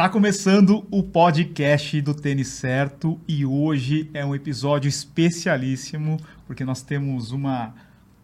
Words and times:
Está 0.00 0.08
começando 0.08 0.86
o 0.90 1.02
podcast 1.02 2.00
do 2.00 2.14
Tênis 2.14 2.48
Certo 2.48 3.20
e 3.28 3.44
hoje 3.44 4.08
é 4.14 4.24
um 4.24 4.34
episódio 4.34 4.88
especialíssimo 4.88 6.16
porque 6.46 6.64
nós 6.64 6.80
temos 6.80 7.32
uma 7.32 7.74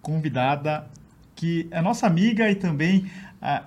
convidada 0.01 0.87
que 1.34 1.69
é 1.70 1.83
nossa 1.83 2.07
amiga 2.07 2.51
e 2.51 2.55
também 2.55 3.05
ah, 3.43 3.65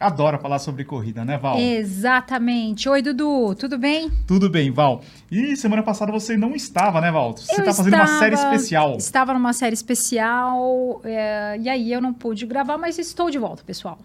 adora 0.00 0.40
falar 0.40 0.58
sobre 0.58 0.84
corrida, 0.84 1.24
né, 1.24 1.38
Val? 1.38 1.56
Exatamente. 1.56 2.88
Oi, 2.88 3.00
Dudu, 3.00 3.54
tudo 3.54 3.78
bem? 3.78 4.10
Tudo 4.26 4.50
bem, 4.50 4.72
Val. 4.72 5.00
E 5.30 5.56
semana 5.56 5.84
passada 5.84 6.10
você 6.10 6.36
não 6.36 6.56
estava, 6.56 7.00
né, 7.00 7.12
Val? 7.12 7.32
Você 7.36 7.60
está 7.60 7.72
fazendo 7.72 7.94
uma 7.94 8.18
série 8.18 8.34
especial. 8.34 8.96
Estava 8.96 9.32
numa 9.32 9.52
série 9.52 9.74
especial 9.74 11.00
é, 11.04 11.58
e 11.60 11.68
aí 11.68 11.92
eu 11.92 12.00
não 12.00 12.12
pude 12.12 12.44
gravar, 12.44 12.76
mas 12.76 12.98
estou 12.98 13.30
de 13.30 13.38
volta, 13.38 13.62
pessoal. 13.62 14.00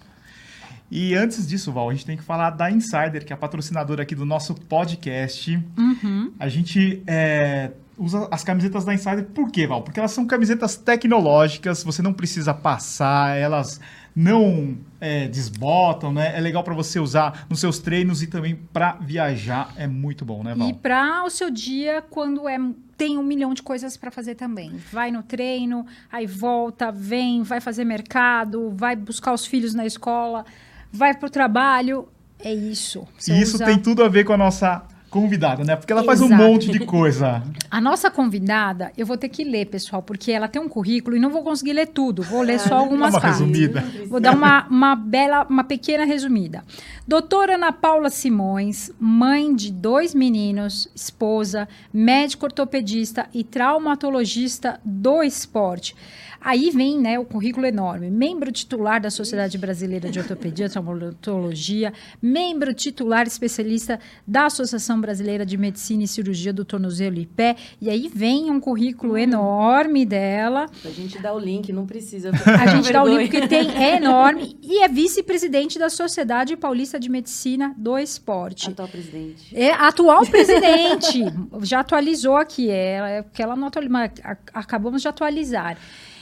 E 0.89 1.15
antes 1.15 1.47
disso, 1.47 1.71
Val, 1.71 1.89
a 1.89 1.93
gente 1.93 2.05
tem 2.05 2.17
que 2.17 2.23
falar 2.23 2.51
da 2.51 2.71
Insider, 2.71 3.25
que 3.25 3.33
é 3.33 3.35
a 3.35 3.37
patrocinadora 3.37 4.03
aqui 4.03 4.15
do 4.15 4.25
nosso 4.25 4.55
podcast. 4.55 5.59
Uhum. 5.77 6.31
A 6.39 6.47
gente 6.47 7.03
é, 7.05 7.71
usa 7.97 8.27
as 8.31 8.43
camisetas 8.43 8.85
da 8.85 8.93
Insider 8.93 9.25
por 9.25 9.51
quê, 9.51 9.67
Val? 9.67 9.81
Porque 9.81 9.99
elas 9.99 10.11
são 10.11 10.25
camisetas 10.25 10.77
tecnológicas, 10.77 11.83
você 11.83 12.01
não 12.01 12.13
precisa 12.13 12.53
passar, 12.53 13.37
elas 13.37 13.81
não 14.15 14.77
é, 15.01 15.27
desbotam, 15.27 16.13
né? 16.13 16.35
É 16.35 16.39
legal 16.39 16.63
para 16.63 16.73
você 16.73 16.99
usar 16.99 17.45
nos 17.49 17.59
seus 17.59 17.79
treinos 17.79 18.23
e 18.23 18.27
também 18.27 18.55
para 18.55 18.93
viajar. 18.93 19.73
É 19.75 19.87
muito 19.87 20.23
bom, 20.23 20.41
né, 20.41 20.55
Val? 20.55 20.69
E 20.69 20.73
para 20.73 21.23
o 21.25 21.29
seu 21.29 21.51
dia, 21.51 22.01
quando 22.09 22.47
é 22.47 22.57
tem 22.97 23.15
um 23.15 23.23
milhão 23.23 23.53
de 23.53 23.61
coisas 23.61 23.95
para 23.95 24.09
fazer 24.09 24.33
também. 24.33 24.75
Vai 24.91 25.11
no 25.11 25.21
treino, 25.21 25.85
aí 26.11 26.25
volta, 26.25 26.91
vem, 26.91 27.43
vai 27.43 27.61
fazer 27.61 27.85
mercado, 27.85 28.71
vai 28.71 28.95
buscar 28.95 29.33
os 29.33 29.45
filhos 29.45 29.75
na 29.75 29.85
escola, 29.85 30.43
vai 30.91 31.13
pro 31.13 31.29
trabalho. 31.29 32.07
É 32.39 32.53
isso. 32.53 33.07
Você 33.17 33.33
E 33.33 33.41
isso 33.41 33.55
usa- 33.55 33.65
tem 33.65 33.79
tudo 33.79 34.03
a 34.03 34.07
ver 34.09 34.23
com 34.23 34.33
a 34.33 34.37
nossa 34.37 34.83
convidada, 35.09 35.63
né? 35.63 35.75
Porque 35.75 35.91
ela 35.91 36.03
faz 36.03 36.21
um 36.21 36.25
Exato. 36.25 36.43
monte 36.43 36.69
de 36.69 36.79
coisa. 36.81 37.41
A 37.71 37.79
nossa 37.81 38.11
convidada, 38.11 38.91
eu 38.97 39.05
vou 39.05 39.17
ter 39.17 39.29
que 39.29 39.43
ler, 39.43 39.65
pessoal, 39.65 40.03
porque 40.03 40.31
ela 40.31 40.47
tem 40.49 40.61
um 40.61 40.67
currículo 40.69 41.15
e 41.15 41.19
não 41.19 41.29
vou 41.31 41.43
conseguir 41.43 41.73
ler 41.73 41.87
tudo. 41.87 42.21
Vou 42.21 42.41
ler 42.41 42.59
só 42.59 42.75
algumas 42.77 43.13
uma 43.13 43.21
partes. 43.21 43.39
resumida. 43.39 43.83
Vou 44.07 44.19
dar 44.19 44.35
uma, 44.35 44.67
uma 44.67 44.95
bela, 44.95 45.47
uma 45.49 45.63
pequena 45.63 46.03
resumida. 46.05 46.63
Doutora 47.07 47.55
Ana 47.55 47.71
Paula 47.71 48.09
Simões, 48.09 48.91
mãe 48.99 49.55
de 49.55 49.71
dois 49.71 50.13
meninos, 50.13 50.89
esposa, 50.93 51.67
médico 51.91 52.45
ortopedista 52.45 53.27
e 53.33 53.43
traumatologista 53.45 54.79
do 54.83 55.23
esporte. 55.23 55.95
Aí 56.39 56.69
vem 56.71 56.99
né, 56.99 57.19
o 57.19 57.25
currículo 57.25 57.65
enorme. 57.65 58.09
Membro 58.09 58.51
titular 58.51 59.01
da 59.01 59.09
Sociedade 59.09 59.57
Brasileira 59.57 60.09
de 60.09 60.19
Ortopedia 60.19 60.65
e 60.65 60.69
Traumatologia, 60.69 61.93
membro 62.21 62.73
titular 62.73 63.27
especialista 63.27 63.99
da 64.25 64.45
Associação 64.45 64.99
Brasileira 64.99 65.45
de 65.45 65.57
Medicina 65.57 66.03
e 66.03 66.07
Cirurgia 66.07 66.53
do 66.53 66.63
Tornozelo 66.63 67.17
e 67.17 67.25
Pé. 67.25 67.55
E 67.81 67.89
aí 67.89 68.09
vem 68.13 68.49
um 68.51 68.59
currículo 68.59 69.17
enorme 69.17 70.05
dela. 70.05 70.67
A 70.83 70.89
gente 70.89 71.19
dá 71.19 71.33
o 71.33 71.39
link, 71.39 71.71
não 71.73 71.85
precisa. 71.85 72.31
A 72.31 72.67
gente 72.67 72.91
dá 72.91 73.03
o 73.03 73.07
link 73.07 73.29
porque 73.29 73.47
tem, 73.47 73.75
é 73.75 73.97
enorme. 73.97 74.57
E 74.61 74.83
é 74.83 74.87
vice-presidente 74.87 75.77
da 75.77 75.89
Sociedade 75.89 76.55
Paulista 76.55 76.99
de 76.99 77.09
Medicina 77.09 77.73
do 77.77 77.97
Esporte. 77.97 78.69
Atual 78.69 78.87
presidente. 78.87 79.55
É 79.55 79.71
atual 79.71 80.25
presidente. 80.25 81.23
já 81.63 81.79
atualizou 81.79 82.35
aqui. 82.35 82.69
É, 82.69 83.17
é 83.17 83.21
porque 83.21 83.41
ela 83.41 83.55
não 83.55 83.67
atualizou, 83.67 83.93
mas 83.93 84.11
acabamos 84.53 85.01
de 85.01 85.07
atualizar. 85.07 85.77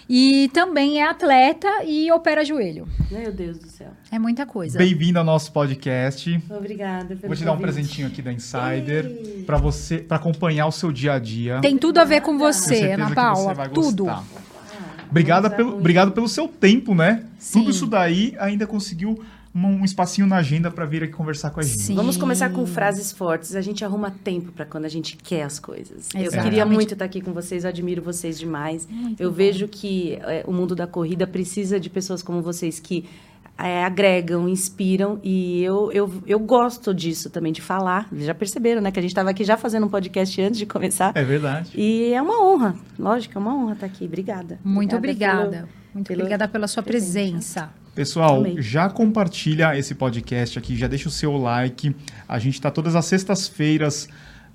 E 0.07 0.49
também 0.53 1.01
é 1.01 1.07
atleta 1.07 1.67
e 1.83 2.11
opera 2.11 2.45
joelho. 2.45 2.87
Meu 3.09 3.31
Deus 3.31 3.57
do 3.57 3.67
céu. 3.67 3.87
É 4.11 4.19
muita 4.19 4.45
coisa. 4.45 4.77
Bem-vindo 4.77 5.17
ao 5.17 5.25
nosso 5.25 5.51
podcast. 5.51 6.39
Obrigada 6.49 7.15
pelo 7.15 7.27
Vou 7.27 7.35
te 7.35 7.43
dar 7.43 7.53
um 7.53 7.57
convite. 7.57 7.73
presentinho 7.73 8.07
aqui 8.07 8.21
da 8.21 8.31
Insider 8.31 9.43
para 9.47 9.57
você, 9.57 9.97
para 9.97 10.17
acompanhar 10.17 10.67
o 10.67 10.71
seu 10.71 10.91
dia 10.91 11.13
a 11.13 11.19
dia. 11.19 11.59
Tem 11.59 11.75
tudo 11.77 11.97
a 11.97 12.03
ver 12.03 12.21
com 12.21 12.37
você, 12.37 12.91
Ana 12.91 13.07
que 13.09 13.15
Paula. 13.15 13.49
você 13.49 13.53
vai 13.55 13.69
Tudo. 13.69 14.05
gostar. 14.05 14.23
Ah, 14.23 15.05
Obrigada 15.09 15.49
pelo, 15.49 15.75
obrigado 15.77 16.11
pelo 16.11 16.27
seu 16.27 16.47
tempo, 16.47 16.93
né? 16.93 17.23
Sim. 17.39 17.59
Tudo 17.59 17.71
isso 17.71 17.87
daí 17.87 18.35
ainda 18.39 18.67
conseguiu 18.67 19.19
um, 19.55 19.65
um 19.67 19.85
espacinho 19.85 20.27
na 20.27 20.35
agenda 20.37 20.69
para 20.69 20.85
vir 20.85 21.01
aqui 21.03 21.13
conversar 21.13 21.49
com 21.51 21.61
a 21.61 21.63
gente. 21.63 21.79
Sim. 21.81 21.95
Vamos 21.95 22.17
começar 22.17 22.49
com 22.49 22.65
frases 22.65 23.11
fortes. 23.11 23.55
A 23.55 23.61
gente 23.61 23.85
arruma 23.85 24.11
tempo 24.11 24.51
para 24.51 24.65
quando 24.65 24.83
a 24.85 24.89
gente 24.89 25.15
quer 25.15 25.43
as 25.43 25.57
coisas. 25.59 26.09
Eu 26.13 26.21
Exatamente. 26.23 26.43
queria 26.43 26.65
muito 26.65 26.93
estar 26.93 27.05
aqui 27.05 27.21
com 27.21 27.31
vocês, 27.31 27.63
eu 27.63 27.69
admiro 27.69 28.01
vocês 28.01 28.37
demais. 28.37 28.87
eu 29.17 29.31
vejo 29.31 29.67
que 29.67 30.19
é, 30.23 30.43
o 30.45 30.51
mundo 30.51 30.75
da 30.75 30.85
corrida 30.85 31.25
precisa 31.25 31.79
de 31.79 31.89
pessoas 31.89 32.21
como 32.21 32.41
vocês 32.41 32.79
que 32.79 33.05
é, 33.57 33.85
agregam, 33.85 34.49
inspiram 34.49 35.17
e 35.23 35.63
eu, 35.63 35.89
eu, 35.93 36.11
eu 36.27 36.37
gosto 36.39 36.93
disso 36.93 37.29
também, 37.29 37.53
de 37.53 37.61
falar. 37.61 38.09
Já 38.17 38.35
perceberam, 38.35 38.81
né? 38.81 38.91
Que 38.91 38.99
a 38.99 39.01
gente 39.01 39.11
estava 39.11 39.29
aqui 39.29 39.45
já 39.45 39.55
fazendo 39.55 39.85
um 39.85 39.89
podcast 39.89 40.41
antes 40.41 40.59
de 40.59 40.65
começar. 40.65 41.13
É 41.15 41.23
verdade. 41.23 41.71
E 41.73 42.11
é 42.11 42.21
uma 42.21 42.43
honra, 42.43 42.75
lógico, 42.99 43.37
é 43.37 43.39
uma 43.39 43.55
honra 43.55 43.71
estar 43.73 43.85
aqui. 43.85 44.03
Obrigada. 44.03 44.59
Muito 44.61 44.93
Obrigada 44.97 45.39
obrigada. 45.43 45.67
pelo- 45.67 45.69
Muito 45.93 46.07
pelo 46.07 46.19
obrigada 46.23 46.47
pela 46.49 46.67
sua 46.67 46.83
presença. 46.83 47.69
Pessoal, 47.95 48.43
já 48.57 48.89
compartilha 48.89 49.77
esse 49.77 49.95
podcast 49.95 50.59
aqui, 50.59 50.75
já 50.75 50.85
deixa 50.87 51.07
o 51.07 51.11
seu 51.11 51.35
like. 51.37 51.95
A 52.27 52.37
gente 52.37 52.59
tá 52.59 52.69
todas 52.69 52.93
as 52.95 53.05
sextas-feiras 53.05 54.09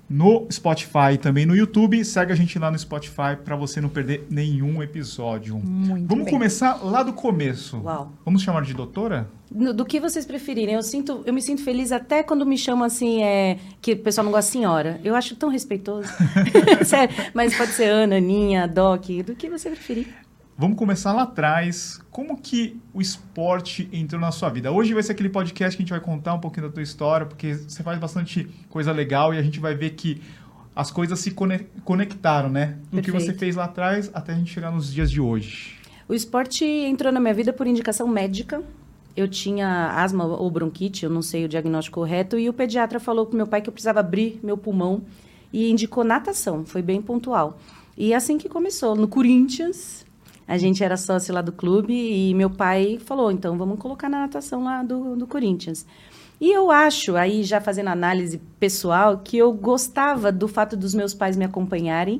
no 0.07 0.45
Spotify, 0.51 1.17
também 1.19 1.45
no 1.45 1.55
YouTube. 1.55 2.03
Segue 2.05 2.31
a 2.33 2.35
gente 2.35 2.59
lá 2.59 2.69
no 2.69 2.77
Spotify 2.77 3.35
para 3.43 3.55
você 3.55 3.81
não 3.81 3.89
perder 3.89 4.27
nenhum 4.29 4.83
episódio. 4.83 5.57
Muito 5.57 6.07
Vamos 6.07 6.25
bem. 6.25 6.33
começar 6.33 6.83
lá 6.83 7.01
do 7.01 7.13
começo. 7.13 7.77
Uau. 7.83 8.11
Vamos 8.23 8.43
chamar 8.43 8.61
de 8.63 8.73
doutora? 8.75 9.27
No- 9.51 9.73
Do 9.73 9.85
que 9.85 9.99
vocês 9.99 10.25
preferirem. 10.25 10.75
Eu 10.75 10.83
sinto, 10.83 11.23
eu 11.25 11.33
me 11.33 11.41
sinto 11.41 11.63
feliz 11.63 11.91
até 11.91 12.21
quando 12.23 12.45
me 12.45 12.57
chamam 12.57 12.83
assim, 12.85 13.23
é, 13.23 13.57
que 13.81 13.93
o 13.93 13.97
pessoal 13.99 14.23
não 14.25 14.31
gosta 14.31 14.51
de 14.51 14.57
senhora. 14.57 14.99
Eu 15.03 15.15
acho 15.15 15.35
tão 15.35 15.49
respeitoso. 15.49 16.07
Sério, 16.85 17.15
mas 17.33 17.55
pode 17.57 17.71
ser 17.71 17.85
Ana, 17.85 18.17
Aninha, 18.17 18.67
Doc, 18.67 19.05
do 19.25 19.33
que 19.33 19.49
você 19.49 19.69
preferir. 19.69 20.07
Vamos 20.61 20.77
começar 20.77 21.11
lá 21.11 21.23
atrás. 21.23 21.99
Como 22.11 22.39
que 22.39 22.79
o 22.93 23.01
esporte 23.01 23.89
entrou 23.91 24.21
na 24.21 24.31
sua 24.31 24.47
vida? 24.47 24.71
Hoje 24.71 24.93
vai 24.93 25.01
ser 25.01 25.13
aquele 25.13 25.27
podcast 25.29 25.75
que 25.75 25.81
a 25.81 25.83
gente 25.83 25.89
vai 25.89 25.99
contar 25.99 26.35
um 26.35 26.39
pouquinho 26.39 26.67
da 26.67 26.71
tua 26.71 26.83
história, 26.83 27.25
porque 27.25 27.55
você 27.55 27.81
faz 27.81 27.97
bastante 27.97 28.47
coisa 28.69 28.91
legal 28.91 29.33
e 29.33 29.39
a 29.39 29.41
gente 29.41 29.59
vai 29.59 29.73
ver 29.73 29.89
que 29.95 30.21
as 30.75 30.91
coisas 30.91 31.19
se 31.19 31.31
cone- 31.31 31.65
conectaram, 31.83 32.47
né? 32.47 32.77
Do 32.91 33.01
que 33.01 33.09
você 33.09 33.25
Perfeito. 33.25 33.39
fez 33.39 33.55
lá 33.55 33.63
atrás 33.63 34.11
até 34.13 34.33
a 34.33 34.35
gente 34.35 34.53
chegar 34.53 34.69
nos 34.71 34.93
dias 34.93 35.09
de 35.09 35.19
hoje. 35.19 35.79
O 36.07 36.13
esporte 36.13 36.63
entrou 36.63 37.11
na 37.11 37.19
minha 37.19 37.33
vida 37.33 37.51
por 37.51 37.65
indicação 37.65 38.07
médica. 38.07 38.61
Eu 39.17 39.27
tinha 39.27 39.99
asma 39.99 40.25
ou 40.25 40.51
bronquite, 40.51 41.05
eu 41.05 41.09
não 41.09 41.23
sei 41.23 41.43
o 41.43 41.49
diagnóstico 41.49 42.01
correto, 42.01 42.37
e 42.37 42.47
o 42.47 42.53
pediatra 42.53 42.99
falou 42.99 43.25
pro 43.25 43.35
meu 43.35 43.47
pai 43.47 43.63
que 43.63 43.67
eu 43.69 43.73
precisava 43.73 43.99
abrir 43.99 44.39
meu 44.43 44.55
pulmão 44.57 45.01
e 45.51 45.71
indicou 45.71 46.03
natação, 46.03 46.63
foi 46.63 46.83
bem 46.83 47.01
pontual. 47.01 47.59
E 47.97 48.13
assim 48.13 48.37
que 48.37 48.47
começou, 48.47 48.95
no 48.95 49.07
Corinthians, 49.07 50.05
a 50.51 50.57
gente 50.57 50.83
era 50.83 50.97
sócio 50.97 51.33
lá 51.33 51.41
do 51.41 51.51
clube 51.51 51.93
e 51.93 52.33
meu 52.33 52.49
pai 52.49 52.99
falou, 53.05 53.31
então 53.31 53.57
vamos 53.57 53.79
colocar 53.79 54.09
na 54.09 54.19
natação 54.19 54.63
lá 54.63 54.83
do, 54.83 55.15
do 55.15 55.25
Corinthians. 55.25 55.85
E 56.39 56.51
eu 56.51 56.69
acho, 56.71 57.15
aí 57.15 57.43
já 57.43 57.61
fazendo 57.61 57.87
análise 57.89 58.39
pessoal, 58.59 59.19
que 59.23 59.37
eu 59.37 59.53
gostava 59.53 60.31
do 60.31 60.47
fato 60.47 60.75
dos 60.75 60.93
meus 60.93 61.13
pais 61.13 61.37
me 61.37 61.45
acompanharem 61.45 62.19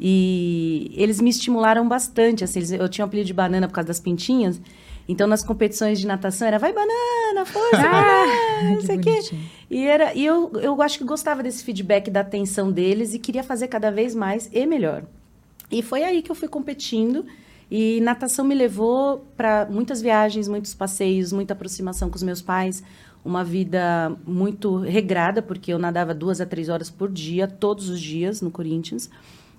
e 0.00 0.92
eles 0.94 1.20
me 1.20 1.30
estimularam 1.30 1.88
bastante. 1.88 2.44
Assim, 2.44 2.60
eles- 2.60 2.72
eu 2.72 2.88
tinha 2.88 3.04
o 3.04 3.08
apelido 3.08 3.26
de 3.26 3.34
banana 3.34 3.66
por 3.66 3.74
causa 3.74 3.88
das 3.88 4.00
pintinhas. 4.00 4.60
Então, 5.08 5.26
nas 5.26 5.42
competições 5.42 5.98
de 5.98 6.06
natação, 6.06 6.46
era 6.46 6.58
vai 6.58 6.72
banana, 6.72 7.44
força, 7.46 7.76
banana, 7.88 8.74
não 8.74 8.80
sei 8.82 8.96
o 8.96 9.00
quê. 9.00 9.20
E, 9.70 9.86
era, 9.86 10.14
e 10.14 10.24
eu, 10.24 10.52
eu 10.60 10.80
acho 10.82 10.98
que 10.98 11.04
gostava 11.04 11.42
desse 11.42 11.64
feedback, 11.64 12.10
da 12.10 12.20
atenção 12.20 12.70
deles 12.70 13.14
e 13.14 13.18
queria 13.18 13.42
fazer 13.42 13.68
cada 13.68 13.90
vez 13.90 14.14
mais 14.14 14.48
e 14.52 14.66
melhor. 14.66 15.02
E 15.70 15.82
foi 15.82 16.04
aí 16.04 16.20
que 16.22 16.30
eu 16.30 16.34
fui 16.34 16.48
competindo. 16.48 17.24
E 17.70 18.00
natação 18.00 18.44
me 18.44 18.54
levou 18.54 19.26
para 19.36 19.66
muitas 19.66 20.00
viagens, 20.00 20.48
muitos 20.48 20.74
passeios, 20.74 21.32
muita 21.32 21.52
aproximação 21.52 22.08
com 22.08 22.16
os 22.16 22.22
meus 22.22 22.40
pais. 22.40 22.82
Uma 23.24 23.44
vida 23.44 24.16
muito 24.26 24.78
regrada, 24.78 25.42
porque 25.42 25.72
eu 25.72 25.78
nadava 25.78 26.14
duas 26.14 26.40
a 26.40 26.46
três 26.46 26.68
horas 26.68 26.90
por 26.90 27.10
dia, 27.10 27.46
todos 27.46 27.88
os 27.88 28.00
dias, 28.00 28.40
no 28.40 28.50
Corinthians. 28.50 29.10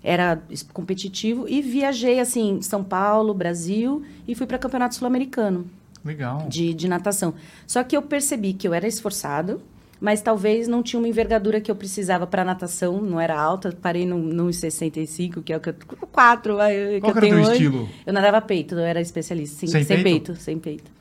Era 0.03 0.41
competitivo. 0.73 1.47
E 1.47 1.61
viajei, 1.61 2.19
assim, 2.19 2.61
São 2.61 2.83
Paulo, 2.83 3.33
Brasil, 3.33 4.03
e 4.27 4.33
fui 4.33 4.47
para 4.47 4.57
campeonato 4.57 4.95
sul-americano 4.95 5.67
Legal. 6.03 6.47
de, 6.47 6.73
de 6.73 6.87
natação. 6.87 7.33
Só 7.67 7.83
que 7.83 7.95
eu 7.95 8.01
percebi 8.01 8.53
que 8.53 8.67
eu 8.67 8.73
era 8.73 8.87
esforçado, 8.87 9.61
mas 9.99 10.21
talvez 10.21 10.67
não 10.67 10.81
tinha 10.81 10.99
uma 10.99 11.07
envergadura 11.07 11.59
que 11.59 11.69
eu 11.69 11.75
precisava 11.75 12.25
para 12.25 12.45
natação, 12.45 13.01
não 13.01 13.19
era 13.19 13.39
alta, 13.39 13.75
parei 13.81 14.05
no, 14.05 14.17
no 14.17 14.47
1,65, 14.47 15.43
que 15.43 15.51
é 15.51 15.57
o 15.57 15.59
que 15.59 15.69
eu... 15.69 15.75
4, 16.11 16.55
vai, 16.55 16.73
que 16.73 16.99
Qual 17.01 17.11
eu 17.11 17.13
que 17.13 17.17
era 17.17 17.17
o 17.17 17.21
tenho 17.21 17.35
teu 17.35 17.41
hoje. 17.43 17.51
estilo? 17.51 17.89
Eu 18.05 18.13
nadava 18.13 18.41
peito, 18.41 18.75
eu 18.75 18.79
era 18.79 19.01
especialista, 19.01 19.57
sim, 19.57 19.67
Sem 19.67 19.83
sem, 19.83 20.03
peito? 20.03 20.31
peito? 20.31 20.41
sem 20.41 20.57
peito. 20.57 20.91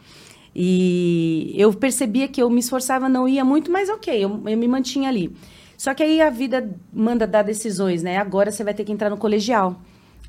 E 0.54 1.54
eu 1.56 1.72
percebia 1.72 2.26
que 2.26 2.42
eu 2.42 2.50
me 2.50 2.58
esforçava, 2.60 3.08
não 3.08 3.28
ia 3.28 3.44
muito, 3.44 3.70
mas 3.70 3.88
ok, 3.88 4.12
eu, 4.24 4.42
eu 4.46 4.58
me 4.58 4.66
mantinha 4.68 5.08
ali. 5.08 5.32
Só 5.76 5.94
que 5.94 6.02
aí 6.02 6.20
a 6.20 6.30
vida 6.30 6.68
manda 6.92 7.26
dar 7.26 7.42
decisões, 7.42 8.02
né? 8.02 8.16
Agora 8.18 8.50
você 8.50 8.64
vai 8.64 8.74
ter 8.74 8.84
que 8.84 8.90
entrar 8.90 9.10
no 9.10 9.16
colegial. 9.16 9.80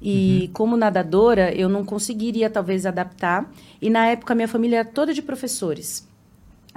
E 0.02 0.50
como 0.54 0.78
nadadora, 0.78 1.52
eu 1.54 1.68
não 1.68 1.84
conseguiria 1.84 2.50
talvez 2.50 2.86
adaptar. 2.86 3.52
E 3.82 3.90
na 3.90 4.06
época 4.08 4.36
minha 4.36 4.48
família 4.48 4.80
era 4.80 4.86
toda 4.88 5.14
de 5.14 5.22
professores. 5.22 6.08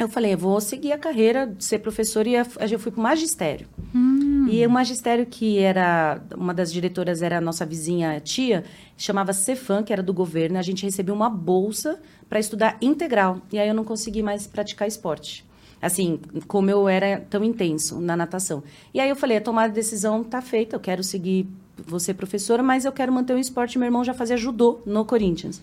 Eu 0.02 0.08
falei, 0.08 0.34
eu 0.34 0.38
vou 0.38 0.60
seguir 0.60 0.92
a 0.92 0.98
carreira 0.98 1.46
de 1.46 1.64
ser 1.64 1.78
professora 1.78 2.28
e 2.28 2.34
eu 2.34 2.78
fui 2.78 2.90
para 2.90 2.98
o 2.98 3.02
magistério. 3.02 3.68
Hum. 3.94 4.48
E 4.50 4.66
o 4.66 4.70
magistério 4.70 5.24
que 5.24 5.58
era, 5.58 6.20
uma 6.36 6.52
das 6.52 6.72
diretoras 6.72 7.22
era 7.22 7.38
a 7.38 7.40
nossa 7.40 7.64
vizinha 7.64 8.18
tia, 8.20 8.64
chamava 8.96 9.32
Cefam, 9.32 9.82
que 9.82 9.92
era 9.92 10.02
do 10.02 10.12
governo, 10.12 10.58
a 10.58 10.62
gente 10.62 10.84
recebeu 10.84 11.14
uma 11.14 11.30
bolsa 11.30 12.00
para 12.28 12.40
estudar 12.40 12.76
integral. 12.80 13.40
E 13.52 13.58
aí 13.58 13.68
eu 13.68 13.74
não 13.74 13.84
consegui 13.84 14.22
mais 14.22 14.46
praticar 14.46 14.88
esporte. 14.88 15.44
Assim, 15.80 16.20
como 16.46 16.70
eu 16.70 16.88
era 16.88 17.20
tão 17.30 17.44
intenso 17.44 18.00
na 18.00 18.16
natação. 18.16 18.62
E 18.92 19.00
aí 19.00 19.08
eu 19.08 19.16
falei, 19.16 19.36
a 19.36 19.40
tomada 19.40 19.68
de 19.68 19.74
decisão 19.74 20.24
tá 20.24 20.42
feita, 20.42 20.76
eu 20.76 20.80
quero 20.80 21.02
seguir 21.02 21.48
você 21.86 22.12
professora, 22.12 22.62
mas 22.62 22.84
eu 22.84 22.92
quero 22.92 23.12
manter 23.12 23.34
o 23.34 23.38
esporte. 23.38 23.78
Meu 23.78 23.86
irmão 23.86 24.04
já 24.04 24.14
fazia 24.14 24.36
judô 24.36 24.80
no 24.84 25.04
Corinthians. 25.04 25.60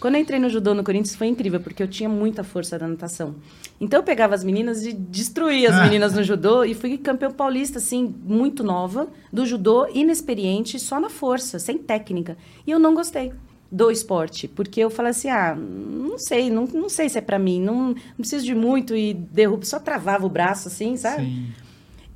Quando 0.00 0.14
eu 0.14 0.20
entrei 0.20 0.38
no 0.38 0.48
judô 0.48 0.74
no 0.74 0.84
Corinthians 0.84 1.16
foi 1.16 1.26
incrível, 1.26 1.60
porque 1.60 1.82
eu 1.82 1.88
tinha 1.88 2.08
muita 2.08 2.44
força 2.44 2.78
da 2.78 2.86
natação. 2.86 3.34
Então 3.80 4.00
eu 4.00 4.04
pegava 4.04 4.34
as 4.34 4.44
meninas 4.44 4.84
e 4.86 4.92
destruía 4.92 5.70
as 5.70 5.82
meninas 5.82 6.14
no 6.14 6.22
judô 6.22 6.64
e 6.64 6.72
fui 6.74 6.96
campeão 6.98 7.32
paulista, 7.32 7.78
assim, 7.78 8.14
muito 8.24 8.62
nova, 8.62 9.08
do 9.32 9.44
judô, 9.44 9.88
inexperiente, 9.92 10.78
só 10.78 11.00
na 11.00 11.08
força, 11.10 11.58
sem 11.58 11.78
técnica. 11.78 12.36
E 12.66 12.70
eu 12.70 12.78
não 12.78 12.94
gostei 12.94 13.32
do 13.70 13.90
esporte, 13.90 14.48
porque 14.48 14.80
eu 14.80 14.88
falei 14.88 15.10
assim, 15.10 15.28
ah, 15.28 15.54
não 15.54 16.16
sei, 16.16 16.48
não, 16.48 16.64
não 16.64 16.88
sei 16.88 17.08
se 17.08 17.18
é 17.18 17.20
para 17.20 17.38
mim, 17.38 17.60
não, 17.60 17.88
não, 17.88 17.94
preciso 18.16 18.44
de 18.44 18.54
muito 18.54 18.96
e 18.96 19.12
derrubo, 19.12 19.66
só 19.66 19.78
travava 19.78 20.24
o 20.24 20.30
braço 20.30 20.68
assim, 20.68 20.96
sabe? 20.96 21.24
Sim. 21.24 21.46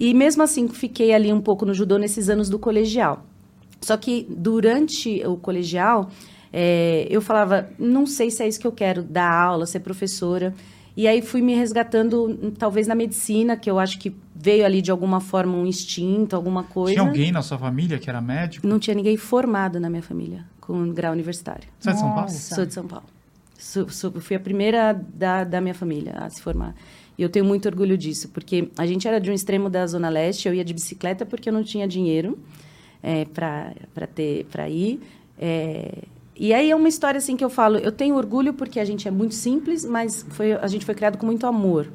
E 0.00 0.14
mesmo 0.14 0.42
assim, 0.42 0.66
fiquei 0.68 1.12
ali 1.12 1.32
um 1.32 1.40
pouco 1.40 1.66
no 1.66 1.74
judô 1.74 1.98
nesses 1.98 2.28
anos 2.28 2.48
do 2.48 2.58
colegial. 2.58 3.24
Só 3.80 3.96
que 3.96 4.26
durante 4.30 5.24
o 5.26 5.36
colegial, 5.36 6.08
é, 6.52 7.06
eu 7.08 7.22
falava, 7.22 7.70
não 7.78 8.06
sei 8.06 8.30
se 8.30 8.42
é 8.42 8.48
isso 8.48 8.60
que 8.60 8.66
eu 8.66 8.72
quero, 8.72 9.02
dar 9.02 9.32
aula, 9.32 9.64
ser 9.64 9.80
professora. 9.80 10.54
E 10.94 11.08
aí 11.08 11.22
fui 11.22 11.40
me 11.40 11.54
resgatando, 11.54 12.52
talvez 12.58 12.86
na 12.86 12.94
medicina, 12.94 13.56
que 13.56 13.70
eu 13.70 13.78
acho 13.78 13.98
que 13.98 14.14
veio 14.36 14.64
ali 14.66 14.82
de 14.82 14.90
alguma 14.90 15.20
forma 15.20 15.56
um 15.56 15.66
instinto, 15.66 16.36
alguma 16.36 16.64
coisa. 16.64 16.92
Tinha 16.92 17.06
alguém 17.06 17.32
na 17.32 17.40
sua 17.40 17.56
família 17.56 17.98
que 17.98 18.10
era 18.10 18.20
médico? 18.20 18.66
Não 18.66 18.78
tinha 18.78 18.94
ninguém 18.94 19.16
formado 19.16 19.80
na 19.80 19.88
minha 19.88 20.02
família 20.02 20.44
com 20.60 20.92
grau 20.92 21.12
universitário. 21.12 21.66
Você 21.80 21.90
é 21.90 21.92
de 21.94 21.98
São 21.98 22.14
Paulo? 22.14 22.30
Sou 22.30 22.66
de 22.66 22.74
São 22.74 22.86
Paulo. 22.86 23.06
Sou, 23.58 23.88
sou, 23.88 24.10
fui 24.20 24.36
a 24.36 24.40
primeira 24.40 24.92
da, 24.92 25.44
da 25.44 25.60
minha 25.60 25.74
família 25.74 26.12
a 26.18 26.28
se 26.28 26.42
formar. 26.42 26.74
E 27.16 27.22
eu 27.22 27.28
tenho 27.28 27.44
muito 27.44 27.66
orgulho 27.66 27.96
disso, 27.96 28.28
porque 28.28 28.68
a 28.76 28.86
gente 28.86 29.06
era 29.06 29.20
de 29.20 29.30
um 29.30 29.34
extremo 29.34 29.70
da 29.70 29.86
Zona 29.86 30.08
Leste, 30.08 30.48
eu 30.48 30.54
ia 30.54 30.64
de 30.64 30.74
bicicleta 30.74 31.24
porque 31.24 31.48
eu 31.48 31.52
não 31.52 31.62
tinha 31.62 31.86
dinheiro 31.86 32.38
é, 33.02 33.24
para 33.24 34.68
ir. 34.68 35.00
É, 35.38 36.04
e 36.42 36.52
aí 36.52 36.72
é 36.72 36.74
uma 36.74 36.88
história 36.88 37.18
assim 37.18 37.36
que 37.36 37.44
eu 37.44 37.48
falo, 37.48 37.78
eu 37.78 37.92
tenho 37.92 38.16
orgulho 38.16 38.52
porque 38.52 38.80
a 38.80 38.84
gente 38.84 39.06
é 39.06 39.12
muito 39.12 39.32
simples, 39.32 39.84
mas 39.84 40.26
foi, 40.30 40.54
a 40.54 40.66
gente 40.66 40.84
foi 40.84 40.92
criado 40.92 41.16
com 41.16 41.24
muito 41.24 41.46
amor, 41.46 41.88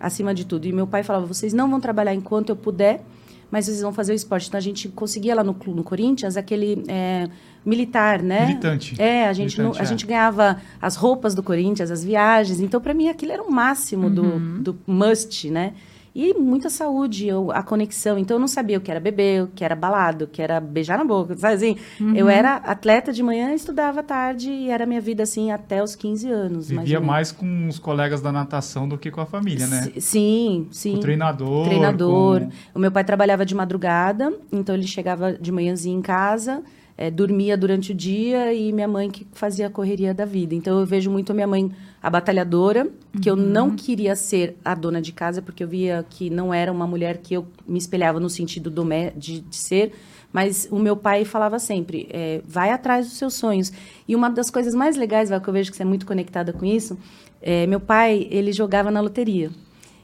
acima 0.00 0.34
de 0.34 0.44
tudo. 0.44 0.66
E 0.66 0.72
meu 0.72 0.88
pai 0.88 1.04
falava, 1.04 1.24
vocês 1.24 1.52
não 1.52 1.70
vão 1.70 1.78
trabalhar 1.78 2.12
enquanto 2.12 2.48
eu 2.48 2.56
puder, 2.56 3.04
mas 3.48 3.66
vocês 3.66 3.82
vão 3.82 3.92
fazer 3.92 4.12
o 4.12 4.16
esporte. 4.16 4.48
Então 4.48 4.58
a 4.58 4.60
gente 4.60 4.88
conseguia 4.88 5.36
lá 5.36 5.44
no, 5.44 5.56
no 5.68 5.84
Corinthians 5.84 6.36
aquele 6.36 6.82
é, 6.88 7.28
militar, 7.64 8.24
né? 8.24 8.46
Militante. 8.46 9.00
É, 9.00 9.28
a 9.28 9.32
gente, 9.32 9.56
Militante, 9.56 9.78
não, 9.78 9.80
a 9.80 9.84
é. 9.84 9.86
gente 9.86 10.04
ganhava 10.04 10.60
as 10.82 10.96
roupas 10.96 11.32
do 11.32 11.42
Corinthians, 11.44 11.88
as 11.88 12.02
viagens. 12.02 12.58
Então 12.58 12.80
para 12.80 12.92
mim 12.92 13.08
aquilo 13.08 13.30
era 13.30 13.42
o 13.44 13.52
máximo 13.52 14.08
uhum. 14.08 14.62
do, 14.62 14.72
do 14.72 14.78
must, 14.84 15.48
né? 15.48 15.74
E 16.18 16.32
muita 16.32 16.70
saúde, 16.70 17.26
eu, 17.26 17.52
a 17.52 17.62
conexão. 17.62 18.18
Então, 18.18 18.36
eu 18.36 18.40
não 18.40 18.48
sabia 18.48 18.78
o 18.78 18.80
que 18.80 18.90
era 18.90 18.98
beber, 18.98 19.42
o 19.42 19.48
que 19.48 19.62
era 19.62 19.76
balado, 19.76 20.24
o 20.24 20.26
que 20.26 20.40
era 20.40 20.58
beijar 20.58 20.96
na 20.96 21.04
boca, 21.04 21.36
sabe 21.36 21.54
assim? 21.56 21.76
Uhum. 22.00 22.16
Eu 22.16 22.30
era 22.30 22.56
atleta 22.56 23.12
de 23.12 23.22
manhã, 23.22 23.52
estudava 23.52 24.00
à 24.00 24.02
tarde 24.02 24.50
e 24.50 24.70
era 24.70 24.86
minha 24.86 25.00
vida 25.00 25.24
assim 25.24 25.50
até 25.50 25.82
os 25.82 25.94
15 25.94 26.30
anos. 26.30 26.68
Vivia 26.70 27.00
mais, 27.00 27.06
mais 27.06 27.32
com 27.32 27.68
os 27.68 27.78
colegas 27.78 28.22
da 28.22 28.32
natação 28.32 28.88
do 28.88 28.96
que 28.96 29.10
com 29.10 29.20
a 29.20 29.26
família, 29.26 29.66
né? 29.66 29.92
S 29.94 30.00
sim, 30.00 30.66
sim. 30.70 30.96
O 30.96 31.00
treinador. 31.00 31.66
Treinador. 31.66 32.40
Com... 32.40 32.50
O 32.76 32.78
meu 32.78 32.90
pai 32.90 33.04
trabalhava 33.04 33.44
de 33.44 33.54
madrugada, 33.54 34.32
então 34.50 34.74
ele 34.74 34.86
chegava 34.86 35.34
de 35.34 35.52
manhãzinha 35.52 35.98
em 35.98 36.00
casa 36.00 36.62
é, 36.98 37.10
dormia 37.10 37.56
durante 37.56 37.92
o 37.92 37.94
dia 37.94 38.54
e 38.54 38.72
minha 38.72 38.88
mãe 38.88 39.10
que 39.10 39.26
fazia 39.32 39.66
a 39.66 39.70
correria 39.70 40.14
da 40.14 40.24
vida. 40.24 40.54
Então 40.54 40.78
eu 40.80 40.86
vejo 40.86 41.10
muito 41.10 41.30
a 41.30 41.34
minha 41.34 41.46
mãe 41.46 41.70
a 42.02 42.08
batalhadora, 42.08 42.88
que 43.20 43.30
uhum. 43.30 43.36
eu 43.36 43.44
não 43.44 43.76
queria 43.76 44.16
ser 44.16 44.56
a 44.64 44.74
dona 44.74 45.02
de 45.02 45.12
casa, 45.12 45.42
porque 45.42 45.62
eu 45.62 45.68
via 45.68 46.04
que 46.08 46.30
não 46.30 46.54
era 46.54 46.72
uma 46.72 46.86
mulher 46.86 47.18
que 47.18 47.34
eu 47.34 47.46
me 47.66 47.78
espelhava 47.78 48.18
no 48.18 48.30
sentido 48.30 48.70
do 48.70 48.84
de, 49.16 49.40
de 49.40 49.56
ser. 49.56 49.92
Mas 50.32 50.68
o 50.70 50.78
meu 50.78 50.96
pai 50.96 51.24
falava 51.24 51.58
sempre, 51.58 52.08
é, 52.10 52.42
vai 52.46 52.70
atrás 52.70 53.06
dos 53.06 53.16
seus 53.16 53.34
sonhos. 53.34 53.72
E 54.06 54.14
uma 54.14 54.28
das 54.28 54.50
coisas 54.50 54.74
mais 54.74 54.96
legais, 54.96 55.30
que 55.30 55.48
eu 55.48 55.52
vejo 55.52 55.70
que 55.70 55.76
você 55.76 55.82
é 55.82 55.86
muito 55.86 56.06
conectada 56.06 56.52
com 56.52 56.64
isso, 56.64 56.98
é, 57.40 57.66
meu 57.66 57.80
pai, 57.80 58.26
ele 58.30 58.52
jogava 58.52 58.90
na 58.90 59.00
loteria. 59.00 59.50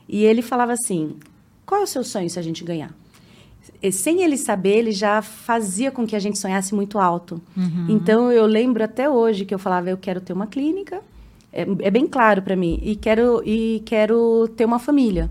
E 0.08 0.24
ele 0.24 0.42
falava 0.42 0.72
assim, 0.72 1.16
qual 1.66 1.80
é 1.80 1.84
o 1.84 1.86
seu 1.86 2.04
sonho 2.04 2.28
se 2.28 2.38
a 2.38 2.42
gente 2.42 2.64
ganhar? 2.64 2.94
Sem 3.90 4.22
ele 4.22 4.36
saber, 4.36 4.78
ele 4.78 4.92
já 4.92 5.20
fazia 5.20 5.90
com 5.90 6.06
que 6.06 6.14
a 6.14 6.18
gente 6.18 6.38
sonhasse 6.38 6.74
muito 6.74 6.98
alto. 6.98 7.40
Uhum. 7.56 7.86
Então 7.88 8.30
eu 8.30 8.46
lembro 8.46 8.84
até 8.84 9.10
hoje 9.10 9.44
que 9.44 9.54
eu 9.54 9.58
falava, 9.58 9.90
eu 9.90 9.96
quero 9.96 10.20
ter 10.20 10.32
uma 10.32 10.46
clínica, 10.46 11.00
é, 11.52 11.66
é 11.80 11.90
bem 11.90 12.06
claro 12.06 12.42
para 12.42 12.54
mim, 12.54 12.78
e 12.82 12.94
quero 12.94 13.42
e 13.44 13.82
quero 13.84 14.48
ter 14.56 14.64
uma 14.64 14.78
família. 14.78 15.28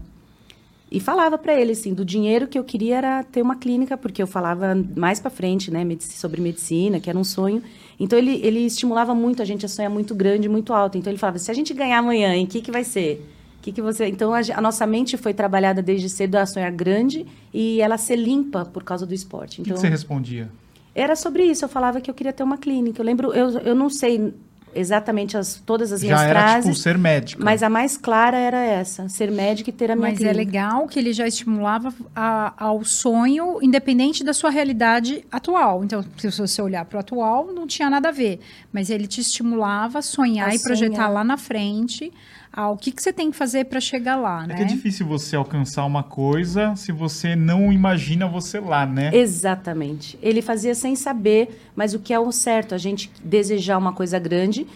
E 0.92 1.00
falava 1.00 1.38
para 1.38 1.53
ele 1.53 1.71
assim, 1.71 1.94
do 1.94 2.03
dinheiro 2.03 2.48
que 2.48 2.59
eu 2.59 2.65
queria 2.65 2.98
era 2.98 3.24
ter 3.24 3.42
uma 3.42 3.56
clínica, 3.56 3.98
porque 3.98 4.21
eu 4.21 4.27
falava 4.27 4.75
mais 4.97 5.21
para 5.21 5.31
frente, 5.31 5.71
né, 5.71 5.88
sobre 6.01 6.42
medicina, 6.42 7.00
que 7.00 7.09
era 7.09 7.18
um 7.18 7.24
sonho. 7.24 7.63
Então 7.97 8.19
ele 8.19 8.42
ele 8.44 8.59
estimulava 8.65 9.15
muito 9.15 9.42
a 9.42 9.45
gente 9.45 9.65
a 9.65 9.69
sonhar 9.69 9.89
muito 9.89 10.13
grande, 10.13 10.50
muito 10.50 10.74
alto. 10.74 10.97
Então 10.97 11.09
ele 11.09 11.18
falava, 11.19 11.39
se 11.39 11.50
a 11.50 11.54
gente 11.54 11.74
ganhar 11.74 12.00
amanhã, 12.00 12.36
em 12.36 12.45
que 12.45 12.62
que 12.62 12.71
vai 12.71 12.83
ser? 12.83 13.25
Que 13.62 13.72
que 13.72 13.81
você... 13.81 14.08
Então, 14.08 14.34
a, 14.34 14.40
a, 14.40 14.62
nossa 14.62 14.86
mente 14.88 15.18
foi 15.18 15.34
trabalhada 15.34 15.81
desde 15.81 16.10
cedo 16.10 16.36
a 16.36 16.46
sonhar 16.46 16.72
grande 16.72 17.25
e 17.54 17.80
ela 17.81 17.98
ser 17.98 18.16
limpa 18.16 18.66
por 18.66 18.84
causa 18.84 19.06
do 19.06 19.13
esporte. 19.13 19.62
Então, 19.62 19.74
o 19.74 19.75
que, 19.75 19.81
que 19.81 19.88
você 19.88 19.90
respondia? 19.90 20.50
Era 20.96 21.16
sobre 21.16 21.44
isso. 21.44 21.63
Eu 21.63 21.69
falava 21.69 22.02
que 22.02 22.10
eu 22.10 22.13
queria 22.13 22.34
ter 22.34 22.44
uma 22.44 22.58
clínica. 22.58 23.02
Eu 23.02 23.06
lembro... 23.06 23.34
Eu, 23.34 23.60
eu 23.60 23.75
não 23.75 23.90
sei 23.90 24.34
exatamente 24.74 25.38
as, 25.38 25.62
todas 25.66 25.92
as 25.92 26.02
Já 26.02 26.07
minhas 26.07 26.21
era, 26.21 26.40
frases. 26.40 26.71
Tipo, 26.71 26.76
ser 26.76 26.97
médica. 26.97 27.44
Mas 27.44 27.64
a 27.64 27.69
mais 27.69 27.97
clara 27.97 28.38
era 28.38 28.59
essa, 28.64 29.07
ser 29.09 29.31
médica 29.31 29.69
e 29.69 29.74
ter 29.74 29.92
a 29.92 29.95
minha 29.95 30.09
mas 30.09 30.16
é 30.16 30.18
clínica. 30.18 30.38
Mas 30.38 30.47
é 30.47 30.59
legal 30.59 30.88
que 30.88 31.00
ele 31.00 31.14
já 31.14 31.28
estimulava 31.28 31.94
a, 32.16 32.54
ao 32.57 32.83
sonho, 32.83 33.59
independente 33.62 34.24
da 34.24 34.33
sua 34.33 34.50
realidade 34.50 35.26
atual. 35.31 35.83
Então, 35.83 36.04
se 36.18 36.30
você 36.30 36.62
olhar 36.62 36.85
para 36.85 36.97
o 36.97 37.00
atual, 37.00 37.52
não 37.54 37.68
tinha 37.68 37.90
nada 37.90 38.09
a 38.09 38.12
ver. 38.12 38.40
Mas 38.71 38.90
ele 38.90 39.07
te 39.07 39.21
estimulava 39.21 40.00
a 40.00 40.02
sonhar 40.02 40.50
a 40.50 40.56
e 40.56 40.59
projetar 40.59 40.95
sonhar. 40.95 41.12
lá 41.12 41.24
na 41.24 41.38
frente 41.38 42.12
ao 42.54 42.76
que, 42.76 42.92
que 42.92 43.02
você 43.02 43.14
tem 43.14 43.31
que 43.31 43.38
fazer 43.38 43.66
para 43.66 43.80
chegar 43.80 44.18
lá, 44.18 44.44
é 44.44 44.48
né? 44.48 44.56
Que 44.56 44.62
é 44.64 44.66
difícil 44.66 45.06
você 45.08 45.36
alcançar 45.36 45.86
uma 45.86 46.04
coisa 46.04 46.76
se 46.76 46.92
você 46.92 47.36
não 47.36 47.72
imagina 47.72 48.28
você 48.28 48.60
lá, 48.60 48.86
né? 48.86 49.10
Exatamente. 49.14 50.20
Ele 50.22 50.42
fazia 50.42 50.76
sem 50.76 50.96
saber, 50.96 51.62
mas 51.76 51.94
o 51.94 52.00
que 52.00 52.14
é 52.14 52.20
o 52.20 52.31
certo, 52.31 52.76
a 52.76 52.78
gente 52.78 53.10
desejar 53.24 53.78
uma 53.78 53.94
coisa 53.94 54.20
grande, 54.20 54.68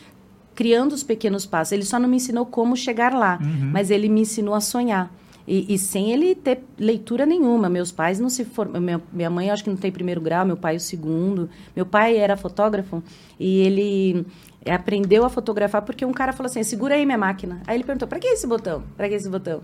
criando 0.54 0.94
os 0.94 1.04
pequenos 1.04 1.46
passos. 1.46 1.74
Ele 1.74 1.84
só 1.84 2.00
não 2.00 2.08
me 2.08 2.16
ensinou 2.16 2.46
como 2.46 2.78
chegar 2.78 3.14
lá, 3.14 3.40
uhum. 3.42 3.72
mas 3.74 3.92
ele 3.92 4.08
me 4.08 4.22
ensinou 4.22 4.56
a 4.56 4.62
sonhar. 4.62 5.12
E, 5.48 5.76
e, 5.76 5.78
sem 5.78 6.12
ele 6.12 6.34
ter 6.34 6.64
leitura 6.76 7.24
nenhuma. 7.24 7.70
Meus 7.70 7.92
pais 7.92 8.20
não 8.20 8.30
se 8.30 8.44
formaram. 8.44 8.82
Minha, 8.82 9.02
minha 9.14 9.30
mãe, 9.30 9.52
acho 9.52 9.64
que 9.64 9.70
não 9.70 9.78
tem 9.78 9.92
primeiro 9.92 10.20
grau, 10.20 10.44
meu 10.44 10.58
pai, 10.58 10.76
o 10.76 10.80
segundo. 10.80 11.48
Meu 11.76 11.86
pai 11.86 12.18
era 12.18 12.36
fotógrafo 12.36 13.04
e 13.40 13.60
ele 13.60 14.26
aprendeu 14.70 15.26
a 15.26 15.30
fotografar 15.30 15.82
porque 15.82 16.06
um 16.06 16.14
cara 16.14 16.34
falou 16.34 16.50
assim: 16.50 16.64
segura 16.64 16.96
aí 16.96 17.06
minha 17.06 17.18
máquina. 17.18 17.62
Aí 17.68 17.78
ele 17.78 17.84
perguntou: 17.84 18.08
para 18.08 18.20
que 18.20 18.28
esse 18.28 18.48
botão? 18.48 18.84
Para 18.98 19.08
que 19.08 19.16
esse 19.16 19.30
botão? 19.30 19.62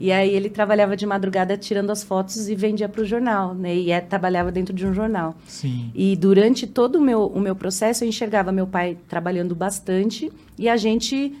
E 0.00 0.10
aí 0.10 0.34
ele 0.34 0.50
trabalhava 0.50 0.96
de 0.96 1.06
madrugada 1.06 1.56
tirando 1.56 1.90
as 1.90 2.02
fotos 2.02 2.48
e 2.48 2.56
vendia 2.56 2.88
para 2.88 3.02
o 3.02 3.04
jornal, 3.04 3.54
né? 3.54 3.74
E 3.74 3.92
é, 3.92 4.00
trabalhava 4.00 4.50
dentro 4.50 4.74
de 4.74 4.84
um 4.84 4.92
jornal. 4.92 5.34
Sim. 5.46 5.92
E 5.94 6.16
durante 6.16 6.66
todo 6.66 6.96
o 6.96 7.00
meu, 7.00 7.26
o 7.26 7.38
meu 7.38 7.54
processo, 7.54 8.02
eu 8.02 8.08
enxergava 8.08 8.50
meu 8.50 8.66
pai 8.66 8.98
trabalhando 9.08 9.54
bastante 9.54 10.32
e 10.58 10.68
a 10.68 10.76
gente 10.76 11.36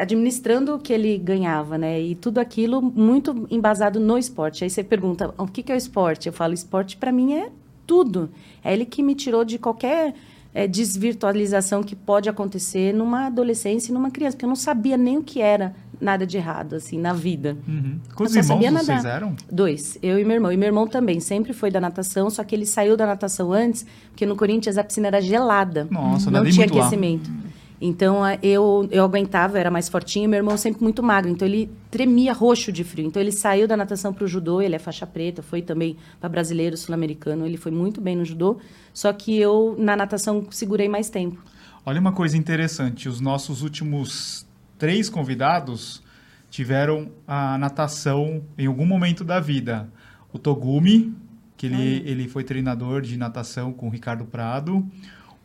administrando 0.00 0.74
o 0.74 0.78
que 0.78 0.92
ele 0.92 1.18
ganhava, 1.18 1.76
né? 1.76 2.00
E 2.00 2.14
tudo 2.14 2.38
aquilo 2.38 2.80
muito 2.80 3.46
embasado 3.50 3.98
no 3.98 4.16
esporte. 4.16 4.64
Aí 4.64 4.70
você 4.70 4.82
pergunta, 4.82 5.34
o 5.36 5.46
que, 5.46 5.62
que 5.62 5.72
é 5.72 5.74
o 5.74 5.78
esporte? 5.78 6.28
Eu 6.28 6.32
falo, 6.32 6.54
esporte 6.54 6.96
para 6.96 7.10
mim 7.10 7.34
é 7.34 7.50
tudo. 7.86 8.30
É 8.62 8.72
ele 8.72 8.84
que 8.84 9.02
me 9.02 9.14
tirou 9.14 9.44
de 9.44 9.58
qualquer 9.58 10.14
é, 10.54 10.66
desvirtualização 10.66 11.82
que 11.82 11.94
pode 11.94 12.28
acontecer 12.28 12.92
numa 12.92 13.26
adolescência 13.26 13.90
e 13.90 13.94
numa 13.94 14.10
criança, 14.10 14.36
porque 14.36 14.44
eu 14.44 14.48
não 14.48 14.56
sabia 14.56 14.96
nem 14.96 15.16
o 15.16 15.22
que 15.22 15.40
era 15.40 15.74
nada 16.00 16.26
de 16.26 16.36
errado, 16.36 16.74
assim, 16.74 16.98
na 16.98 17.12
vida. 17.12 17.56
Uhum. 17.68 18.00
Quantos 18.14 18.34
irmãos 18.34 18.62
sabia 18.62 18.72
vocês 18.72 19.04
eram? 19.04 19.36
Dois, 19.50 19.98
eu 20.02 20.18
e 20.18 20.24
meu 20.24 20.34
irmão. 20.34 20.50
E 20.50 20.56
meu 20.56 20.66
irmão 20.66 20.86
também, 20.86 21.20
sempre 21.20 21.52
foi 21.52 21.70
da 21.70 21.80
natação, 21.80 22.30
só 22.30 22.42
que 22.42 22.54
ele 22.54 22.64
saiu 22.64 22.96
da 22.96 23.06
natação 23.06 23.52
antes, 23.52 23.84
porque 24.10 24.24
no 24.24 24.34
Corinthians 24.34 24.78
a 24.78 24.84
piscina 24.84 25.08
era 25.08 25.20
gelada. 25.20 25.86
Nossa, 25.90 26.30
não 26.30 26.44
tinha 26.44 26.66
aquecimento. 26.66 27.30
Lá. 27.30 27.50
Então 27.80 28.20
eu, 28.42 28.86
eu 28.90 29.04
aguentava, 29.04 29.58
era 29.58 29.70
mais 29.70 29.88
fortinho, 29.88 30.28
meu 30.28 30.36
irmão 30.36 30.56
sempre 30.58 30.82
muito 30.82 31.02
magro, 31.02 31.30
então 31.30 31.48
ele 31.48 31.70
tremia 31.90 32.32
roxo 32.32 32.70
de 32.70 32.84
frio. 32.84 33.06
Então 33.06 33.22
ele 33.22 33.32
saiu 33.32 33.66
da 33.66 33.76
natação 33.76 34.12
para 34.12 34.24
o 34.24 34.28
judô, 34.28 34.60
ele 34.60 34.76
é 34.76 34.78
faixa 34.78 35.06
preta, 35.06 35.42
foi 35.42 35.62
também 35.62 35.96
para 36.20 36.28
brasileiro, 36.28 36.76
sul-americano, 36.76 37.46
ele 37.46 37.56
foi 37.56 37.72
muito 37.72 38.00
bem 38.00 38.14
no 38.14 38.24
judô, 38.24 38.58
só 38.92 39.10
que 39.14 39.38
eu 39.38 39.74
na 39.78 39.96
natação 39.96 40.46
segurei 40.50 40.88
mais 40.88 41.08
tempo. 41.08 41.42
Olha 41.86 41.98
uma 41.98 42.12
coisa 42.12 42.36
interessante, 42.36 43.08
os 43.08 43.20
nossos 43.20 43.62
últimos 43.62 44.46
três 44.76 45.08
convidados 45.08 46.02
tiveram 46.50 47.10
a 47.26 47.56
natação 47.56 48.42
em 48.58 48.66
algum 48.66 48.84
momento 48.84 49.24
da 49.24 49.40
vida. 49.40 49.88
O 50.32 50.38
Togumi, 50.38 51.14
que 51.56 51.66
ele, 51.66 52.02
ele 52.04 52.28
foi 52.28 52.44
treinador 52.44 53.00
de 53.00 53.16
natação 53.16 53.72
com 53.72 53.86
o 53.86 53.90
Ricardo 53.90 54.24
Prado. 54.24 54.84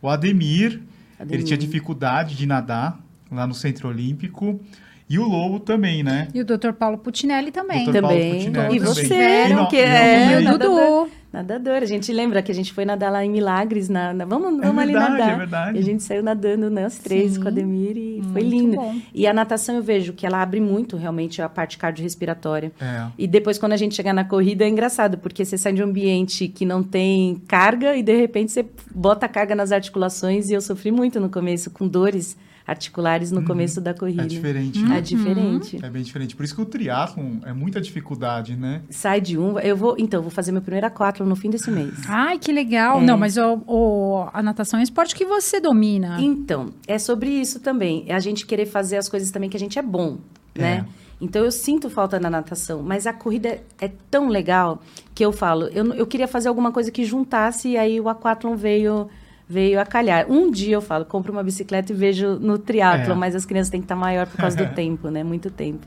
O 0.02 0.08
Ademir, 0.08 0.82
Ele 1.20 1.42
tinha 1.42 1.56
dificuldade 1.56 2.36
de 2.36 2.46
nadar 2.46 2.98
lá 3.30 3.46
no 3.46 3.54
Centro 3.54 3.88
Olímpico. 3.88 4.60
E 5.08 5.18
o 5.18 5.24
Lobo 5.24 5.60
também, 5.60 6.02
né? 6.02 6.28
E 6.34 6.40
o 6.40 6.44
Dr. 6.44 6.72
Paulo 6.72 6.98
Putinelli 6.98 7.52
também. 7.52 7.86
Dr. 7.86 7.92
Também. 7.92 8.44
Putinelli 8.44 8.76
e 8.76 8.78
você, 8.80 9.48
também. 9.48 9.66
que 9.68 9.76
é, 9.76 10.38
o 10.38 10.58
Dudu. 10.58 11.10
Nadador. 11.32 11.82
A 11.82 11.84
gente 11.84 12.10
lembra 12.12 12.42
que 12.42 12.50
a 12.50 12.54
gente 12.54 12.72
foi 12.72 12.86
nadar 12.86 13.12
lá 13.12 13.22
em 13.24 13.30
Milagres. 13.30 13.90
Na, 13.90 14.14
na 14.14 14.24
vamos 14.24 14.58
vamos 14.58 14.78
é 14.78 14.82
ali 14.82 14.92
nadar. 14.92 15.32
É 15.32 15.36
verdade. 15.36 15.76
E 15.76 15.80
a 15.80 15.84
gente 15.84 16.02
saiu 16.02 16.22
nadando, 16.22 16.70
né, 16.70 16.86
os 16.86 16.98
três 16.98 17.34
Sim. 17.34 17.40
com 17.40 17.46
a 17.46 17.50
Ademir 17.50 17.96
e 17.96 18.22
muito 18.22 18.32
foi 18.32 18.42
lindo. 18.42 18.76
Bom. 18.76 18.96
E 19.12 19.26
a 19.26 19.34
natação 19.34 19.76
eu 19.76 19.82
vejo 19.82 20.14
que 20.14 20.26
ela 20.26 20.40
abre 20.40 20.60
muito 20.60 20.96
realmente 20.96 21.42
a 21.42 21.48
parte 21.48 21.76
cardiorrespiratória. 21.76 22.72
É. 22.80 23.06
E 23.18 23.26
depois 23.26 23.58
quando 23.58 23.72
a 23.72 23.76
gente 23.76 23.94
chegar 23.94 24.14
na 24.14 24.24
corrida 24.24 24.64
é 24.64 24.68
engraçado, 24.68 25.18
porque 25.18 25.44
você 25.44 25.58
sai 25.58 25.74
de 25.74 25.82
um 25.82 25.86
ambiente 25.86 26.48
que 26.48 26.64
não 26.64 26.82
tem 26.82 27.40
carga 27.46 27.94
e 27.96 28.02
de 28.02 28.16
repente 28.16 28.50
você 28.50 28.64
bota 28.94 29.28
carga 29.28 29.54
nas 29.54 29.72
articulações 29.72 30.48
e 30.48 30.54
eu 30.54 30.60
sofri 30.62 30.90
muito 30.90 31.20
no 31.20 31.28
começo 31.28 31.70
com 31.70 31.86
dores 31.86 32.36
articulares 32.66 33.30
no 33.30 33.40
uhum. 33.40 33.46
começo 33.46 33.80
da 33.80 33.94
corrida. 33.94 34.22
É 34.22 34.26
diferente. 34.26 34.82
Uhum. 34.82 34.92
É 34.92 35.00
diferente. 35.00 35.84
É 35.84 35.88
bem 35.88 36.02
diferente. 36.02 36.34
Por 36.34 36.44
isso 36.44 36.54
que 36.54 36.60
o 36.60 36.64
triatlon 36.64 37.36
é 37.44 37.52
muita 37.52 37.80
dificuldade, 37.80 38.56
né? 38.56 38.82
Sai 38.90 39.20
de 39.20 39.38
um, 39.38 39.58
eu 39.58 39.76
vou, 39.76 39.94
então, 39.98 40.20
vou 40.20 40.30
fazer 40.30 40.50
meu 40.50 40.62
primeiro 40.62 40.86
aquatlon 40.86 41.26
no 41.26 41.36
fim 41.36 41.48
desse 41.48 41.70
mês. 41.70 41.94
Ai, 42.08 42.38
que 42.38 42.52
legal. 42.52 43.00
É. 43.00 43.04
Não, 43.04 43.16
mas 43.16 43.36
o, 43.36 43.62
o, 43.66 44.28
a 44.32 44.42
natação 44.42 44.78
é 44.78 44.80
um 44.80 44.82
esporte 44.82 45.14
que 45.14 45.24
você 45.24 45.60
domina. 45.60 46.20
Então, 46.20 46.70
é 46.86 46.98
sobre 46.98 47.30
isso 47.30 47.60
também. 47.60 48.04
É 48.08 48.14
a 48.14 48.20
gente 48.20 48.44
querer 48.44 48.66
fazer 48.66 48.96
as 48.96 49.08
coisas 49.08 49.30
também 49.30 49.48
que 49.48 49.56
a 49.56 49.60
gente 49.60 49.78
é 49.78 49.82
bom, 49.82 50.18
é. 50.54 50.60
né? 50.60 50.86
Então 51.20 51.42
eu 51.42 51.50
sinto 51.50 51.88
falta 51.88 52.20
na 52.20 52.28
natação, 52.28 52.82
mas 52.82 53.06
a 53.06 53.12
corrida 53.12 53.60
é 53.80 53.90
tão 54.10 54.28
legal 54.28 54.82
que 55.14 55.24
eu 55.24 55.32
falo, 55.32 55.66
eu, 55.68 55.94
eu 55.94 56.06
queria 56.06 56.28
fazer 56.28 56.48
alguma 56.48 56.70
coisa 56.70 56.90
que 56.90 57.06
juntasse 57.06 57.70
e 57.70 57.78
aí 57.78 57.98
o 57.98 58.06
aquatlon 58.06 58.54
veio 58.54 59.08
veio 59.48 59.80
a 59.80 59.86
calhar. 59.86 60.26
Um 60.30 60.50
dia 60.50 60.74
eu 60.74 60.82
falo, 60.82 61.04
compro 61.04 61.32
uma 61.32 61.42
bicicleta 61.42 61.92
e 61.92 61.96
vejo 61.96 62.38
no 62.38 62.58
triatlo, 62.58 63.12
é. 63.12 63.14
mas 63.14 63.34
as 63.34 63.44
crianças 63.44 63.70
têm 63.70 63.80
que 63.80 63.84
estar 63.84 63.96
maior 63.96 64.26
por 64.26 64.36
causa 64.36 64.56
do 64.56 64.66
tempo, 64.74 65.08
né? 65.08 65.22
Muito 65.22 65.50
tempo. 65.50 65.86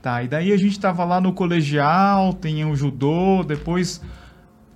Tá, 0.00 0.22
e 0.22 0.28
daí 0.28 0.52
a 0.52 0.56
gente 0.56 0.78
tava 0.78 1.04
lá 1.04 1.20
no 1.20 1.32
colegial, 1.32 2.34
tem 2.34 2.64
o 2.64 2.76
judô, 2.76 3.42
depois 3.42 4.02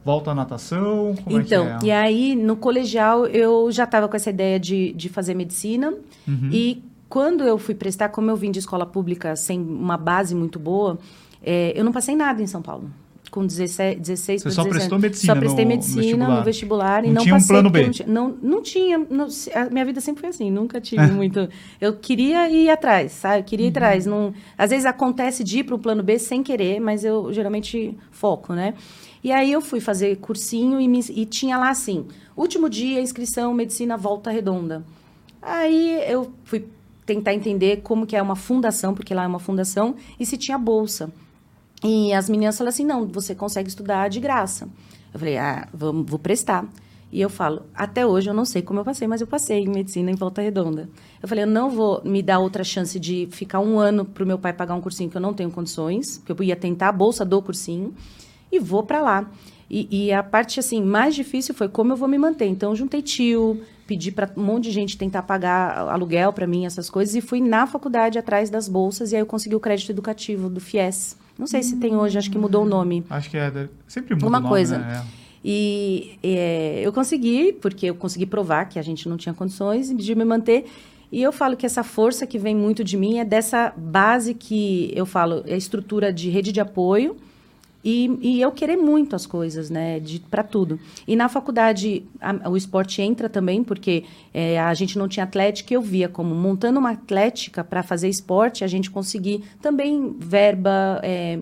volta 0.03 0.31
à 0.31 0.35
natação? 0.35 1.15
Como 1.23 1.39
então, 1.39 1.67
é 1.67 1.71
é? 1.73 1.79
e 1.83 1.91
aí 1.91 2.35
no 2.35 2.57
colegial 2.57 3.27
eu 3.27 3.71
já 3.71 3.85
estava 3.85 4.09
com 4.09 4.17
essa 4.17 4.31
ideia 4.31 4.59
de, 4.59 4.95
de 4.95 5.11
fazer 5.11 5.35
medicina 5.35 5.93
uhum. 6.27 6.49
e 6.51 6.83
quando 7.11 7.45
eu 7.45 7.59
fui 7.59 7.75
prestar, 7.75 8.09
como 8.09 8.31
eu 8.31 8.37
vim 8.37 8.51
de 8.51 8.59
escola 8.59 8.87
pública 8.87 9.37
sem 9.37 9.61
uma 9.61 9.99
base 9.99 10.35
muito 10.35 10.59
boa, 10.59 10.99
é, 11.43 11.79
eu 11.79 11.85
não 11.85 11.93
passei 11.93 12.17
nada 12.17 12.43
em 12.43 12.47
São 12.47 12.63
Paulo 12.63 12.91
com 13.39 13.47
16, 13.47 14.01
16 14.01 14.43
Você 14.43 14.51
só 14.51 14.65
17, 14.65 14.69
prestou 14.69 14.99
medicina 14.99 15.35
Só 15.35 15.39
prestei 15.39 15.65
no, 15.65 15.69
medicina 15.69 16.01
no 16.01 16.03
vestibular, 16.03 16.39
no 16.39 16.45
vestibular 16.45 17.03
não 17.03 17.09
e 17.09 17.13
não 17.13 17.23
tinha 17.23 17.35
passei. 17.37 17.45
um 17.45 17.49
plano 17.49 17.71
B? 17.71 17.91
Não, 18.07 18.29
não, 18.29 18.39
não 18.43 18.63
tinha. 18.63 18.99
Não, 18.99 19.29
a 19.55 19.71
minha 19.71 19.85
vida 19.85 20.01
sempre 20.01 20.21
foi 20.23 20.31
assim, 20.31 20.51
nunca 20.51 20.81
tive 20.81 21.07
muito. 21.07 21.49
Eu 21.81 21.95
queria 21.95 22.49
ir 22.49 22.69
atrás, 22.69 23.13
sabe? 23.13 23.41
Eu 23.41 23.45
queria 23.45 23.67
ir 23.67 23.69
uhum. 23.69 23.77
atrás. 23.77 24.07
Não, 24.07 24.35
às 24.57 24.71
vezes 24.71 24.87
acontece 24.87 25.45
de 25.45 25.61
ir 25.61 25.65
para 25.65 25.77
o 25.77 25.79
plano 25.79 26.03
B 26.03 26.19
sem 26.19 26.43
querer, 26.43 26.81
mas 26.81 27.05
eu 27.05 27.33
geralmente 27.33 27.97
foco, 28.11 28.53
né? 28.53 28.75
E 29.23 29.31
aí 29.31 29.53
eu 29.53 29.61
fui 29.61 29.81
fazer 29.81 30.17
cursinho 30.17 30.81
e, 30.81 30.89
me, 30.89 31.01
e 31.11 31.25
tinha 31.25 31.57
lá 31.57 31.71
assim: 31.71 32.07
último 32.37 32.69
dia, 32.69 33.01
inscrição, 33.01 33.55
medicina, 33.55 33.97
volta 33.97 34.31
redonda. 34.31 34.85
Aí 35.41 36.03
eu 36.09 36.33
fui 36.45 36.67
tentar 37.07 37.33
entender 37.33 37.83
como 37.83 38.05
que 38.05 38.17
é 38.17 38.21
uma 38.21 38.37
fundação, 38.37 38.95
porque 38.95 39.15
lá 39.15 39.23
é 39.23 39.27
uma 39.27 39.39
fundação, 39.39 39.95
e 40.19 40.27
se 40.27 40.37
tinha 40.37 40.59
bolsa. 40.59 41.11
E 41.83 42.13
as 42.13 42.29
meninas 42.29 42.57
falaram 42.57 42.71
assim: 42.71 42.85
não, 42.85 43.07
você 43.07 43.35
consegue 43.35 43.69
estudar 43.69 44.09
de 44.09 44.21
graça. 44.21 44.69
Eu 45.13 45.19
falei: 45.19 45.39
ah, 45.39 45.69
vou, 45.73 46.19
prestar. 46.19 46.67
E 47.11 47.21
eu 47.21 47.31
falo, 47.31 47.63
até 47.75 48.07
hoje 48.07 48.29
eu 48.29 48.35
não 48.35 48.45
sei 48.45 48.61
como 48.61 48.81
eu 48.81 48.85
passei, 48.85 49.09
mas 49.09 49.23
eu 49.23 49.27
passei 49.27 49.61
em 49.61 49.69
medicina 49.69 50.11
em 50.11 50.15
Volta 50.15 50.43
Redonda. 50.43 50.91
Eu 51.23 51.27
falei, 51.27 51.45
eu 51.45 51.49
não 51.49 51.71
vou 51.71 52.03
me 52.05 52.23
dar 52.23 52.39
outra 52.39 52.63
chance 52.63 53.01
de 53.01 53.27
ficar 53.31 53.61
um 53.61 53.79
ano 53.79 54.05
para 54.05 54.23
o 54.23 54.27
meu 54.27 54.39
pai 54.39 54.53
pagar 54.53 54.75
um 54.75 54.81
cursinho 54.81 55.09
que 55.09 55.17
eu 55.17 55.21
não 55.21 55.33
tenho 55.33 55.51
condições, 55.51 56.19
que 56.19 56.31
eu 56.31 56.37
ia 56.43 56.55
tentar 56.55 56.89
a 56.91 56.93
bolsa 56.93 57.25
do 57.25 57.41
cursinho, 57.41 57.95
e 58.53 58.59
vou 58.59 58.83
para 58.83 59.01
lá. 59.01 59.31
E, 59.71 59.89
e, 59.91 60.13
a 60.13 60.23
parte 60.23 60.61
assim 60.61 60.83
mais 60.83 61.15
difícil 61.15 61.55
foi 61.55 61.69
como 61.69 61.93
eu 61.93 61.97
vou 61.97 62.09
me 62.09 62.19
manter. 62.19 62.47
Então, 62.47 62.71
eu 62.71 62.77
juntei 62.77 63.03
tio, 63.03 63.61
pedi 63.87 64.11
para 64.11 64.31
um 64.37 64.43
monte 64.43 64.65
de 64.65 64.71
gente 64.71 64.97
tentar 64.97 65.23
pagar 65.23 65.89
aluguel 65.89 66.33
para 66.33 66.47
mim, 66.47 66.67
essas 66.67 66.91
coisas, 66.91 67.15
e 67.15 67.21
fui 67.21 67.41
na 67.41 67.67
faculdade 67.67 68.19
atrás 68.19 68.51
das 68.51 68.69
bolsas, 68.69 69.13
e 69.13 69.17
aí 69.17 69.23
eu 69.23 69.27
consegui 69.27 69.55
o 69.55 69.61
crédito 69.61 69.91
educativo 69.91 70.49
do 70.51 70.61
FIES. 70.61 71.17
Não 71.39 71.47
sei 71.47 71.63
se 71.63 71.77
tem 71.77 71.95
hoje, 71.95 72.19
acho 72.19 72.31
que 72.31 72.37
mudou 72.37 72.65
o 72.65 72.69
nome. 72.69 73.05
Acho 73.09 73.31
que 73.31 73.37
é, 73.37 73.69
sempre 73.87 74.15
muda 74.15 74.27
Uma 74.27 74.39
o 74.39 74.41
nome, 74.41 74.49
coisa. 74.53 74.79
Né? 74.79 75.07
E 75.45 76.19
é, 76.23 76.81
eu 76.85 76.93
consegui, 76.93 77.53
porque 77.53 77.87
eu 77.87 77.95
consegui 77.95 78.27
provar 78.27 78.65
que 78.65 78.79
a 78.79 78.83
gente 78.83 79.09
não 79.09 79.17
tinha 79.17 79.33
condições 79.33 79.95
de 79.97 80.15
me 80.15 80.25
manter. 80.25 80.67
E 81.11 81.23
eu 81.23 81.33
falo 81.33 81.57
que 81.57 81.65
essa 81.65 81.85
força 81.85 82.27
que 82.27 82.39
vem 82.39 82.55
muito 82.55 82.83
de 82.83 82.97
mim 82.97 83.19
é 83.19 83.25
dessa 83.25 83.73
base 83.77 84.35
que 84.35 84.91
eu 84.95 85.07
falo, 85.07 85.43
é 85.47 85.55
a 85.55 85.57
estrutura 85.57 86.13
de 86.13 86.29
rede 86.29 86.53
de 86.53 86.61
apoio, 86.61 87.17
e, 87.89 88.19
e, 88.21 88.41
eu 88.43 88.53
querer 88.53 88.77
muito 88.77 89.17
as 89.17 89.25
coisas, 89.25 89.71
né, 89.71 89.99
para 90.31 90.43
tudo. 90.43 90.79
E 91.07 91.17
na 91.17 91.27
faculdade 91.27 92.05
a, 92.21 92.51
o 92.51 92.55
esporte 92.55 93.01
entra 93.01 93.31
também, 93.31 93.65
porque 93.65 94.05
é, 94.35 94.61
a 94.61 94.75
gente 94.75 94.99
não 94.99 95.09
tinha 95.09 95.25
atlética, 95.25 95.73
eu 95.73 95.81
via 95.81 96.07
como 96.07 96.35
montando 96.35 96.79
uma 96.79 96.91
atlética 96.91 97.65
para 97.65 97.83
fazer 97.83 98.11
esporte, 98.11 98.63
a 98.63 98.67
gente 98.67 98.91
conseguir 98.91 99.43
também 99.63 100.15
verba, 100.19 101.01
é, 101.03 101.39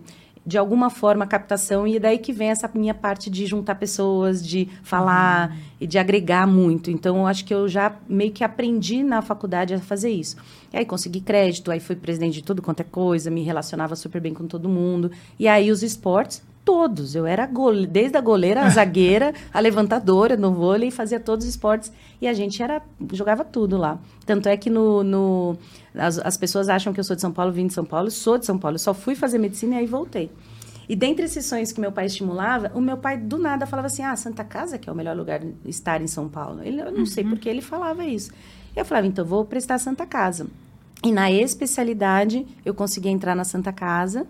de 0.46 0.56
alguma 0.56 0.88
forma 0.88 1.26
captação 1.26 1.88
e 1.88 1.96
é 1.96 1.98
daí 1.98 2.18
que 2.18 2.32
vem 2.32 2.50
essa 2.50 2.70
minha 2.72 2.94
parte 2.94 3.28
de 3.28 3.44
juntar 3.46 3.74
pessoas, 3.74 4.46
de 4.46 4.68
falar 4.82 5.50
uhum. 5.50 5.56
e 5.80 5.86
de 5.88 5.98
agregar 5.98 6.46
muito. 6.46 6.88
Então 6.88 7.16
eu 7.16 7.26
acho 7.26 7.44
que 7.44 7.52
eu 7.52 7.66
já 7.66 7.96
meio 8.08 8.30
que 8.30 8.44
aprendi 8.44 9.02
na 9.02 9.20
faculdade 9.20 9.74
a 9.74 9.80
fazer 9.80 10.10
isso. 10.10 10.36
E 10.72 10.76
aí 10.76 10.84
consegui 10.84 11.20
crédito, 11.20 11.70
aí 11.70 11.80
fui 11.80 11.96
presidente 11.96 12.34
de 12.34 12.44
tudo 12.44 12.62
quanto 12.62 12.80
é 12.80 12.84
coisa, 12.84 13.28
me 13.28 13.42
relacionava 13.42 13.96
super 13.96 14.20
bem 14.20 14.32
com 14.32 14.46
todo 14.46 14.68
mundo. 14.68 15.10
E 15.36 15.48
aí 15.48 15.72
os 15.72 15.82
esportes 15.82 16.42
todos. 16.66 17.14
Eu 17.14 17.24
era 17.24 17.46
gole... 17.46 17.86
desde 17.86 18.18
a 18.18 18.20
goleira, 18.20 18.62
a 18.62 18.68
zagueira, 18.68 19.32
a 19.54 19.60
levantadora 19.60 20.36
no 20.36 20.52
vôlei, 20.52 20.90
fazia 20.90 21.20
todos 21.20 21.46
os 21.46 21.50
esportes 21.50 21.92
e 22.20 22.26
a 22.26 22.34
gente 22.34 22.60
era 22.60 22.82
jogava 23.12 23.44
tudo 23.44 23.78
lá. 23.78 23.98
Tanto 24.26 24.48
é 24.48 24.56
que 24.56 24.68
no, 24.68 25.04
no 25.04 25.56
as, 25.94 26.18
as, 26.18 26.36
pessoas 26.36 26.68
acham 26.68 26.92
que 26.92 26.98
eu 26.98 27.04
sou 27.04 27.14
de 27.14 27.22
São 27.22 27.32
Paulo, 27.32 27.52
vim 27.52 27.68
de 27.68 27.72
São 27.72 27.84
Paulo, 27.84 28.10
sou 28.10 28.36
de 28.36 28.44
São 28.44 28.58
Paulo. 28.58 28.74
Eu 28.74 28.80
só 28.80 28.92
fui 28.92 29.14
fazer 29.14 29.38
medicina 29.38 29.76
e 29.76 29.78
aí 29.78 29.86
voltei. 29.86 30.30
E 30.88 30.94
dentre 30.94 31.24
esses 31.24 31.46
sonhos 31.46 31.72
que 31.72 31.80
meu 31.80 31.90
pai 31.92 32.06
estimulava, 32.06 32.70
o 32.74 32.80
meu 32.80 32.96
pai 32.96 33.16
do 33.16 33.38
nada 33.38 33.64
falava 33.64 33.86
assim: 33.86 34.02
"Ah, 34.02 34.16
Santa 34.16 34.44
Casa 34.44 34.76
que 34.76 34.90
é 34.90 34.92
o 34.92 34.96
melhor 34.96 35.16
lugar 35.16 35.40
estar 35.64 36.02
em 36.02 36.08
São 36.08 36.28
Paulo". 36.28 36.62
Ele 36.64 36.80
eu 36.80 36.90
não 36.90 37.00
uhum. 37.00 37.06
sei 37.06 37.22
porque 37.22 37.48
ele 37.48 37.62
falava 37.62 38.04
isso. 38.04 38.32
Eu 38.74 38.84
falava: 38.84 39.06
"Então 39.06 39.24
vou 39.24 39.44
prestar 39.44 39.78
Santa 39.78 40.04
Casa". 40.04 40.48
E 41.04 41.12
na 41.12 41.30
especialidade 41.30 42.44
eu 42.64 42.74
consegui 42.74 43.08
entrar 43.08 43.36
na 43.36 43.44
Santa 43.44 43.72
Casa. 43.72 44.26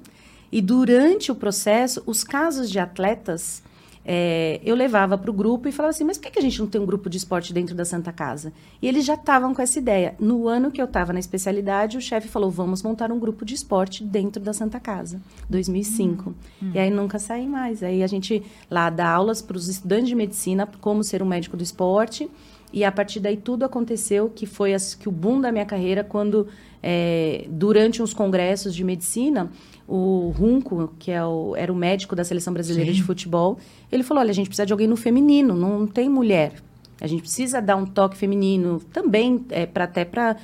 E 0.57 0.63
durante 0.63 1.31
o 1.31 1.35
processo, 1.35 2.03
os 2.07 2.25
casos 2.25 2.71
de 2.71 2.79
atletas, 2.79 3.63
é, 4.03 4.59
eu 4.65 4.75
levava 4.75 5.19
para 5.19 5.31
o 5.31 5.35
grupo 5.35 5.69
e 5.69 5.73
falava 5.73 5.91
assim: 5.91 6.03
mas 6.03 6.17
por 6.17 6.31
que 6.31 6.39
a 6.39 6.41
gente 6.41 6.59
não 6.59 6.67
tem 6.67 6.81
um 6.81 6.87
grupo 6.87 7.11
de 7.11 7.19
esporte 7.19 7.53
dentro 7.53 7.75
da 7.75 7.85
Santa 7.85 8.11
Casa? 8.11 8.55
E 8.81 8.89
eles 8.89 9.05
já 9.05 9.17
estavam 9.17 9.55
com 9.55 9.61
essa 9.61 9.79
ideia. 9.79 10.15
No 10.19 10.49
ano 10.49 10.71
que 10.71 10.81
eu 10.81 10.87
estava 10.87 11.13
na 11.13 11.19
especialidade, 11.19 11.99
o 11.99 12.01
chefe 12.01 12.27
falou: 12.27 12.51
vamos 12.51 12.83
montar 12.83 13.13
um 13.13 13.19
grupo 13.19 13.45
de 13.45 13.53
esporte 13.53 14.03
dentro 14.03 14.43
da 14.43 14.55
Santa 14.55 14.81
Casa, 14.81 15.21
2005. 15.51 16.31
Hum, 16.31 16.35
hum. 16.63 16.71
E 16.73 16.79
aí 16.79 16.89
nunca 16.89 17.19
saí 17.19 17.47
mais. 17.47 17.83
Aí 17.83 18.03
a 18.03 18.07
gente 18.07 18.43
lá 18.71 18.89
dá 18.89 19.11
aulas 19.11 19.43
para 19.43 19.59
os 19.59 19.69
estudantes 19.69 20.09
de 20.09 20.15
medicina 20.15 20.67
como 20.81 21.05
ser 21.05 21.23
um 21.23 21.27
médico 21.27 21.55
do 21.55 21.63
esporte. 21.63 22.31
E 22.73 22.85
a 22.85 22.91
partir 22.91 23.21
daí 23.21 23.37
tudo 23.37 23.65
aconteceu, 23.65 24.29
que 24.29 24.47
foi 24.47 24.75
as, 24.75 24.95
que 24.95 25.09
o 25.09 25.13
boom 25.13 25.41
da 25.41 25.53
minha 25.53 25.65
carreira, 25.65 26.03
quando, 26.03 26.47
é, 26.83 27.47
durante 27.49 28.03
uns 28.03 28.13
congressos 28.13 28.75
de 28.75 28.85
medicina, 28.85 29.51
o 29.89 30.33
Runco, 30.37 30.93
que 30.99 31.11
é 31.11 31.25
o, 31.25 31.55
era 31.57 31.73
o 31.73 31.77
médico 31.77 32.17
da 32.17 32.25
seleção 32.25 32.53
brasileira 32.53 32.91
Sim. 32.91 32.97
de 32.97 33.03
futebol, 33.03 33.59
ele 33.91 34.03
falou: 34.03 34.23
olha, 34.23 34.31
a 34.31 34.35
gente 34.35 34.49
precisa 34.49 34.67
de 34.67 34.73
alguém 34.73 34.87
no 34.87 34.97
feminino, 34.97 35.55
não 35.55 35.87
tem 35.87 36.09
mulher. 36.09 36.55
A 37.01 37.07
gente 37.07 37.21
precisa 37.21 37.61
dar 37.61 37.77
um 37.77 37.85
toque 37.85 38.17
feminino 38.17 38.81
também, 38.93 39.45
é, 39.51 39.67
pra, 39.67 39.85
até 39.85 40.05
para 40.05 40.37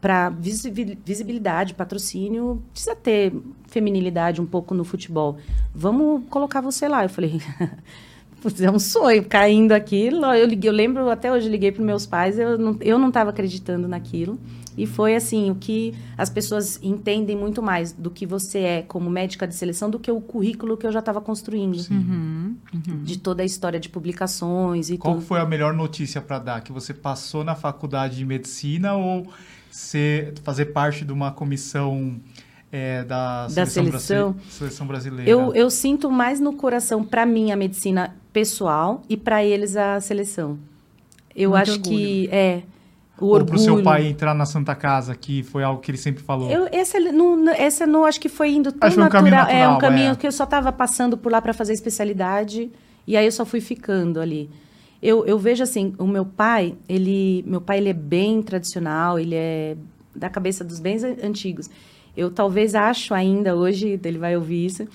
para 0.00 0.30
visibilidade, 0.30 1.74
patrocínio, 1.74 2.62
precisa 2.70 2.94
ter 2.94 3.32
feminilidade 3.66 4.40
um 4.40 4.46
pouco 4.46 4.72
no 4.72 4.84
futebol. 4.84 5.38
Vamos 5.74 6.22
colocar 6.30 6.60
você 6.60 6.86
lá. 6.86 7.04
Eu 7.04 7.08
falei, 7.08 7.40
é 8.62 8.70
um 8.70 8.78
sonho 8.78 9.24
caindo 9.24 9.72
aquilo. 9.72 10.26
Eu, 10.26 10.46
liguei, 10.46 10.70
eu 10.70 10.74
lembro, 10.74 11.10
até 11.10 11.32
hoje 11.32 11.48
liguei 11.48 11.72
para 11.72 11.84
meus 11.84 12.06
pais, 12.06 12.38
eu 12.38 12.56
não 12.56 12.76
eu 12.80 12.96
não 12.96 13.08
estava 13.08 13.30
acreditando 13.30 13.88
naquilo. 13.88 14.38
E 14.78 14.86
foi 14.86 15.14
assim, 15.16 15.50
o 15.50 15.54
que 15.56 15.92
as 16.16 16.30
pessoas 16.30 16.78
entendem 16.82 17.36
muito 17.36 17.60
mais 17.62 17.92
do 17.92 18.10
que 18.10 18.24
você 18.24 18.58
é 18.60 18.82
como 18.82 19.10
médica 19.10 19.46
de 19.46 19.54
seleção 19.54 19.90
do 19.90 19.98
que 19.98 20.10
o 20.10 20.20
currículo 20.20 20.76
que 20.76 20.86
eu 20.86 20.92
já 20.92 21.00
estava 21.00 21.20
construindo. 21.20 21.76
Uhum, 21.90 22.54
uhum. 22.72 23.02
De 23.02 23.18
toda 23.18 23.42
a 23.42 23.44
história 23.46 23.80
de 23.80 23.88
publicações 23.88 24.88
e 24.90 24.96
Qual 24.96 25.14
tudo. 25.14 25.26
foi 25.26 25.40
a 25.40 25.44
melhor 25.46 25.74
notícia 25.74 26.20
para 26.20 26.38
dar? 26.38 26.60
Que 26.62 26.72
você 26.72 26.94
passou 26.94 27.42
na 27.42 27.54
faculdade 27.54 28.16
de 28.16 28.24
medicina 28.24 28.94
ou 28.94 29.26
ser, 29.70 30.34
fazer 30.44 30.66
parte 30.66 31.04
de 31.04 31.12
uma 31.12 31.32
comissão 31.32 32.18
é, 32.70 33.02
da, 33.04 33.44
Da 33.48 33.66
seleção, 33.66 33.84
seleção. 33.84 34.32
brasi- 34.32 34.50
seleção 34.50 34.86
brasileira? 34.86 35.30
Eu, 35.30 35.54
eu 35.54 35.70
sinto 35.70 36.10
mais 36.10 36.38
no 36.40 36.52
coração, 36.52 37.02
para 37.04 37.24
mim, 37.26 37.50
a 37.50 37.56
medicina 37.56 38.14
pessoal 38.32 39.02
e 39.08 39.16
para 39.16 39.44
eles 39.44 39.74
a 39.76 40.00
seleção. 40.00 40.58
Eu 41.34 41.50
Muito 41.50 41.62
acho 41.62 41.72
orgulho. 41.72 41.96
que 41.96 42.28
é 42.30 42.62
o 43.20 43.26
Ou 43.26 43.32
orgulho. 43.34 43.46
pro 43.52 43.58
seu 43.58 43.82
pai 43.82 44.06
entrar 44.06 44.34
na 44.34 44.46
Santa 44.46 44.74
Casa, 44.74 45.14
que 45.14 45.42
foi 45.42 45.62
algo 45.62 45.80
que 45.80 45.90
ele 45.90 45.98
sempre 45.98 46.22
falou. 46.22 46.50
Eu, 46.50 46.68
essa, 46.72 46.98
não, 47.00 47.48
essa 47.50 47.86
não 47.86 48.04
acho 48.04 48.20
que 48.20 48.28
foi 48.28 48.50
indo 48.52 48.70
tão 48.72 48.90
foi 48.90 48.98
um 49.00 49.04
natural. 49.04 49.22
caminho 49.22 49.34
É 49.34 49.38
natural, 49.60 49.74
um 49.76 49.78
caminho 49.78 50.12
é. 50.12 50.16
que 50.16 50.26
eu 50.26 50.32
só 50.32 50.44
estava 50.44 50.70
passando 50.72 51.16
por 51.18 51.30
lá 51.32 51.40
para 51.42 51.52
fazer 51.52 51.72
especialidade 51.72 52.70
e 53.06 53.16
aí 53.16 53.24
eu 53.26 53.32
só 53.32 53.44
fui 53.44 53.60
ficando 53.60 54.20
ali. 54.20 54.48
Eu, 55.02 55.24
eu 55.26 55.38
vejo 55.38 55.62
assim, 55.62 55.94
o 55.98 56.06
meu 56.06 56.24
pai, 56.24 56.74
ele, 56.88 57.44
meu 57.46 57.60
pai 57.60 57.78
ele 57.78 57.88
é 57.88 57.92
bem 57.92 58.42
tradicional, 58.42 59.18
ele 59.18 59.34
é 59.34 59.76
da 60.14 60.28
cabeça 60.28 60.64
dos 60.64 60.80
bens 60.80 61.04
an- 61.04 61.16
antigos. 61.22 61.70
Eu 62.16 62.30
talvez 62.32 62.74
acho 62.74 63.14
ainda 63.14 63.54
hoje, 63.54 63.98
ele 64.02 64.18
vai 64.18 64.34
ouvir 64.36 64.66
isso, 64.66 64.88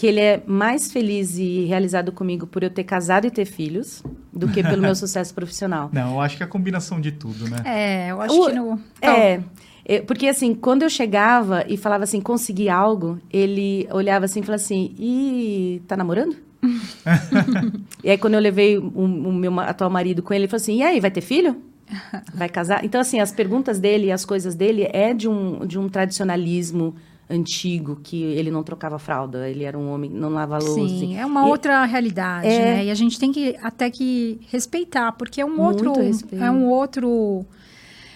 que 0.00 0.06
ele 0.06 0.18
é 0.18 0.42
mais 0.46 0.90
feliz 0.90 1.36
e 1.36 1.66
realizado 1.66 2.10
comigo 2.10 2.46
por 2.46 2.62
eu 2.62 2.70
ter 2.70 2.84
casado 2.84 3.26
e 3.26 3.30
ter 3.30 3.44
filhos 3.44 4.02
do 4.32 4.48
que 4.48 4.62
pelo 4.62 4.80
meu 4.80 4.94
sucesso 4.96 5.34
profissional. 5.34 5.90
Não, 5.92 6.12
eu 6.14 6.20
acho 6.22 6.38
que 6.38 6.42
é 6.42 6.46
a 6.46 6.48
combinação 6.48 6.98
de 6.98 7.12
tudo, 7.12 7.46
né? 7.50 7.58
É, 7.66 8.10
eu 8.10 8.18
acho 8.22 8.34
O- 8.34 8.46
que 8.46 8.52
no. 8.54 8.80
É, 9.02 9.40
é, 9.84 10.00
porque 10.00 10.26
assim, 10.26 10.54
quando 10.54 10.84
eu 10.84 10.88
chegava 10.88 11.66
e 11.68 11.76
falava 11.76 12.04
assim, 12.04 12.18
consegui 12.18 12.70
algo, 12.70 13.18
ele 13.30 13.86
olhava 13.92 14.24
assim 14.24 14.40
e 14.40 14.42
falava 14.42 14.62
assim, 14.62 14.94
e 14.98 15.82
tá 15.86 15.98
namorando? 15.98 16.34
e 18.02 18.08
aí 18.08 18.16
quando 18.16 18.32
eu 18.34 18.40
levei 18.40 18.78
o, 18.78 18.82
o 18.88 19.30
meu 19.34 19.60
atual 19.60 19.90
marido 19.90 20.22
com 20.22 20.32
ele, 20.32 20.44
ele 20.44 20.48
falou 20.48 20.62
assim, 20.62 20.76
e 20.78 20.82
aí, 20.82 20.98
vai 20.98 21.10
ter 21.10 21.20
filho? 21.20 21.56
Vai 22.32 22.48
casar? 22.48 22.84
Então 22.86 22.98
assim, 23.02 23.20
as 23.20 23.32
perguntas 23.32 23.78
dele 23.78 24.06
e 24.06 24.12
as 24.12 24.24
coisas 24.24 24.54
dele 24.54 24.88
é 24.94 25.12
de 25.12 25.28
um, 25.28 25.66
de 25.66 25.78
um 25.78 25.88
tradicionalismo 25.90 26.94
antigo, 27.30 28.00
que 28.02 28.20
ele 28.22 28.50
não 28.50 28.62
trocava 28.62 28.98
fralda, 28.98 29.48
ele 29.48 29.64
era 29.64 29.78
um 29.78 29.90
homem, 29.92 30.10
não 30.10 30.30
lava 30.30 30.58
louça. 30.58 30.74
Sim, 30.74 31.16
é 31.16 31.24
uma 31.24 31.46
E- 31.46 31.50
outra 31.50 31.84
realidade, 31.84 32.48
É. 32.48 32.58
né? 32.76 32.84
E 32.86 32.90
a 32.90 32.94
gente 32.94 33.18
tem 33.18 33.30
que 33.30 33.56
até 33.62 33.88
que 33.90 34.40
respeitar, 34.50 35.12
porque 35.12 35.40
é 35.40 35.44
um 35.44 35.54
Muito 35.56 35.86
outro, 35.88 36.02
respeito. 36.02 36.42
é 36.44 36.50
um 36.50 36.66
outro, 36.68 37.44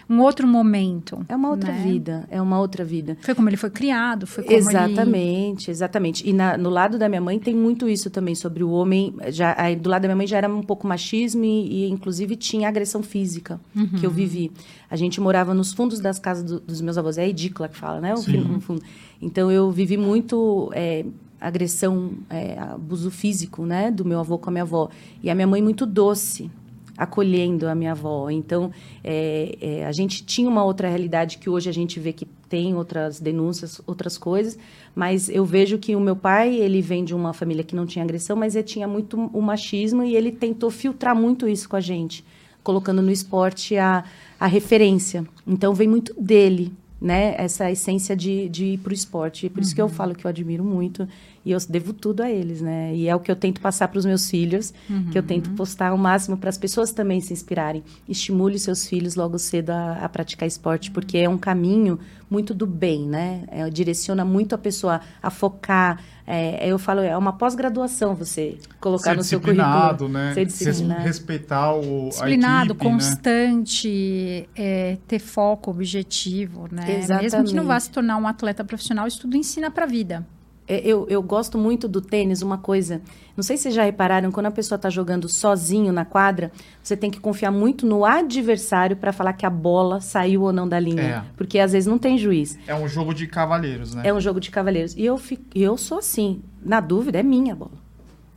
um 0.09 0.21
outro 0.21 0.47
momento. 0.47 1.25
É 1.29 1.35
uma 1.37 1.51
outra 1.51 1.73
né? 1.73 1.83
vida, 1.83 2.27
é 2.31 2.41
uma 2.41 2.59
outra 2.59 2.85
vida. 2.85 3.17
Foi 3.23 3.35
como 3.35 3.49
ele 3.49 3.57
foi 3.57 3.71
criado, 3.71 4.27
foi 4.27 4.45
como 4.45 4.55
ele... 4.55 4.61
Exatamente, 4.69 5.71
exatamente. 5.71 6.29
E 6.29 6.33
na- 6.33 6.57
no 6.59 6.69
lado 6.71 6.99
da 6.99 7.09
minha 7.09 7.21
mãe 7.21 7.39
tem 7.39 7.55
muito 7.55 7.89
isso 7.89 8.11
também 8.11 8.35
sobre 8.35 8.63
o 8.63 8.71
homem. 8.71 9.15
Já, 9.29 9.55
aí, 9.59 9.75
do 9.77 9.89
lado 9.89 10.03
da 10.03 10.09
minha 10.09 10.17
mãe 10.17 10.27
já 10.27 10.37
era 10.39 10.49
um 10.49 10.63
pouco 10.63 10.87
machismo 10.87 11.45
e, 11.45 11.85
e, 11.87 11.91
inclusive 11.91 12.37
tinha 12.37 12.69
agressão 12.69 13.03
física 13.03 13.61
que 13.99 14.05
eu 14.07 14.11
vivi. 14.11 14.51
A 14.91 14.97
gente 14.97 15.21
morava 15.21 15.55
nos 15.55 15.73
fundos 15.73 16.01
das 16.01 16.19
casas 16.19 16.45
do- 16.45 16.61
dos 16.61 16.81
meus 16.81 16.99
avós, 16.99 17.19
é 17.19 17.23
a 17.23 17.29
edícula 17.29 17.69
que 17.69 17.77
fala, 17.77 18.01
né? 18.01 18.13
O 18.15 18.19
Sim. 18.19 18.33
fim- 18.33 18.39
no 18.41 18.61
fundo. 18.61 18.83
Então 19.23 19.51
eu 19.51 19.71
vivi 19.71 19.97
muito 19.97 20.71
é, 20.75 21.05
agressão, 21.41 22.13
é, 22.29 22.59
abuso 22.59 23.11
físico, 23.11 23.65
né? 23.65 23.91
Do 23.91 24.05
meu 24.05 24.21
avô 24.21 24.39
com 24.39 24.51
a 24.51 24.53
minha 24.53 24.63
avó. 24.63 24.89
E 25.23 25.31
a 25.31 25.35
minha 25.35 25.47
mãe 25.47 25.63
muito 25.63 25.87
doce 25.87 26.51
acolhendo 26.97 27.69
a 27.69 27.75
minha 27.75 27.93
avó. 27.93 28.31
Então, 28.31 28.71
é, 29.03 29.57
é, 29.61 29.87
a 29.87 29.93
gente 29.93 30.25
tinha 30.25 30.49
uma 30.49 30.65
outra 30.65 30.89
realidade 30.89 31.39
que 31.39 31.51
hoje 31.51 31.69
a 31.69 31.73
gente 31.73 31.99
vê 31.99 32.13
que 32.13 32.27
tem 32.49 32.75
outras 32.75 33.19
denúncias, 33.19 33.81
outras 33.87 34.16
coisas, 34.16 34.59
mas 34.95 35.29
eu 35.29 35.45
vejo 35.45 35.79
que 35.79 35.97
o 35.97 36.01
meu 36.01 36.14
pai, 36.14 36.55
ele 36.55 36.81
vem 36.81 37.05
de 37.05 37.14
uma 37.14 37.33
família 37.33 37.64
que 37.64 37.75
não 37.75 37.87
tinha 37.87 38.05
agressão, 38.05 38.37
mas 38.37 38.55
ele 38.55 38.64
tinha 38.64 38.87
muito 38.87 39.18
o 39.33 39.42
machismo 39.42 40.05
e 40.05 40.14
ele 40.14 40.31
tentou 40.31 40.71
filtrar 40.71 41.16
muito 41.16 41.49
isso 41.49 41.68
com 41.68 41.77
a 41.77 41.81
gente, 41.81 42.25
colocando 42.62 43.03
no 43.03 43.11
esporte 43.11 43.77
a, 43.77 44.05
a 44.38 44.47
referência. 44.47 45.25
Então, 45.47 45.75
vem 45.75 45.88
muito 45.88 46.14
dele, 46.21 46.73
né? 47.05 47.35
Essa 47.37 47.71
essência 47.71 48.17
de, 48.17 48.49
de 48.49 48.64
ir 48.64 48.79
para 48.79 48.90
o 48.90 48.95
esporte. 48.95 49.45
E 49.45 49.51
por 49.51 49.62
isso 49.62 49.75
que 49.75 49.83
eu 49.83 49.90
falo 49.90 50.14
que 50.14 50.25
eu 50.25 50.29
admiro 50.31 50.64
muito 50.64 51.07
e 51.45 51.51
eu 51.51 51.59
devo 51.69 51.93
tudo 51.93 52.23
a 52.23 52.31
eles, 52.31 52.62
né? 52.62 52.97
E 52.97 53.07
é 53.07 53.14
o 53.14 53.21
que 53.21 53.31
eu 53.31 53.37
tento 53.37 53.61
passar 53.61 53.88
para 53.88 53.99
os 53.99 54.07
meus 54.07 54.31
filhos, 54.31 54.73
que 55.12 55.19
eu 55.19 55.23
tento 55.23 55.51
postar 55.51 55.88
ao 55.88 55.99
máximo 55.99 56.38
para 56.38 56.49
as 56.49 56.57
pessoas 56.57 56.93
também 56.93 57.21
se 57.21 57.35
inspirarem. 57.35 57.85
Estimule 58.09 58.59
seus 58.59 58.87
filhos 58.87 59.17
logo 59.17 59.38
cedo 59.38 59.69
a, 59.69 59.99
a 59.99 60.09
praticar 60.09 60.49
esporte, 60.49 60.90
porque 60.90 61.19
é 61.19 61.29
um 61.29 61.37
caminho 61.37 62.01
muito 62.31 62.55
do 62.55 62.67
bem, 62.67 63.07
né? 63.07 63.45
É, 63.49 63.69
direciona 63.69 64.25
muito 64.25 64.55
a 64.55 64.59
pessoa 64.59 65.03
a 65.23 65.29
focar. 65.29 66.03
É, 66.27 66.67
eu 66.67 66.79
falo, 66.79 67.01
é 67.01 67.17
uma 67.17 67.35
pós-graduação 67.35 68.15
você 68.15 68.57
colocar 68.81 69.11
Ser 69.11 69.17
no 69.17 69.25
seu 69.25 69.41
currículo. 69.41 69.63
disciplinado, 69.67 70.09
né? 70.09 70.33
Ser 70.33 70.47
disciplinado. 70.47 71.03
respeitar 71.03 71.75
o, 71.75 72.09
Disciplinado, 72.09 72.73
a 72.73 72.75
equipe, 72.75 72.85
né? 72.85 72.91
constante, 72.91 74.49
é, 74.57 74.97
ter 75.07 75.19
foco, 75.19 75.71
objetivo, 75.71 76.67
né? 76.73 76.85
Mesmo 76.87 77.07
que 77.07 77.13
não 77.13 77.25
Exatamente. 77.25 77.61
vá 77.67 77.81
se 77.81 77.91
tornar 77.91 78.17
um 78.17 78.27
atleta 78.27 78.65
profissional, 78.65 79.07
isso 79.07 79.21
tudo 79.21 79.37
ensina 79.37 79.71
pra 79.71 79.85
vida. 79.87 80.27
É, 80.66 80.81
Eu, 80.87 81.07
eu 81.11 81.22
gosto 81.22 81.59
muito 81.59 81.87
do 81.87 82.00
tênis, 82.00 82.42
uma 82.42 82.59
coisa. 82.59 83.03
Não 83.37 83.42
sei 83.42 83.57
se 83.57 83.64
vocês 83.64 83.74
já 83.74 83.85
repararam, 83.85 84.31
quando 84.31 84.46
a 84.46 84.50
pessoa 84.50 84.77
está 84.77 84.88
jogando 84.88 85.29
sozinho 85.29 85.92
na 85.92 86.05
quadra, 86.05 86.50
você 86.83 86.96
tem 86.96 87.11
que 87.11 87.20
confiar 87.20 87.50
muito 87.50 87.87
no 87.87 88.05
adversário 88.05 88.96
para 88.96 89.12
falar 89.12 89.33
que 89.35 89.44
a 89.44 89.50
bola 89.50 90.00
saiu 90.00 90.42
ou 90.42 90.53
não 90.53 90.68
da 90.68 90.79
linha. 90.79 91.03
É. 91.03 91.24
Porque 91.37 91.59
às 91.59 91.72
vezes 91.72 91.87
não 91.87 91.98
tem 91.98 92.16
juiz. 92.16 92.59
É 92.66 92.74
um 92.74 92.88
jogo 92.88 93.12
de 93.12 93.27
cavalheiros, 93.27 93.94
né? 93.94 94.03
É 94.05 94.14
um 94.14 94.20
jogo 94.20 94.40
de 94.40 94.50
cavaleiros. 94.50 94.94
E 94.96 95.05
eu, 95.05 95.18
fico, 95.18 95.44
eu 95.55 95.77
sou 95.77 95.98
assim. 95.98 96.42
Na 96.64 96.81
dúvida, 96.81 97.18
é 97.18 97.22
minha 97.22 97.53
a 97.53 97.57
bola. 97.57 97.85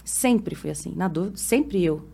Sempre 0.04 0.56
fui 0.56 0.70
assim. 0.70 0.94
Na 0.96 1.08
dúvida, 1.08 1.38
sempre 1.38 1.84
eu. 1.84 2.06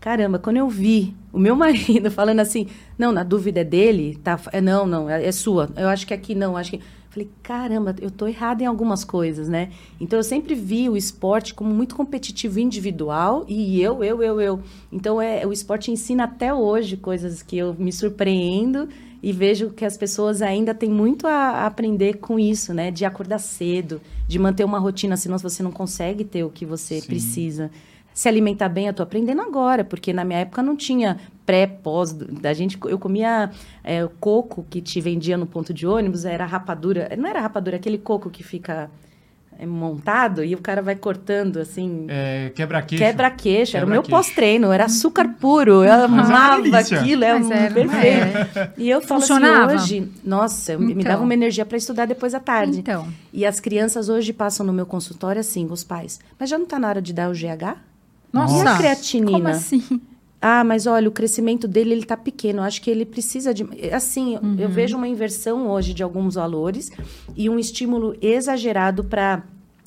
Caramba, 0.00 0.38
quando 0.38 0.56
eu 0.56 0.68
vi 0.68 1.14
o 1.32 1.38
meu 1.38 1.54
marido 1.56 2.10
falando 2.10 2.40
assim, 2.40 2.66
não, 2.98 3.12
na 3.12 3.22
dúvida 3.22 3.60
é 3.60 3.64
dele, 3.64 4.18
tá? 4.22 4.40
É, 4.52 4.60
não, 4.60 4.86
não, 4.86 5.08
é, 5.10 5.26
é 5.26 5.32
sua. 5.32 5.68
Eu 5.76 5.88
acho 5.88 6.06
que 6.06 6.14
aqui 6.14 6.34
não, 6.34 6.56
acho 6.56 6.72
que. 6.72 6.80
Falei, 7.10 7.28
caramba, 7.42 7.96
eu 8.00 8.08
tô 8.08 8.28
errada 8.28 8.62
em 8.62 8.66
algumas 8.66 9.04
coisas, 9.04 9.48
né? 9.48 9.70
Então 10.00 10.16
eu 10.16 10.22
sempre 10.22 10.54
vi 10.54 10.88
o 10.88 10.96
esporte 10.96 11.52
como 11.52 11.74
muito 11.74 11.96
competitivo 11.96 12.60
individual 12.60 13.44
e 13.48 13.82
eu, 13.82 14.04
eu, 14.04 14.22
eu, 14.22 14.40
eu. 14.40 14.60
Então 14.92 15.20
é, 15.20 15.44
o 15.44 15.52
esporte 15.52 15.90
ensina 15.90 16.24
até 16.24 16.54
hoje 16.54 16.96
coisas 16.96 17.42
que 17.42 17.58
eu 17.58 17.74
me 17.76 17.92
surpreendo 17.92 18.88
e 19.20 19.32
vejo 19.32 19.70
que 19.70 19.84
as 19.84 19.96
pessoas 19.98 20.40
ainda 20.40 20.72
têm 20.72 20.88
muito 20.88 21.26
a, 21.26 21.66
aprender 21.66 22.18
com 22.18 22.38
isso, 22.38 22.72
né? 22.72 22.92
De 22.92 23.04
acordar 23.04 23.40
cedo, 23.40 24.00
de 24.28 24.38
manter 24.38 24.62
uma 24.62 24.78
rotina, 24.78 25.16
senão 25.16 25.36
você 25.36 25.64
não 25.64 25.72
consegue 25.72 26.22
ter 26.22 26.44
o 26.44 26.50
que 26.50 26.64
você 26.64 27.00
Sim. 27.00 27.06
precisa. 27.08 27.70
Se 28.14 28.28
alimentar 28.28 28.68
bem, 28.68 28.86
eu 28.86 28.94
tô 28.94 29.02
aprendendo 29.02 29.40
agora, 29.40 29.84
porque 29.84 30.12
na 30.12 30.24
minha 30.24 30.40
época 30.40 30.62
não 30.62 30.76
tinha 30.76 31.18
pré, 31.50 31.66
pós. 31.66 32.12
Da 32.12 32.52
gente, 32.52 32.78
eu 32.86 32.98
comia 32.98 33.50
é, 33.82 34.04
o 34.04 34.08
coco 34.08 34.64
que 34.70 34.80
te 34.80 35.00
vendia 35.00 35.36
no 35.36 35.46
ponto 35.46 35.74
de 35.74 35.86
ônibus, 35.86 36.24
era 36.24 36.46
rapadura. 36.46 37.10
Não 37.18 37.28
era 37.28 37.40
rapadura, 37.40 37.76
aquele 37.76 37.98
coco 37.98 38.30
que 38.30 38.42
fica 38.44 38.88
é, 39.58 39.66
montado 39.66 40.42
e 40.44 40.54
o 40.54 40.58
cara 40.58 40.80
vai 40.80 40.94
cortando 40.94 41.58
assim. 41.58 42.06
É, 42.08 42.50
quebra-queixo. 42.54 43.04
Quebra-queixo, 43.04 43.76
era 43.76 43.84
o 43.84 43.88
meu 43.88 44.02
pós-treino, 44.02 44.70
era 44.72 44.84
açúcar 44.84 45.28
puro, 45.40 45.82
eu 45.84 46.08
Mas 46.08 46.30
é 46.30 46.32
amava 46.32 46.78
aquilo, 46.78 47.24
é 47.24 47.34
Mas 47.34 47.46
um 47.46 47.52
era, 47.52 47.74
perfeito. 47.74 48.72
E 48.78 48.88
eu 48.88 49.00
falo 49.02 49.20
Funcionava? 49.20 49.74
assim, 49.74 50.00
hoje, 50.02 50.12
nossa, 50.24 50.78
me- 50.78 50.86
me 50.86 50.92
Então. 50.92 51.12
dava 51.12 51.22
uma 51.24 51.34
energia 51.34 51.66
para 51.66 51.76
estudar 51.76 52.06
depois 52.06 52.32
da 52.32 52.40
tarde. 52.40 52.78
Então, 52.78 53.06
E 53.32 53.44
as 53.44 53.60
crianças 53.60 54.08
hoje 54.08 54.32
passam 54.32 54.64
no 54.64 54.72
meu 54.72 54.86
consultório 54.86 55.40
assim, 55.40 55.66
os 55.70 55.84
pais, 55.84 56.20
mas 56.38 56.48
já 56.48 56.56
não 56.56 56.64
está 56.64 56.78
na 56.78 56.88
hora 56.88 57.02
de 57.02 57.12
dar 57.12 57.28
o 57.30 57.34
GH? 57.34 57.76
nossa, 58.32 58.64
E 58.64 58.68
a 58.68 58.76
creatinina? 58.78 59.30
como 59.32 59.48
assim? 59.48 59.82
Ah, 60.42 60.64
mas 60.64 60.86
olha, 60.86 61.08
o 61.08 61.12
crescimento 61.12 61.68
dele 61.68 61.92
ele 61.92 62.04
tá 62.06 62.16
pequeno. 62.16 62.62
Acho 62.62 62.80
que 62.80 62.90
ele 62.90 63.04
precisa 63.04 63.52
de. 63.52 63.66
Assim, 63.92 64.38
eu 64.58 64.68
vejo 64.70 64.96
uma 64.96 65.06
inversão 65.06 65.68
hoje 65.68 65.92
de 65.92 66.02
alguns 66.02 66.34
valores 66.36 66.90
e 67.36 67.50
um 67.50 67.58
estímulo 67.58 68.16
exagerado 68.22 69.04
para 69.04 69.42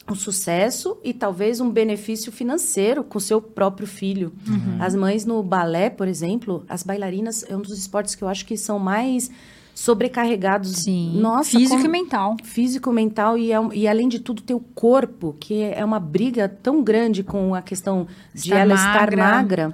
o 0.08 0.16
sucesso 0.16 0.98
e 1.04 1.14
talvez 1.14 1.60
um 1.62 1.70
benefício 1.72 2.32
financeiro 2.32 3.04
com 3.04 3.18
o 3.18 3.22
seu 3.22 3.42
próprio 3.42 3.88
filho. 3.88 4.32
As 4.80 4.94
mães 4.94 5.26
no 5.26 5.42
balé, 5.42 5.90
por 5.90 6.08
exemplo, 6.08 6.64
as 6.70 6.84
bailarinas 6.84 7.44
é 7.50 7.56
um 7.56 7.62
dos 7.62 7.78
esportes 7.78 8.14
que 8.14 8.24
eu 8.24 8.28
acho 8.28 8.46
que 8.46 8.56
são 8.58 8.78
mais 8.78 9.32
sobrecarregados. 9.74 10.72
Sim, 10.84 11.20
Nossa, 11.20 11.52
físico 11.58 11.70
como- 11.76 11.86
e 11.86 11.90
mental. 11.90 12.38
físico, 12.44 12.92
mental 12.92 13.38
e, 13.38 13.52
é 13.52 13.60
um- 13.60 13.74
e 13.74 13.88
além 13.88 14.08
de 14.08 14.20
tudo 14.20 14.42
ter 14.42 14.54
o 14.54 14.60
corpo, 14.60 15.36
que 15.40 15.64
é 15.64 15.84
uma 15.84 16.00
briga 16.00 16.48
tão 16.48 16.84
grande 16.84 17.24
com 17.24 17.56
a 17.56 17.62
questão 17.62 18.06
de 18.34 18.42
Estar 18.42 18.58
ela 18.60 18.74
estar 18.76 19.16
magra. 19.18 19.74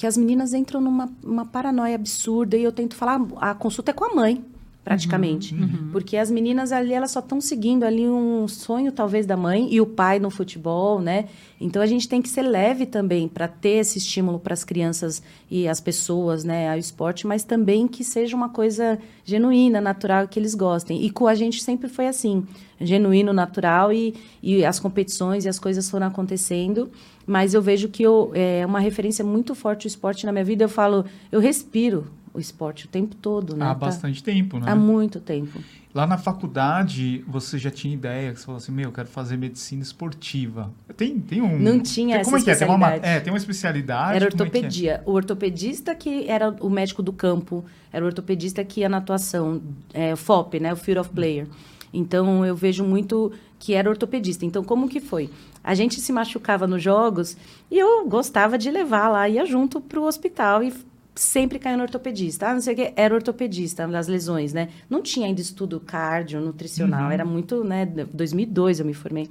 Que 0.00 0.06
as 0.06 0.16
meninas 0.16 0.54
entram 0.54 0.80
numa 0.80 1.10
uma 1.22 1.44
paranoia 1.44 1.94
absurda 1.94 2.56
e 2.56 2.64
eu 2.64 2.72
tento 2.72 2.94
falar, 2.94 3.20
a 3.36 3.54
consulta 3.54 3.90
é 3.90 3.92
com 3.92 4.06
a 4.06 4.14
mãe, 4.14 4.42
praticamente. 4.82 5.54
Porque 5.92 6.16
as 6.16 6.30
meninas 6.30 6.72
ali, 6.72 6.94
elas 6.94 7.10
só 7.10 7.20
estão 7.20 7.38
seguindo 7.38 7.84
ali 7.84 8.08
um 8.08 8.48
sonho 8.48 8.92
talvez 8.92 9.26
da 9.26 9.36
mãe 9.36 9.68
e 9.70 9.78
o 9.78 9.84
pai 9.84 10.18
no 10.18 10.30
futebol, 10.30 11.02
né? 11.02 11.26
Então 11.60 11.82
a 11.82 11.86
gente 11.86 12.08
tem 12.08 12.22
que 12.22 12.30
ser 12.30 12.40
leve 12.40 12.86
também 12.86 13.28
para 13.28 13.46
ter 13.46 13.80
esse 13.80 13.98
estímulo 13.98 14.38
para 14.38 14.54
as 14.54 14.64
crianças 14.64 15.22
e 15.50 15.68
as 15.68 15.82
pessoas, 15.82 16.44
né, 16.44 16.70
ao 16.72 16.78
esporte, 16.78 17.26
mas 17.26 17.44
também 17.44 17.86
que 17.86 18.02
seja 18.02 18.34
uma 18.34 18.48
coisa 18.48 18.98
genuína, 19.22 19.82
natural, 19.82 20.26
que 20.26 20.40
eles 20.40 20.54
gostem. 20.54 21.04
E 21.04 21.10
com 21.10 21.26
a 21.26 21.34
gente 21.34 21.62
sempre 21.62 21.90
foi 21.90 22.06
assim, 22.08 22.46
genuíno, 22.80 23.34
natural 23.34 23.92
e, 23.92 24.14
e 24.42 24.64
as 24.64 24.80
competições 24.80 25.44
e 25.44 25.48
as 25.50 25.58
coisas 25.58 25.90
foram 25.90 26.06
acontecendo. 26.06 26.90
Mas 27.30 27.54
eu 27.54 27.62
vejo 27.62 27.88
que 27.88 28.02
eu, 28.02 28.32
é 28.34 28.66
uma 28.66 28.80
referência 28.80 29.24
muito 29.24 29.54
forte 29.54 29.86
o 29.86 29.88
esporte 29.88 30.26
na 30.26 30.32
minha 30.32 30.44
vida. 30.44 30.64
Eu 30.64 30.68
falo, 30.68 31.04
eu 31.30 31.38
respiro 31.38 32.08
o 32.34 32.40
esporte 32.40 32.86
o 32.86 32.88
tempo 32.88 33.14
todo, 33.14 33.54
né? 33.54 33.66
Há 33.66 33.68
Tá- 33.68 33.74
bastante 33.86 34.20
tempo, 34.20 34.58
né? 34.58 34.64
Há 34.66 34.74
muito 34.74 35.20
tempo. 35.20 35.60
Lá 35.94 36.08
na 36.08 36.18
faculdade, 36.18 37.24
você 37.28 37.56
já 37.56 37.70
tinha 37.70 37.94
ideia, 37.94 38.32
que 38.32 38.40
você 38.40 38.46
falou 38.46 38.56
assim, 38.58 38.72
meu, 38.72 38.86
eu 38.86 38.92
quero 38.92 39.06
fazer 39.06 39.36
medicina 39.36 39.80
esportiva. 39.80 40.72
Tem, 40.96 41.20
tem 41.20 41.40
um... 41.40 41.56
Não 41.56 41.78
tinha 41.78 42.14
tem, 42.16 42.20
essa 42.20 42.24
Como 42.24 42.36
é 42.36 42.42
que 42.42 42.50
é? 42.50 42.56
Tem 42.56 42.68
uma, 42.68 42.94
é, 42.94 43.20
tem 43.20 43.32
uma 43.32 43.38
especialidade? 43.38 44.16
Era 44.16 44.28
como 44.28 44.42
é 44.42 44.50
que 44.50 44.56
é? 44.56 44.58
ortopedia. 44.58 45.02
O 45.06 45.12
ortopedista 45.12 45.94
que 45.94 46.28
era 46.28 46.50
o 46.60 46.68
médico 46.68 47.00
do 47.00 47.12
campo, 47.12 47.64
era 47.92 48.04
o 48.04 48.08
ortopedista 48.08 48.64
que 48.64 48.80
ia 48.80 48.88
na 48.88 48.96
atuação, 48.96 49.62
é, 49.94 50.16
FOP, 50.16 50.58
né? 50.58 50.72
O 50.72 50.76
Fear 50.76 51.00
of 51.00 51.10
Player. 51.10 51.46
Então, 51.92 52.44
eu 52.46 52.54
vejo 52.54 52.84
muito 52.84 53.32
que 53.58 53.74
era 53.74 53.90
ortopedista. 53.90 54.44
Então, 54.46 54.62
como 54.64 54.88
que 54.88 55.00
foi? 55.00 55.28
A 55.62 55.74
gente 55.74 56.00
se 56.00 56.12
machucava 56.12 56.66
nos 56.66 56.82
jogos 56.82 57.36
e 57.70 57.78
eu 57.78 58.06
gostava 58.08 58.56
de 58.56 58.70
levar 58.70 59.08
lá, 59.08 59.28
ia 59.28 59.44
junto 59.44 59.80
para 59.80 60.00
o 60.00 60.04
hospital 60.06 60.62
e 60.62 60.72
sempre 61.14 61.58
caía 61.58 61.76
no 61.76 61.82
ortopedista. 61.82 62.48
Ah, 62.48 62.54
não 62.54 62.60
sei 62.62 62.72
o 62.72 62.76
que, 62.76 62.92
era 62.96 63.14
ortopedista 63.14 63.86
das 63.86 64.08
lesões, 64.08 64.52
né? 64.54 64.68
Não 64.88 65.02
tinha 65.02 65.26
ainda 65.26 65.40
estudo 65.40 65.78
cardio, 65.80 66.40
nutricional, 66.40 67.06
Uhum. 67.06 67.10
era 67.12 67.24
muito, 67.24 67.62
né? 67.64 67.84
2002 68.14 68.80
eu 68.80 68.86
me 68.86 68.94
formei. 68.94 69.28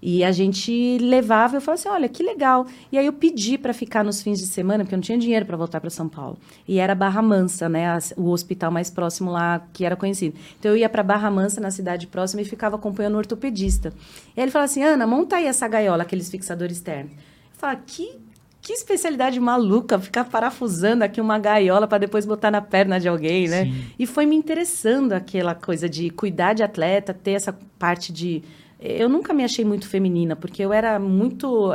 E 0.00 0.22
a 0.22 0.32
gente 0.32 0.98
levava, 0.98 1.56
eu 1.56 1.60
falava 1.60 1.80
assim, 1.80 1.88
olha, 1.88 2.08
que 2.08 2.22
legal. 2.22 2.66
E 2.90 2.98
aí 2.98 3.06
eu 3.06 3.12
pedi 3.12 3.58
para 3.58 3.72
ficar 3.72 4.04
nos 4.04 4.22
fins 4.22 4.38
de 4.38 4.46
semana, 4.46 4.84
porque 4.84 4.94
eu 4.94 4.98
não 4.98 5.02
tinha 5.02 5.18
dinheiro 5.18 5.46
para 5.46 5.56
voltar 5.56 5.80
para 5.80 5.90
São 5.90 6.08
Paulo. 6.08 6.38
E 6.66 6.78
era 6.78 6.94
Barra 6.94 7.22
Mansa, 7.22 7.68
né, 7.68 7.98
o 8.16 8.30
hospital 8.30 8.70
mais 8.70 8.90
próximo 8.90 9.30
lá 9.30 9.66
que 9.72 9.84
era 9.84 9.96
conhecido. 9.96 10.36
Então 10.58 10.70
eu 10.70 10.76
ia 10.76 10.88
para 10.88 11.02
Barra 11.02 11.30
Mansa, 11.30 11.60
na 11.60 11.70
cidade 11.70 12.06
próxima, 12.06 12.42
e 12.42 12.44
ficava 12.44 12.76
acompanhando 12.76 13.14
o 13.14 13.18
ortopedista. 13.18 13.92
E 14.36 14.40
aí 14.40 14.44
ele 14.44 14.50
falava 14.50 14.70
assim, 14.70 14.82
Ana, 14.82 15.06
monta 15.06 15.36
aí 15.36 15.46
essa 15.46 15.66
gaiola, 15.66 16.02
aqueles 16.02 16.30
fixadores 16.30 16.76
externos. 16.76 17.12
Eu 17.12 17.58
falava, 17.58 17.80
que 17.86 18.26
que 18.66 18.72
especialidade 18.72 19.38
maluca, 19.38 19.96
ficar 19.96 20.24
parafusando 20.24 21.04
aqui 21.04 21.20
uma 21.20 21.38
gaiola 21.38 21.86
para 21.86 21.98
depois 21.98 22.26
botar 22.26 22.50
na 22.50 22.60
perna 22.60 22.98
de 22.98 23.06
alguém, 23.06 23.46
né? 23.46 23.66
Sim. 23.66 23.84
E 23.96 24.06
foi 24.06 24.26
me 24.26 24.34
interessando 24.34 25.12
aquela 25.12 25.54
coisa 25.54 25.88
de 25.88 26.10
cuidar 26.10 26.52
de 26.52 26.64
atleta, 26.64 27.14
ter 27.14 27.30
essa 27.32 27.56
parte 27.78 28.12
de. 28.12 28.42
Eu 28.78 29.08
nunca 29.08 29.32
me 29.32 29.42
achei 29.42 29.64
muito 29.64 29.88
feminina, 29.88 30.36
porque 30.36 30.62
eu 30.62 30.72
era 30.72 30.98
muito, 30.98 31.70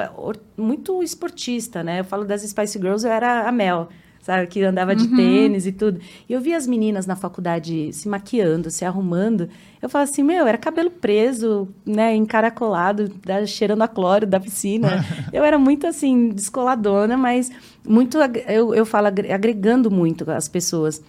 muito 0.57 1.01
esportista, 1.01 1.83
né? 1.83 2.01
Eu 2.01 2.03
falo 2.05 2.23
das 2.25 2.41
Spice 2.43 2.77
Girls, 2.77 3.05
eu 3.05 3.11
era 3.11 3.47
a 3.47 3.51
Mel, 3.51 3.89
sabe? 4.21 4.45
Que 4.45 4.61
andava 4.61 4.95
de 4.95 5.07
tênis 5.15 5.65
e 5.65 5.71
tudo. 5.71 5.99
E 6.29 6.33
eu 6.33 6.39
via 6.39 6.55
as 6.55 6.67
meninas 6.67 7.07
na 7.07 7.15
faculdade 7.15 7.91
se 7.91 8.07
maquiando, 8.07 8.69
se 8.69 8.85
arrumando. 8.85 9.49
Eu 9.81 9.89
falava 9.89 10.09
assim, 10.11 10.21
meu, 10.21 10.45
era 10.45 10.59
cabelo 10.59 10.91
preso, 10.91 11.67
né? 11.83 12.15
Encaracolado, 12.15 13.09
da- 13.25 13.45
cheirando 13.47 13.81
a 13.81 13.87
cloro 13.87 14.27
da 14.27 14.39
piscina. 14.39 15.03
eu 15.33 15.43
era 15.43 15.57
muito, 15.57 15.87
assim, 15.87 16.29
descoladona, 16.29 17.17
mas 17.17 17.51
muito, 17.87 18.19
eu, 18.47 18.75
eu 18.75 18.85
falo, 18.85 19.07
agre- 19.07 19.31
agregando 19.31 19.89
muito 19.89 20.29
as 20.29 20.47
pessoas. 20.47 21.01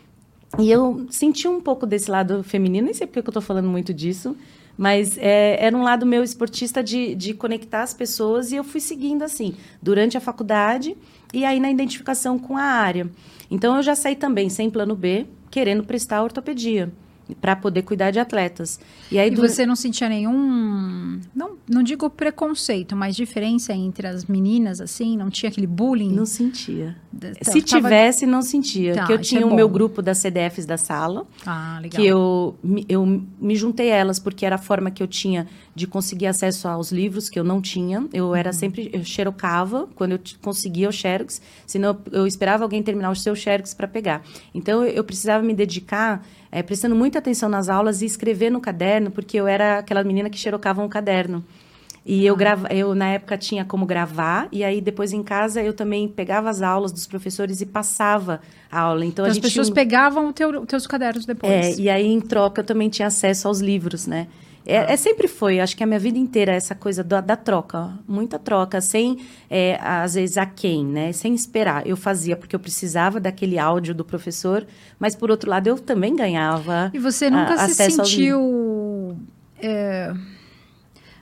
E 0.58 0.70
eu 0.70 1.06
senti 1.10 1.46
um 1.46 1.60
pouco 1.60 1.86
desse 1.86 2.10
lado 2.10 2.42
feminino, 2.42 2.86
nem 2.86 2.94
sei 2.94 3.06
porque 3.06 3.20
que 3.22 3.28
eu 3.28 3.30
estou 3.30 3.42
falando 3.42 3.68
muito 3.68 3.92
disso, 3.92 4.34
mas 4.76 5.16
é, 5.18 5.56
era 5.64 5.76
um 5.76 5.82
lado 5.82 6.06
meu 6.06 6.22
esportista 6.22 6.82
de, 6.82 7.14
de 7.14 7.34
conectar 7.34 7.82
as 7.82 7.94
pessoas 7.94 8.52
e 8.52 8.56
eu 8.56 8.64
fui 8.64 8.80
seguindo 8.80 9.22
assim, 9.22 9.54
durante 9.80 10.16
a 10.16 10.20
faculdade 10.20 10.96
e 11.32 11.44
aí 11.44 11.60
na 11.60 11.70
identificação 11.70 12.38
com 12.38 12.56
a 12.56 12.62
área. 12.62 13.08
Então 13.50 13.76
eu 13.76 13.82
já 13.82 13.94
saí 13.94 14.16
também 14.16 14.48
sem 14.48 14.70
plano 14.70 14.96
B, 14.96 15.26
querendo 15.50 15.84
prestar 15.84 16.22
ortopedia 16.22 16.90
para 17.40 17.54
poder 17.56 17.82
cuidar 17.82 18.10
de 18.10 18.18
atletas. 18.18 18.78
E 19.10 19.18
aí 19.18 19.28
E 19.28 19.30
dura- 19.34 19.48
você 19.48 19.64
não 19.66 19.76
sentia 19.76 20.08
nenhum, 20.08 21.20
não, 21.34 21.52
não 21.68 21.82
digo 21.82 22.08
preconceito, 22.10 22.96
mas 22.96 23.14
diferença 23.16 23.72
entre 23.72 24.06
as 24.06 24.24
meninas, 24.24 24.80
assim? 24.80 25.16
Não 25.16 25.30
tinha 25.30 25.50
aquele 25.50 25.66
bullying? 25.66 26.12
não 26.12 26.26
sentia. 26.26 26.96
D- 27.12 27.34
Se 27.42 27.60
tava- 27.62 27.82
tivesse, 27.82 28.26
não 28.26 28.42
sentia. 28.42 28.94
Tá, 28.94 29.06
que 29.06 29.12
eu 29.12 29.20
isso 29.20 29.30
tinha 29.30 29.42
é 29.42 29.44
o 29.44 29.54
meu 29.54 29.68
grupo 29.68 30.00
das 30.02 30.18
CDFs 30.18 30.64
da 30.66 30.76
sala, 30.76 31.26
Ah, 31.46 31.78
legal. 31.82 32.00
que 32.00 32.06
eu, 32.06 32.56
me- 32.62 32.84
eu 32.88 33.04
me 33.40 33.54
juntei 33.54 33.92
a 33.92 33.96
elas 33.96 34.18
porque 34.18 34.46
era 34.46 34.54
a 34.56 34.58
forma 34.58 34.90
que 34.90 35.02
eu 35.02 35.06
tinha 35.06 35.46
de 35.74 35.86
conseguir 35.86 36.26
acesso 36.26 36.68
aos 36.68 36.90
livros 36.92 37.28
que 37.28 37.38
eu 37.38 37.44
não 37.44 37.60
tinha. 37.60 38.06
Eu 38.12 38.28
Uhum. 38.28 38.36
era 38.36 38.52
sempre, 38.52 38.90
eu 38.92 39.04
xerocava 39.04 39.88
quando 39.94 40.12
eu 40.12 40.20
conseguia 40.40 40.88
o 40.88 40.92
xerox, 40.92 41.40
senão 41.66 41.90
eu, 42.10 42.20
eu 42.20 42.26
esperava 42.26 42.62
alguém 42.64 42.82
terminar 42.82 43.10
o 43.10 43.16
seu 43.16 43.34
xerox 43.34 43.74
para 43.74 43.86
pegar. 43.88 44.22
Então, 44.54 44.82
eu, 44.84 44.92
eu 44.92 45.04
precisava 45.04 45.42
me 45.44 45.54
dedicar, 45.54 46.24
eh, 46.52 46.62
prestando 46.62 46.94
muita 46.94 47.18
atenção 47.18 47.48
nas 47.48 47.68
aulas 47.68 48.02
e 48.02 48.06
escrever 48.06 48.50
no 48.50 48.60
caderno, 48.60 49.10
porque 49.10 49.36
eu 49.38 49.46
era 49.48 49.78
aquela 49.78 50.04
menina 50.04 50.28
que 50.30 50.38
xerocava 50.38 50.82
um 50.82 50.88
caderno. 50.88 51.42
E 52.04 52.22
Ah. 52.22 52.30
eu, 52.30 52.36
grava, 52.36 52.66
eu, 52.74 52.94
na 52.96 53.06
época, 53.10 53.38
tinha 53.38 53.64
como 53.64 53.86
gravar, 53.86 54.48
e 54.50 54.64
aí, 54.64 54.80
depois, 54.80 55.12
em 55.12 55.22
casa, 55.22 55.62
eu 55.62 55.72
também 55.72 56.08
pegava 56.08 56.50
as 56.50 56.60
aulas 56.60 56.90
dos 56.92 57.06
professores 57.06 57.60
e 57.60 57.66
passava 57.66 58.40
a 58.70 58.80
aula. 58.80 59.04
Então, 59.04 59.10
Então, 59.12 59.24
a 59.24 59.28
as 59.28 59.34
gente 59.34 59.44
pessoas 59.44 59.68
tinha 59.68 59.74
pegavam 59.74 60.28
o 60.28 60.32
teu, 60.32 60.60
os 60.62 60.66
teus 60.66 60.84
cadernos 60.86 61.24
depois. 61.24 61.78
é, 61.78 61.80
e 61.80 61.88
aí, 61.88 62.06
em 62.06 62.20
troca, 62.20 62.60
eu 62.60 62.64
também 62.64 62.88
tinha 62.88 63.06
acesso 63.06 63.46
aos 63.48 63.60
livros, 63.60 64.06
né? 64.08 64.26
É, 64.64 64.92
é 64.92 64.96
sempre 64.96 65.26
foi, 65.26 65.58
acho 65.60 65.76
que 65.76 65.82
a 65.82 65.86
minha 65.86 65.98
vida 65.98 66.16
inteira, 66.18 66.52
essa 66.52 66.74
coisa 66.74 67.02
da, 67.02 67.20
da 67.20 67.36
troca, 67.36 67.98
muita 68.06 68.38
troca, 68.38 68.80
sem, 68.80 69.18
é, 69.50 69.76
às 69.82 70.14
vezes, 70.14 70.38
a 70.38 70.46
quem, 70.46 70.84
né? 70.86 71.12
Sem 71.12 71.34
esperar. 71.34 71.86
Eu 71.86 71.96
fazia 71.96 72.36
porque 72.36 72.54
eu 72.54 72.60
precisava 72.60 73.18
daquele 73.18 73.58
áudio 73.58 73.94
do 73.94 74.04
professor, 74.04 74.66
mas, 74.98 75.16
por 75.16 75.30
outro 75.30 75.50
lado, 75.50 75.66
eu 75.66 75.78
também 75.78 76.14
ganhava 76.14 76.90
E 76.94 76.98
você 76.98 77.28
nunca 77.28 77.54
a- 77.54 77.68
se 77.68 77.74
sentiu 77.74 79.16
é, 79.60 80.12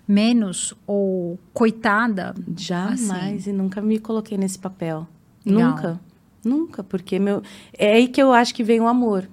menos 0.06 0.74
ou 0.86 1.38
coitada? 1.52 2.34
Jamais 2.56 3.46
e 3.46 3.52
nunca 3.52 3.80
me 3.80 3.98
coloquei 3.98 4.36
nesse 4.36 4.58
papel. 4.58 5.06
Legal. 5.44 5.70
Nunca. 5.70 6.00
Nunca, 6.42 6.82
porque 6.82 7.18
meu 7.18 7.42
é 7.76 7.92
aí 7.92 8.08
que 8.08 8.20
eu 8.22 8.32
acho 8.32 8.54
que 8.54 8.62
vem 8.64 8.80
o 8.80 8.88
amor 8.88 9.28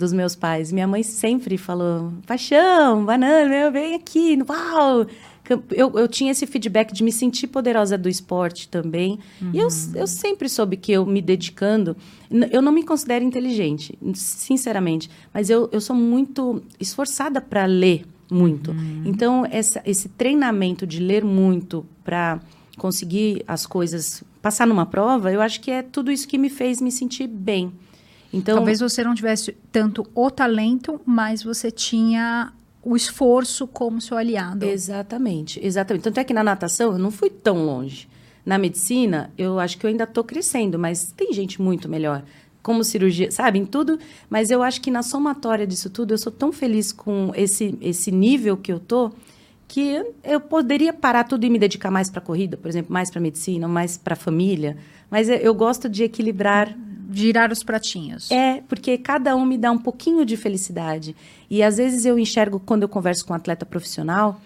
dos 0.00 0.12
meus 0.12 0.34
pais. 0.34 0.72
Minha 0.72 0.88
mãe 0.88 1.02
sempre 1.02 1.56
falou: 1.56 2.12
"Paixão, 2.26 3.04
banana, 3.04 3.48
meu, 3.48 3.70
vem 3.70 3.94
aqui, 3.94 4.38
uau!" 4.48 5.06
Eu, 5.72 5.98
eu 5.98 6.06
tinha 6.06 6.30
esse 6.30 6.46
feedback 6.46 6.92
de 6.92 7.02
me 7.02 7.10
sentir 7.10 7.48
poderosa 7.48 7.98
do 7.98 8.08
esporte 8.08 8.68
também. 8.68 9.18
E 9.52 9.58
eu, 9.58 9.68
eu 9.96 10.06
sempre 10.06 10.48
soube 10.48 10.76
que 10.76 10.92
eu 10.92 11.04
me 11.04 11.20
dedicando. 11.20 11.96
Eu 12.52 12.62
não 12.62 12.70
me 12.70 12.84
considero 12.84 13.24
inteligente, 13.24 13.98
sinceramente. 14.14 15.10
Mas 15.34 15.50
eu, 15.50 15.68
eu 15.72 15.80
sou 15.80 15.96
muito 15.96 16.62
esforçada 16.78 17.40
para 17.40 17.64
ler 17.64 18.04
muito. 18.30 18.72
Então, 19.04 19.44
essa, 19.50 19.82
esse 19.84 20.08
treinamento 20.08 20.86
de 20.86 21.00
ler 21.00 21.24
muito 21.24 21.84
para 22.04 22.40
conseguir 22.78 23.42
as 23.46 23.66
coisas, 23.66 24.22
passar 24.40 24.66
numa 24.66 24.86
prova, 24.86 25.32
eu 25.32 25.42
acho 25.42 25.60
que 25.60 25.70
é 25.70 25.82
tudo 25.82 26.12
isso 26.12 26.28
que 26.28 26.38
me 26.38 26.48
fez 26.48 26.80
me 26.80 26.92
sentir 26.92 27.26
bem. 27.26 27.72
Então, 28.32 28.56
Talvez 28.56 28.80
você 28.80 29.02
não 29.02 29.14
tivesse 29.14 29.56
tanto 29.72 30.06
o 30.14 30.30
talento, 30.30 31.00
mas 31.04 31.42
você 31.42 31.70
tinha 31.70 32.52
o 32.82 32.96
esforço 32.96 33.66
como 33.66 34.00
seu 34.00 34.16
aliado. 34.16 34.64
Exatamente, 34.64 35.60
exatamente. 35.64 36.02
Tanto 36.02 36.18
é 36.18 36.24
que 36.24 36.32
na 36.32 36.42
natação 36.42 36.92
eu 36.92 36.98
não 36.98 37.10
fui 37.10 37.28
tão 37.28 37.64
longe. 37.64 38.08
Na 38.44 38.56
medicina, 38.56 39.30
eu 39.36 39.58
acho 39.58 39.76
que 39.76 39.84
eu 39.84 39.90
ainda 39.90 40.04
estou 40.04 40.24
crescendo, 40.24 40.78
mas 40.78 41.12
tem 41.12 41.32
gente 41.32 41.60
muito 41.60 41.88
melhor. 41.88 42.22
Como 42.62 42.84
cirurgia, 42.84 43.30
sabe, 43.30 43.58
em 43.58 43.66
tudo. 43.66 43.98
Mas 44.28 44.50
eu 44.50 44.62
acho 44.62 44.80
que 44.80 44.90
na 44.90 45.02
somatória 45.02 45.66
disso 45.66 45.90
tudo, 45.90 46.14
eu 46.14 46.18
sou 46.18 46.32
tão 46.32 46.52
feliz 46.52 46.92
com 46.92 47.32
esse, 47.34 47.76
esse 47.80 48.10
nível 48.10 48.56
que 48.56 48.72
eu 48.72 48.78
tô, 48.78 49.12
que 49.68 50.02
eu 50.24 50.40
poderia 50.40 50.92
parar 50.92 51.24
tudo 51.24 51.44
e 51.44 51.50
me 51.50 51.58
dedicar 51.58 51.90
mais 51.90 52.10
para 52.10 52.20
a 52.20 52.24
corrida, 52.24 52.56
por 52.56 52.68
exemplo, 52.68 52.92
mais 52.92 53.10
para 53.10 53.20
medicina, 53.20 53.68
mais 53.68 53.96
para 53.96 54.14
a 54.14 54.16
família. 54.16 54.76
Mas 55.10 55.28
eu 55.28 55.54
gosto 55.54 55.88
de 55.88 56.04
equilibrar 56.04 56.74
Girar 57.12 57.52
os 57.52 57.62
pratinhos. 57.62 58.30
é, 58.30 58.62
porque 58.68 58.96
cada 58.98 59.34
um 59.34 59.44
me 59.44 59.58
dá 59.58 59.70
um 59.70 59.78
pouquinho 59.78 60.24
de 60.24 60.36
felicidade. 60.36 61.16
E 61.48 61.62
às 61.62 61.76
vezes 61.76 62.04
eu 62.04 62.18
enxergo, 62.18 62.60
quando 62.60 62.82
eu 62.82 62.88
converso 62.88 63.26
com 63.26 63.32
um 63.32 63.36
atleta 63.36 63.66
profissional, 63.66 64.40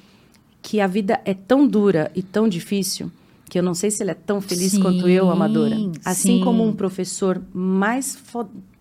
que 0.62 0.80
a 0.80 0.86
vida 0.86 1.20
é 1.24 1.34
tão 1.34 1.66
dura 1.66 2.10
e 2.14 2.22
tão 2.22 2.48
difícil 2.48 3.10
que 3.48 3.58
eu 3.58 3.62
não 3.62 3.74
sei 3.74 3.90
se 3.90 4.02
ele 4.02 4.10
é 4.10 4.14
tão 4.14 4.40
feliz 4.40 4.72
Sim, 4.72 4.80
quanto 4.80 5.08
eu, 5.08 5.30
amadora. 5.30 5.76
Assim 6.04 6.38
sim. 6.38 6.40
como 6.44 6.64
um 6.64 6.72
professor 6.72 7.40
mais 7.52 8.18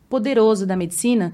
poderoso 0.09 0.65
da 0.65 0.75
medicina, 0.75 1.33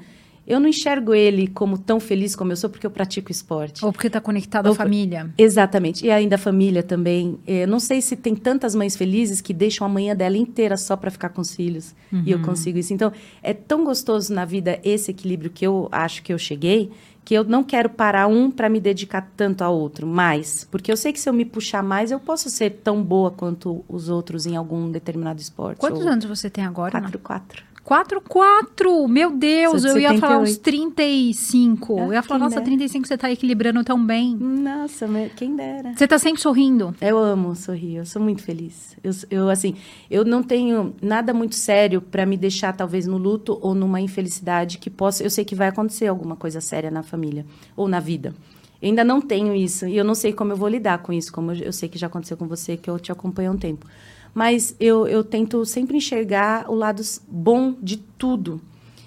eu 0.49 0.59
não 0.59 0.67
enxergo 0.67 1.13
ele 1.13 1.47
como 1.47 1.77
tão 1.77 1.99
feliz 1.99 2.35
como 2.35 2.51
eu 2.51 2.57
sou 2.57 2.69
porque 2.69 2.85
eu 2.85 2.91
pratico 2.91 3.31
esporte. 3.31 3.85
Ou 3.85 3.93
porque 3.93 4.07
está 4.07 4.19
conectado 4.19 4.65
à 4.65 4.69
Ou- 4.69 4.75
família. 4.75 5.31
Exatamente. 5.37 6.03
E 6.05 6.09
ainda 6.09 6.35
a 6.35 6.39
família 6.39 6.81
também. 6.81 7.37
Eu 7.45 7.67
não 7.67 7.79
sei 7.79 8.01
se 8.01 8.15
tem 8.15 8.35
tantas 8.35 8.73
mães 8.73 8.95
felizes 8.95 9.39
que 9.41 9.53
deixam 9.53 9.85
a 9.85 9.89
manhã 9.89 10.15
dela 10.15 10.35
inteira 10.35 10.75
só 10.75 10.97
para 10.97 11.11
ficar 11.11 11.29
com 11.29 11.41
os 11.41 11.53
filhos. 11.55 11.93
E 12.11 12.31
eu 12.31 12.41
consigo 12.41 12.79
isso. 12.79 12.91
Então, 12.91 13.13
é 13.43 13.53
tão 13.53 13.83
gostoso 13.85 14.33
na 14.33 14.43
vida 14.43 14.79
esse 14.83 15.11
equilíbrio 15.11 15.51
que 15.51 15.65
eu 15.65 15.87
acho 15.91 16.23
que 16.23 16.33
eu 16.33 16.37
cheguei, 16.39 16.89
que 17.23 17.35
eu 17.35 17.43
não 17.43 17.63
quero 17.63 17.89
parar 17.91 18.25
um 18.25 18.49
para 18.49 18.67
me 18.67 18.79
dedicar 18.79 19.31
tanto 19.37 19.63
ao 19.63 19.77
outro, 19.77 20.07
mais. 20.07 20.67
Porque 20.71 20.91
eu 20.91 20.97
sei 20.97 21.13
que 21.13 21.19
se 21.19 21.29
eu 21.29 21.33
me 21.33 21.45
puxar 21.45 21.83
mais, 21.83 22.09
eu 22.09 22.19
posso 22.19 22.49
ser 22.49 22.79
tão 22.83 23.03
boa 23.03 23.29
quanto 23.29 23.85
os 23.87 24.09
outros 24.09 24.47
em 24.47 24.55
algum 24.55 24.89
determinado 24.89 25.39
esporte. 25.39 25.77
Quantos 25.77 26.07
anos 26.07 26.25
você 26.25 26.49
tem 26.49 26.65
agora? 26.65 26.99
Quatro, 26.99 27.19
quatro. 27.19 27.63
4, 27.89 28.21
4! 28.21 29.07
Meu 29.07 29.31
Deus, 29.31 29.83
eu 29.83 29.97
ia 29.97 30.15
falar 30.19 30.37
uns 30.37 30.51
78. 30.51 30.93
35. 30.93 31.97
Ah, 31.97 32.01
eu 32.03 32.13
ia 32.13 32.21
falar, 32.21 32.39
quem 32.41 32.43
nossa, 32.43 32.55
dera. 32.57 32.65
35 32.65 33.07
você 33.07 33.17
tá 33.17 33.31
equilibrando 33.31 33.83
tão 33.83 34.05
bem. 34.05 34.35
Nossa, 34.35 35.07
quem 35.35 35.55
dera. 35.55 35.93
Você 35.95 36.07
tá 36.07 36.19
sempre 36.19 36.39
sorrindo. 36.39 36.95
Eu 37.01 37.17
amo 37.17 37.55
sorrir, 37.55 37.95
eu 37.95 38.05
sou 38.05 38.21
muito 38.21 38.43
feliz. 38.43 38.95
Eu, 39.03 39.11
eu 39.31 39.49
assim, 39.49 39.73
eu 40.07 40.23
não 40.23 40.43
tenho 40.43 40.93
nada 41.01 41.33
muito 41.33 41.55
sério 41.55 41.99
para 41.99 42.27
me 42.27 42.37
deixar 42.37 42.73
talvez 42.73 43.07
no 43.07 43.17
luto 43.17 43.57
ou 43.59 43.73
numa 43.73 43.99
infelicidade 43.99 44.77
que 44.77 44.91
possa, 44.91 45.23
eu 45.23 45.29
sei 45.31 45.43
que 45.43 45.55
vai 45.55 45.69
acontecer 45.69 46.05
alguma 46.05 46.35
coisa 46.35 46.61
séria 46.61 46.91
na 46.91 47.01
família 47.01 47.43
ou 47.75 47.87
na 47.87 47.99
vida. 47.99 48.35
Eu 48.79 48.89
ainda 48.89 49.03
não 49.03 49.19
tenho 49.19 49.55
isso 49.55 49.87
e 49.87 49.97
eu 49.97 50.03
não 50.03 50.13
sei 50.13 50.31
como 50.31 50.51
eu 50.51 50.57
vou 50.57 50.69
lidar 50.69 50.99
com 50.99 51.11
isso, 51.11 51.33
como 51.33 51.53
eu, 51.53 51.55
eu 51.55 51.73
sei 51.73 51.89
que 51.89 51.97
já 51.97 52.05
aconteceu 52.05 52.37
com 52.37 52.47
você, 52.47 52.77
que 52.77 52.87
eu 52.87 52.99
te 52.99 53.11
acompanho 53.11 53.49
há 53.49 53.53
um 53.55 53.57
tempo. 53.57 53.87
Mas 54.33 54.75
eu, 54.79 55.07
eu 55.07 55.23
tento 55.23 55.65
sempre 55.65 55.97
enxergar 55.97 56.69
o 56.69 56.75
lado 56.75 57.01
bom 57.27 57.75
de 57.81 57.97
tudo. 57.97 58.61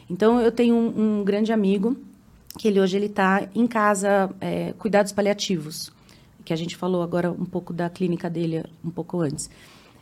Então 0.09 0.41
eu 0.41 0.53
tenho 0.53 0.75
um, 0.75 1.21
um 1.21 1.25
grande 1.25 1.53
amigo 1.53 1.97
que 2.59 2.69
ele 2.69 2.81
hoje 2.81 2.97
ele 2.97 3.07
está 3.07 3.49
em 3.55 3.67
casa, 3.67 4.31
é, 4.41 4.75
cuidados 4.79 5.13
paliativos, 5.13 5.91
que 6.45 6.53
a 6.53 6.57
gente 6.57 6.77
falou 6.77 7.03
agora 7.03 7.31
um 7.31 7.45
pouco 7.45 7.73
da 7.73 7.89
clínica 7.89 8.29
dele 8.29 8.65
um 8.85 8.91
pouco 8.91 9.21
antes. 9.21 9.49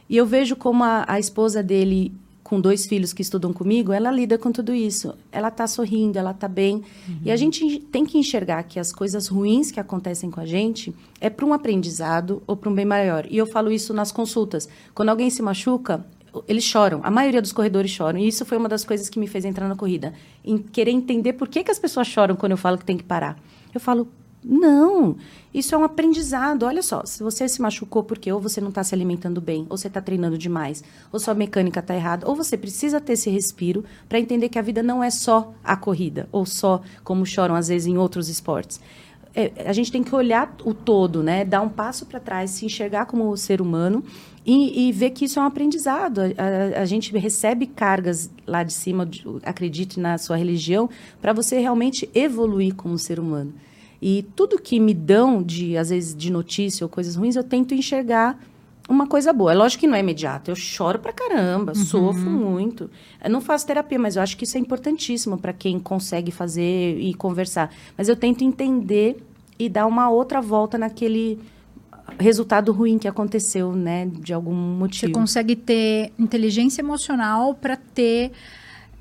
E 0.08 0.16
eu 0.16 0.26
vejo 0.26 0.56
como 0.56 0.82
a, 0.82 1.04
a 1.06 1.20
esposa 1.20 1.62
dele, 1.62 2.12
com 2.42 2.60
dois 2.60 2.86
filhos 2.86 3.12
que 3.12 3.22
estudam 3.22 3.52
comigo, 3.52 3.92
ela 3.92 4.10
lida 4.10 4.36
com 4.36 4.50
tudo 4.50 4.74
isso. 4.74 5.14
Ela 5.30 5.48
está 5.48 5.66
sorrindo, 5.66 6.18
ela 6.18 6.32
está 6.32 6.48
bem. 6.48 6.82
E 7.24 7.30
a 7.30 7.36
gente 7.36 7.78
tem 7.92 8.04
que 8.04 8.18
enxergar 8.18 8.62
que 8.64 8.80
as 8.80 8.92
coisas 8.92 9.28
ruins 9.28 9.70
que 9.70 9.78
acontecem 9.78 10.30
com 10.30 10.40
a 10.40 10.46
gente 10.46 10.94
é 11.20 11.30
para 11.30 11.46
um 11.46 11.52
aprendizado 11.52 12.42
ou 12.46 12.56
para 12.56 12.70
um 12.70 12.74
bem 12.74 12.84
maior. 12.84 13.26
E 13.30 13.36
eu 13.36 13.46
falo 13.46 13.70
isso 13.70 13.94
nas 13.94 14.10
consultas. 14.10 14.68
Quando 14.94 15.10
alguém 15.10 15.30
se 15.30 15.42
machuca, 15.42 16.04
eles 16.48 16.64
choram. 16.64 17.00
A 17.02 17.10
maioria 17.10 17.42
dos 17.42 17.52
corredores 17.52 17.90
choram. 17.90 18.18
E 18.18 18.26
isso 18.26 18.44
foi 18.44 18.56
uma 18.56 18.68
das 18.68 18.84
coisas 18.84 19.08
que 19.08 19.18
me 19.18 19.26
fez 19.26 19.44
entrar 19.44 19.68
na 19.68 19.76
corrida. 19.76 20.12
Em 20.44 20.58
querer 20.58 20.90
entender 20.90 21.34
por 21.34 21.48
que, 21.48 21.62
que 21.62 21.70
as 21.70 21.78
pessoas 21.78 22.06
choram 22.06 22.36
quando 22.36 22.52
eu 22.52 22.58
falo 22.58 22.78
que 22.78 22.84
tem 22.84 22.96
que 22.96 23.04
parar. 23.04 23.38
Eu 23.72 23.80
falo, 23.80 24.08
não, 24.42 25.16
isso 25.52 25.74
é 25.74 25.78
um 25.78 25.84
aprendizado. 25.84 26.62
Olha 26.64 26.82
só, 26.82 27.04
se 27.04 27.22
você 27.22 27.48
se 27.48 27.60
machucou 27.60 28.02
porque 28.02 28.32
ou 28.32 28.40
você 28.40 28.60
não 28.60 28.70
está 28.70 28.82
se 28.82 28.94
alimentando 28.94 29.40
bem, 29.40 29.66
ou 29.68 29.76
você 29.76 29.88
está 29.88 30.00
treinando 30.00 30.38
demais, 30.38 30.82
ou 31.12 31.20
sua 31.20 31.34
mecânica 31.34 31.80
está 31.80 31.94
errada, 31.94 32.26
ou 32.28 32.34
você 32.34 32.56
precisa 32.56 33.00
ter 33.00 33.12
esse 33.14 33.28
respiro 33.28 33.84
para 34.08 34.18
entender 34.18 34.48
que 34.48 34.58
a 34.58 34.62
vida 34.62 34.82
não 34.82 35.04
é 35.04 35.10
só 35.10 35.52
a 35.62 35.76
corrida, 35.76 36.28
ou 36.32 36.46
só 36.46 36.80
como 37.04 37.26
choram 37.26 37.54
às 37.54 37.68
vezes 37.68 37.86
em 37.86 37.98
outros 37.98 38.28
esportes. 38.28 38.80
É, 39.34 39.52
a 39.64 39.72
gente 39.72 39.92
tem 39.92 40.02
que 40.02 40.12
olhar 40.14 40.56
o 40.64 40.74
todo, 40.74 41.22
né? 41.22 41.44
Dar 41.44 41.60
um 41.60 41.68
passo 41.68 42.04
para 42.06 42.18
trás, 42.18 42.50
se 42.50 42.66
enxergar 42.66 43.06
como 43.06 43.36
ser 43.36 43.60
humano 43.60 44.02
e, 44.44 44.88
e 44.88 44.92
ver 44.92 45.10
que 45.10 45.26
isso 45.26 45.38
é 45.38 45.42
um 45.42 45.46
aprendizado. 45.46 46.20
A, 46.20 46.24
a- 46.78 46.82
a 46.82 46.84
gente 46.84 47.16
recebe 47.16 47.66
cargas 47.68 48.28
lá 48.44 48.64
de 48.64 48.72
cima, 48.72 49.06
de- 49.06 49.24
acredite 49.44 50.00
na 50.00 50.18
sua 50.18 50.34
religião, 50.36 50.90
para 51.20 51.32
você 51.32 51.60
realmente 51.60 52.10
evoluir 52.12 52.74
como 52.74 52.98
ser 52.98 53.20
humano. 53.20 53.52
E 54.02 54.26
tudo 54.34 54.58
que 54.60 54.80
me 54.80 54.94
dão 54.94 55.42
de, 55.42 55.76
às 55.76 55.90
vezes, 55.90 56.14
de 56.14 56.30
notícia 56.32 56.84
ou 56.84 56.88
coisas 56.88 57.16
ruins, 57.16 57.36
eu 57.36 57.44
tento 57.44 57.74
enxergar 57.74 58.38
uma 58.88 59.06
coisa 59.06 59.32
boa. 59.32 59.52
É 59.52 59.54
lógico 59.54 59.80
que 59.82 59.86
não 59.86 59.94
é 59.94 60.00
imediato. 60.00 60.50
Eu 60.50 60.56
choro 60.56 60.98
pra 60.98 61.12
caramba, 61.12 61.74
sofro 61.74 62.30
muito. 62.30 62.90
Eu 63.22 63.30
não 63.30 63.40
faço 63.40 63.66
terapia, 63.66 63.98
mas 63.98 64.16
eu 64.16 64.22
acho 64.22 64.36
que 64.36 64.44
isso 64.44 64.56
é 64.56 64.60
importantíssimo 64.60 65.38
para 65.38 65.52
quem 65.52 65.78
consegue 65.78 66.32
fazer 66.32 66.98
e 66.98 67.14
conversar. 67.14 67.72
Mas 67.96 68.08
eu 68.08 68.16
tento 68.16 68.42
entender 68.42 69.22
e 69.58 69.68
dar 69.68 69.86
uma 69.86 70.10
outra 70.10 70.40
volta 70.40 70.78
naquele 70.78 71.38
resultado 72.18 72.72
ruim 72.72 72.98
que 72.98 73.06
aconteceu, 73.06 73.72
né, 73.72 74.06
de 74.06 74.32
algum 74.32 74.72
Você 74.72 74.78
motivo. 74.78 75.12
consegue 75.12 75.54
ter 75.54 76.12
inteligência 76.18 76.82
emocional 76.82 77.54
para 77.54 77.76
ter 77.76 78.32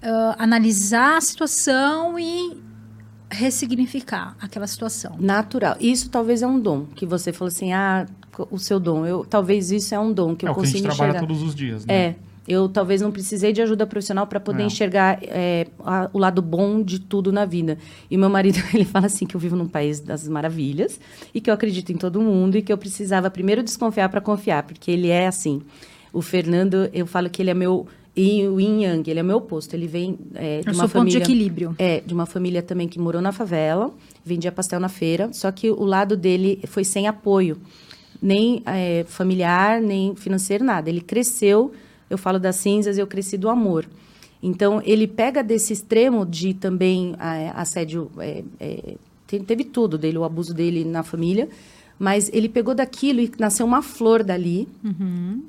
ah, 0.01 0.35
analisar 0.37 1.17
a 1.17 1.21
situação 1.21 2.19
e 2.19 2.55
ressignificar 3.31 4.35
aquela 4.41 4.67
situação. 4.67 5.15
Natural. 5.19 5.75
Isso 5.79 6.09
talvez 6.09 6.41
é 6.41 6.47
um 6.47 6.59
dom 6.59 6.85
que 6.95 7.05
você 7.05 7.31
falou 7.31 7.49
assim, 7.49 7.73
ah, 7.73 8.05
o 8.49 8.57
seu 8.57 8.79
dom. 8.79 9.05
Eu 9.05 9.25
talvez 9.25 9.71
isso 9.71 9.93
é 9.93 9.99
um 9.99 10.11
dom 10.11 10.35
que 10.35 10.45
é 10.45 10.49
eu 10.49 10.53
o 10.53 10.55
que 10.55 10.61
a 10.61 10.63
gente 10.65 10.73
consigo 10.81 10.87
trabalha 10.95 11.09
enxergar. 11.17 11.27
todos 11.27 11.43
os 11.43 11.55
dias, 11.55 11.85
né? 11.85 11.93
É, 11.93 12.15
eu 12.47 12.67
talvez 12.67 13.01
não 13.01 13.11
precisei 13.11 13.53
de 13.53 13.61
ajuda 13.61 13.85
profissional 13.85 14.25
para 14.25 14.39
poder 14.39 14.59
Não. 14.59 14.67
enxergar 14.67 15.19
é, 15.21 15.67
a- 15.85 16.09
o 16.11 16.17
lado 16.17 16.41
bom 16.41 16.81
de 16.81 16.97
tudo 16.99 17.31
na 17.31 17.45
vida. 17.45 17.77
E 18.09 18.17
meu 18.17 18.29
marido, 18.29 18.57
ele 18.73 18.85
fala 18.85 19.05
assim 19.05 19.25
que 19.25 19.35
eu 19.35 19.39
vivo 19.39 19.55
num 19.55 19.67
país 19.67 19.99
das 19.99 20.27
maravilhas 20.27 20.99
e 21.33 21.39
que 21.39 21.49
eu 21.49 21.53
acredito 21.53 21.91
em 21.91 21.97
todo 21.97 22.19
mundo 22.21 22.57
e 22.57 22.61
que 22.61 22.73
eu 22.73 22.77
precisava 22.77 23.29
primeiro 23.29 23.61
desconfiar 23.61 24.09
para 24.09 24.21
confiar, 24.21 24.63
porque 24.63 24.89
ele 24.89 25.09
é 25.09 25.27
assim. 25.27 25.61
O 26.11 26.23
Fernando, 26.23 26.89
eu 26.91 27.05
falo 27.05 27.29
que 27.29 27.39
ele 27.39 27.51
é 27.51 27.53
meu 27.53 27.85
yin 28.17 28.47
o 28.47 28.59
yin 28.59 28.81
yang, 28.83 29.09
ele 29.09 29.19
é 29.19 29.23
meu 29.23 29.37
oposto. 29.37 29.73
Ele 29.75 29.87
vem 29.87 30.17
é, 30.35 30.61
de 30.61 30.67
Eu 30.67 30.73
uma 30.73 30.87
sou 30.87 30.89
ponto 30.89 31.07
de 31.09 31.17
família 31.17 31.23
equilíbrio. 31.23 31.75
é, 31.77 32.01
de 32.01 32.13
uma 32.13 32.25
família 32.25 32.61
também 32.61 32.87
que 32.87 32.99
morou 32.99 33.21
na 33.21 33.31
favela, 33.31 33.91
vendia 34.25 34.51
pastel 34.51 34.79
na 34.79 34.89
feira, 34.89 35.29
só 35.33 35.51
que 35.51 35.69
o 35.71 35.83
lado 35.85 36.15
dele 36.17 36.59
foi 36.67 36.83
sem 36.83 37.07
apoio, 37.07 37.57
nem 38.21 38.61
é, 38.65 39.05
familiar, 39.07 39.81
nem 39.81 40.15
financeiro, 40.15 40.63
nada. 40.63 40.89
Ele 40.89 41.01
cresceu, 41.01 41.71
eu 42.09 42.17
falo 42.17 42.39
das 42.39 42.57
cinzas, 42.57 42.97
eu 42.97 43.07
cresci 43.07 43.37
do 43.37 43.49
amor. 43.49 43.85
Então, 44.41 44.81
ele 44.85 45.05
pega 45.07 45.43
desse 45.43 45.73
extremo 45.73 46.25
de 46.25 46.53
também 46.53 47.13
é, 47.19 47.51
assédio, 47.55 48.09
é, 48.19 48.43
é, 48.59 48.95
te- 49.27 49.39
teve 49.41 49.63
tudo 49.65 49.97
dele, 49.97 50.17
o 50.17 50.23
abuso 50.23 50.53
dele 50.53 50.85
na 50.85 51.03
família, 51.03 51.49
mas 51.99 52.29
ele 52.33 52.47
pegou 52.47 52.73
daquilo 52.73 53.19
e 53.19 53.29
nasceu 53.37 53.65
uma 53.65 53.81
flor 53.81 54.23
dali. 54.23 54.67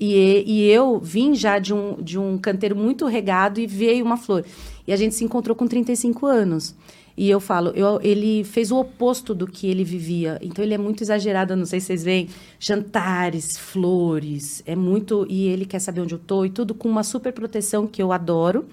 E, 0.01 0.45
e 0.45 0.69
eu 0.69 0.99
vim 0.99 1.33
já 1.35 1.61
de 1.61 1.73
um, 1.73 1.95
de 2.03 2.19
um 2.19 2.37
canteiro 2.37 2.75
muito 2.75 3.07
regado 3.07 3.61
e 3.61 3.67
veio 3.69 4.05
uma 4.05 4.17
flor. 4.17 4.45
E 4.87 4.93
a 4.93 4.97
gente 4.97 5.15
se 5.15 5.23
encontrou 5.23 5.55
com 5.55 5.69
35 5.69 6.27
anos. 6.27 6.75
E 7.17 7.29
eu 7.31 7.39
falo, 7.39 7.71
eu, 7.71 8.01
ele 8.03 8.43
fez 8.45 8.73
o 8.73 8.79
oposto 8.79 9.35
do 9.35 9.47
que 9.47 9.69
ele 9.69 9.85
vivia. 9.85 10.39
Então 10.43 10.65
ele 10.65 10.75
é 10.75 10.79
muito 10.79 11.03
exagerado, 11.03 11.55
não 11.55 11.67
sei 11.67 11.79
se 11.79 11.87
vocês 11.87 12.03
veem, 12.03 12.29
jantares, 12.59 13.57
flores, 13.57 14.63
é 14.67 14.75
muito. 14.75 15.27
E 15.29 15.47
ele 15.47 15.67
quer 15.67 15.79
saber 15.79 16.01
onde 16.01 16.15
eu 16.15 16.19
tô 16.19 16.45
e 16.45 16.51
tudo 16.51 16.75
com 16.75 16.89
uma 16.89 17.05
super 17.05 17.33
proteção 17.33 17.87
que 17.87 18.03
eu 18.03 18.11
adoro. 18.11 18.67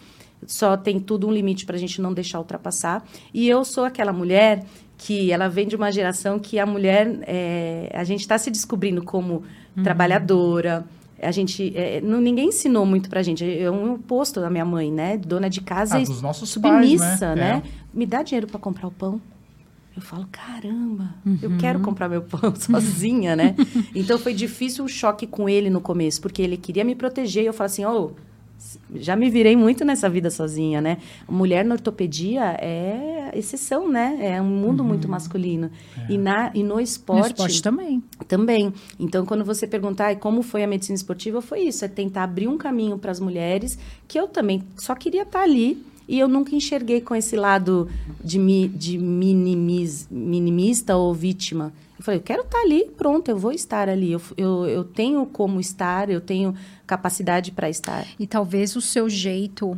Só 0.46 0.78
tem 0.78 1.00
tudo 1.00 1.28
um 1.28 1.32
limite 1.32 1.66
para 1.66 1.76
a 1.76 1.80
gente 1.80 2.02
não 2.02 2.14
deixar 2.14 2.40
ultrapassar. 2.40 3.06
E 3.34 3.48
eu 3.50 3.66
sou 3.66 3.84
aquela 3.84 4.14
mulher 4.14 4.66
que 4.98 5.32
ela 5.32 5.48
vem 5.48 5.68
de 5.68 5.76
uma 5.76 5.92
geração 5.92 6.40
que 6.40 6.58
a 6.58 6.66
mulher, 6.66 7.20
é, 7.24 7.92
a 7.94 8.04
gente 8.04 8.22
está 8.22 8.38
se 8.38 8.50
descobrindo 8.50 9.04
como 9.04 9.44
trabalhadora. 9.84 10.86
A 11.22 11.32
gente, 11.32 11.72
é, 11.76 12.02
não, 12.02 12.20
ninguém 12.22 12.50
ensinou 12.50 12.86
muito 12.86 13.10
pra 13.10 13.22
gente. 13.24 13.44
É 13.44 13.70
um 13.70 13.94
oposto 13.94 14.40
da 14.40 14.50
minha 14.50 14.66
mãe, 14.66 14.92
né? 14.92 15.18
Dona 15.18 15.50
de 15.50 15.62
casa 15.62 15.98
Ah, 15.98 16.02
e 16.02 16.06
dos 16.06 16.22
nossos 16.22 16.56
pais, 16.58 16.90
submissa, 16.90 17.36
né? 17.36 17.54
né? 17.56 17.64
Me 17.94 18.06
dá 18.06 18.22
dinheiro 18.22 18.48
para 18.48 18.60
comprar 18.60 18.88
o 18.88 18.92
pão. 18.92 19.22
Eu 19.96 20.02
falo, 20.02 20.28
caramba, 20.32 21.16
eu 21.42 21.58
quero 21.58 21.80
comprar 21.80 22.08
meu 22.08 22.22
pão 22.22 22.54
sozinha, 22.58 23.36
né? 23.36 23.56
então 23.96 24.20
foi 24.20 24.32
difícil 24.32 24.86
o 24.86 24.88
choque 24.88 25.26
com 25.26 25.50
ele 25.50 25.72
no 25.72 25.82
começo, 25.82 26.22
porque 26.22 26.40
ele 26.40 26.56
queria 26.56 26.84
me 26.84 26.94
proteger 26.94 27.44
e 27.44 27.48
eu 27.48 27.54
falo 27.54 27.66
assim, 27.66 27.84
ô, 27.84 28.12
já 28.96 29.16
me 29.16 29.30
virei 29.30 29.56
muito 29.56 29.86
nessa 29.86 30.10
vida 30.10 30.30
sozinha, 30.30 30.82
né? 30.82 30.98
Mulher 31.30 31.64
na 31.66 31.76
ortopedia 31.76 32.58
é 32.60 33.32
exceção, 33.34 33.88
né? 33.90 34.18
É 34.22 34.42
um 34.42 34.46
mundo 34.46 34.84
muito 34.84 35.08
masculino. 35.10 35.70
E, 36.10 36.18
na, 36.18 36.52
e 36.54 36.64
no 36.64 36.76
No 36.76 36.82
esporte, 36.82 37.32
esporte 37.32 37.62
também. 37.62 38.04
também. 38.28 38.74
Então, 39.00 39.26
quando 39.26 39.44
você 39.46 39.68
perguntar 39.68 40.12
"E 40.12 40.16
como 40.16 40.42
foi 40.42 40.64
a 40.64 40.68
medicina 40.68 40.96
esportiva, 40.96 41.42
foi 41.42 41.62
isso: 41.62 41.86
é 41.86 41.88
tentar 41.88 42.24
abrir 42.24 42.48
um 42.48 42.58
caminho 42.58 42.98
para 42.98 43.12
as 43.12 43.20
mulheres, 43.20 43.78
que 44.08 44.20
eu 44.20 44.28
também 44.28 44.64
só 44.78 44.96
queria 44.96 45.24
estar 45.24 45.42
ali. 45.44 45.84
E 46.08 46.20
eu 46.20 46.28
nunca 46.28 46.56
enxerguei 46.56 47.02
com 47.02 47.16
esse 47.16 47.36
lado 47.36 47.90
de, 48.24 48.40
mi, 48.40 48.68
de 48.68 48.98
minimiz, 48.98 50.08
minimista 50.10 50.96
ou 50.96 51.14
vítima. 51.14 51.74
Eu 51.98 52.04
falei, 52.04 52.20
eu 52.20 52.24
quero 52.24 52.44
estar 52.44 52.60
ali, 52.60 52.86
pronto, 52.96 53.30
eu 53.30 53.38
vou 53.38 53.52
estar 53.52 53.90
ali. 53.90 54.12
Eu, 54.12 54.22
eu, 54.38 54.66
eu 54.68 54.84
tenho 54.84 55.26
como 55.26 55.60
estar, 55.60 56.10
eu 56.10 56.22
tenho 56.22 56.56
capacidade 56.86 57.52
para 57.52 57.70
estar. 57.70 58.06
E 58.20 58.26
talvez 58.26 58.76
o 58.76 58.82
seu 58.82 59.10
jeito, 59.10 59.78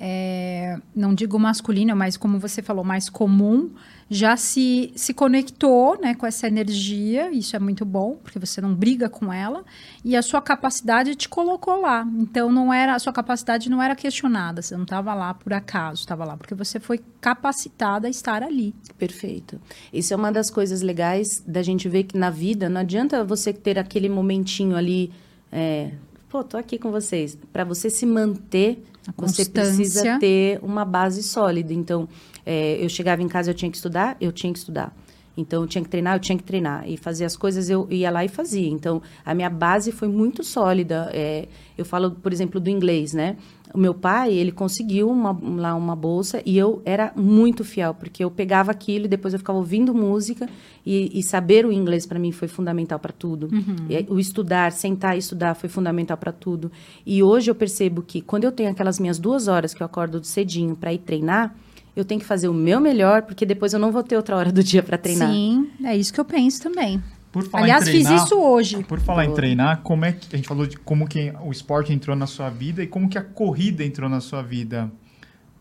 é, 0.00 0.78
não 0.94 1.12
digo 1.12 1.36
masculino, 1.40 1.96
mas 1.96 2.16
como 2.16 2.38
você 2.38 2.62
falou, 2.62 2.84
mais 2.84 3.10
comum, 3.10 3.70
já 4.08 4.36
se, 4.36 4.92
se 4.94 5.12
conectou 5.12 6.00
né, 6.00 6.14
com 6.14 6.24
essa 6.24 6.46
energia. 6.46 7.30
Isso 7.32 7.56
é 7.56 7.58
muito 7.58 7.84
bom, 7.84 8.16
porque 8.22 8.38
você 8.38 8.60
não 8.60 8.72
briga 8.72 9.08
com 9.08 9.32
ela. 9.32 9.64
E 10.04 10.14
a 10.14 10.22
sua 10.22 10.40
capacidade 10.40 11.16
te 11.16 11.28
colocou 11.28 11.80
lá. 11.80 12.06
Então, 12.16 12.52
não 12.52 12.72
era 12.72 12.94
a 12.94 12.98
sua 13.00 13.12
capacidade 13.12 13.68
não 13.68 13.82
era 13.82 13.96
questionada. 13.96 14.62
Você 14.62 14.76
não 14.76 14.84
estava 14.84 15.12
lá 15.14 15.34
por 15.34 15.52
acaso, 15.52 16.00
estava 16.00 16.24
lá 16.24 16.36
porque 16.36 16.54
você 16.54 16.78
foi 16.78 17.00
capacitada 17.20 18.06
a 18.06 18.10
estar 18.10 18.42
ali. 18.42 18.74
Perfeito. 18.96 19.60
Isso 19.92 20.14
é 20.14 20.16
uma 20.16 20.30
das 20.30 20.48
coisas 20.48 20.80
legais 20.80 21.42
da 21.44 21.62
gente 21.62 21.88
ver 21.88 22.04
que 22.04 22.16
na 22.16 22.30
vida 22.30 22.68
não 22.68 22.80
adianta 22.82 23.24
você 23.24 23.52
ter 23.52 23.78
aquele 23.80 24.08
momentinho 24.08 24.76
ali, 24.76 25.10
é, 25.50 25.90
pô, 26.28 26.44
tô 26.44 26.56
aqui 26.56 26.78
com 26.78 26.92
vocês. 26.92 27.36
Para 27.52 27.64
você 27.64 27.90
se 27.90 28.06
manter, 28.06 28.82
você 29.16 29.44
precisa 29.44 30.18
ter 30.18 30.58
uma 30.62 30.84
base 30.84 31.22
sólida. 31.22 31.72
Então, 31.72 32.08
é, 32.44 32.82
eu 32.82 32.88
chegava 32.88 33.22
em 33.22 33.28
casa, 33.28 33.50
eu 33.50 33.54
tinha 33.54 33.70
que 33.70 33.76
estudar, 33.76 34.16
eu 34.20 34.32
tinha 34.32 34.52
que 34.52 34.58
estudar. 34.58 34.94
Então, 35.36 35.62
eu 35.62 35.68
tinha 35.68 35.84
que 35.84 35.88
treinar, 35.88 36.16
eu 36.16 36.20
tinha 36.20 36.36
que 36.36 36.42
treinar. 36.42 36.88
E 36.88 36.96
fazer 36.96 37.24
as 37.24 37.36
coisas, 37.36 37.70
eu 37.70 37.86
ia 37.90 38.10
lá 38.10 38.24
e 38.24 38.28
fazia. 38.28 38.68
Então, 38.68 39.00
a 39.24 39.32
minha 39.34 39.48
base 39.48 39.92
foi 39.92 40.08
muito 40.08 40.42
sólida. 40.42 41.10
É, 41.12 41.46
eu 41.76 41.84
falo, 41.84 42.10
por 42.10 42.32
exemplo, 42.32 42.60
do 42.60 42.68
inglês, 42.68 43.14
né? 43.14 43.36
O 43.74 43.78
meu 43.78 43.94
pai, 43.94 44.32
ele 44.32 44.52
conseguiu 44.52 45.10
uma, 45.10 45.38
lá 45.56 45.74
uma 45.74 45.94
bolsa 45.94 46.42
e 46.44 46.56
eu 46.56 46.80
era 46.84 47.12
muito 47.14 47.64
fiel, 47.64 47.94
porque 47.94 48.24
eu 48.24 48.30
pegava 48.30 48.70
aquilo 48.70 49.04
e 49.04 49.08
depois 49.08 49.34
eu 49.34 49.38
ficava 49.38 49.58
ouvindo 49.58 49.94
música 49.94 50.48
e, 50.84 51.18
e 51.18 51.22
saber 51.22 51.66
o 51.66 51.72
inglês 51.72 52.06
para 52.06 52.18
mim 52.18 52.32
foi 52.32 52.48
fundamental 52.48 52.98
para 52.98 53.12
tudo. 53.12 53.48
E, 53.90 54.06
o 54.08 54.18
estudar, 54.18 54.72
sentar 54.72 55.16
e 55.16 55.18
estudar 55.18 55.54
foi 55.54 55.68
fundamental 55.68 56.16
para 56.16 56.32
tudo. 56.32 56.70
E 57.04 57.22
hoje 57.22 57.50
eu 57.50 57.54
percebo 57.54 58.02
que 58.02 58.20
quando 58.20 58.44
eu 58.44 58.52
tenho 58.52 58.70
aquelas 58.70 58.98
minhas 58.98 59.18
duas 59.18 59.48
horas 59.48 59.74
que 59.74 59.82
eu 59.82 59.86
acordo 59.86 60.22
cedinho 60.24 60.74
para 60.74 60.92
ir 60.92 60.98
treinar, 60.98 61.54
eu 61.94 62.04
tenho 62.04 62.20
que 62.20 62.26
fazer 62.26 62.48
o 62.48 62.54
meu 62.54 62.80
melhor, 62.80 63.22
porque 63.22 63.44
depois 63.44 63.72
eu 63.72 63.78
não 63.78 63.90
vou 63.90 64.02
ter 64.02 64.16
outra 64.16 64.36
hora 64.36 64.52
do 64.52 64.62
dia 64.62 64.82
para 64.82 64.96
treinar. 64.96 65.32
Sim, 65.32 65.68
é 65.82 65.96
isso 65.96 66.12
que 66.12 66.20
eu 66.20 66.24
penso 66.24 66.62
também. 66.62 67.02
Por 67.30 67.44
falar 67.44 67.64
Aliás, 67.64 67.86
em 67.86 67.90
treinar, 67.92 68.12
fiz 68.14 68.22
isso 68.24 68.38
hoje. 68.40 68.82
Por 68.84 69.00
falar 69.00 69.24
em 69.24 69.28
Boa. 69.28 69.36
treinar, 69.36 69.80
como 69.82 70.04
é 70.04 70.12
que 70.12 70.34
a 70.34 70.36
gente 70.36 70.48
falou 70.48 70.66
de 70.66 70.76
como 70.78 71.06
que 71.06 71.32
o 71.44 71.50
esporte 71.52 71.92
entrou 71.92 72.16
na 72.16 72.26
sua 72.26 72.48
vida 72.48 72.82
e 72.82 72.86
como 72.86 73.08
que 73.08 73.18
a 73.18 73.22
corrida 73.22 73.84
entrou 73.84 74.08
na 74.08 74.20
sua 74.20 74.42
vida? 74.42 74.90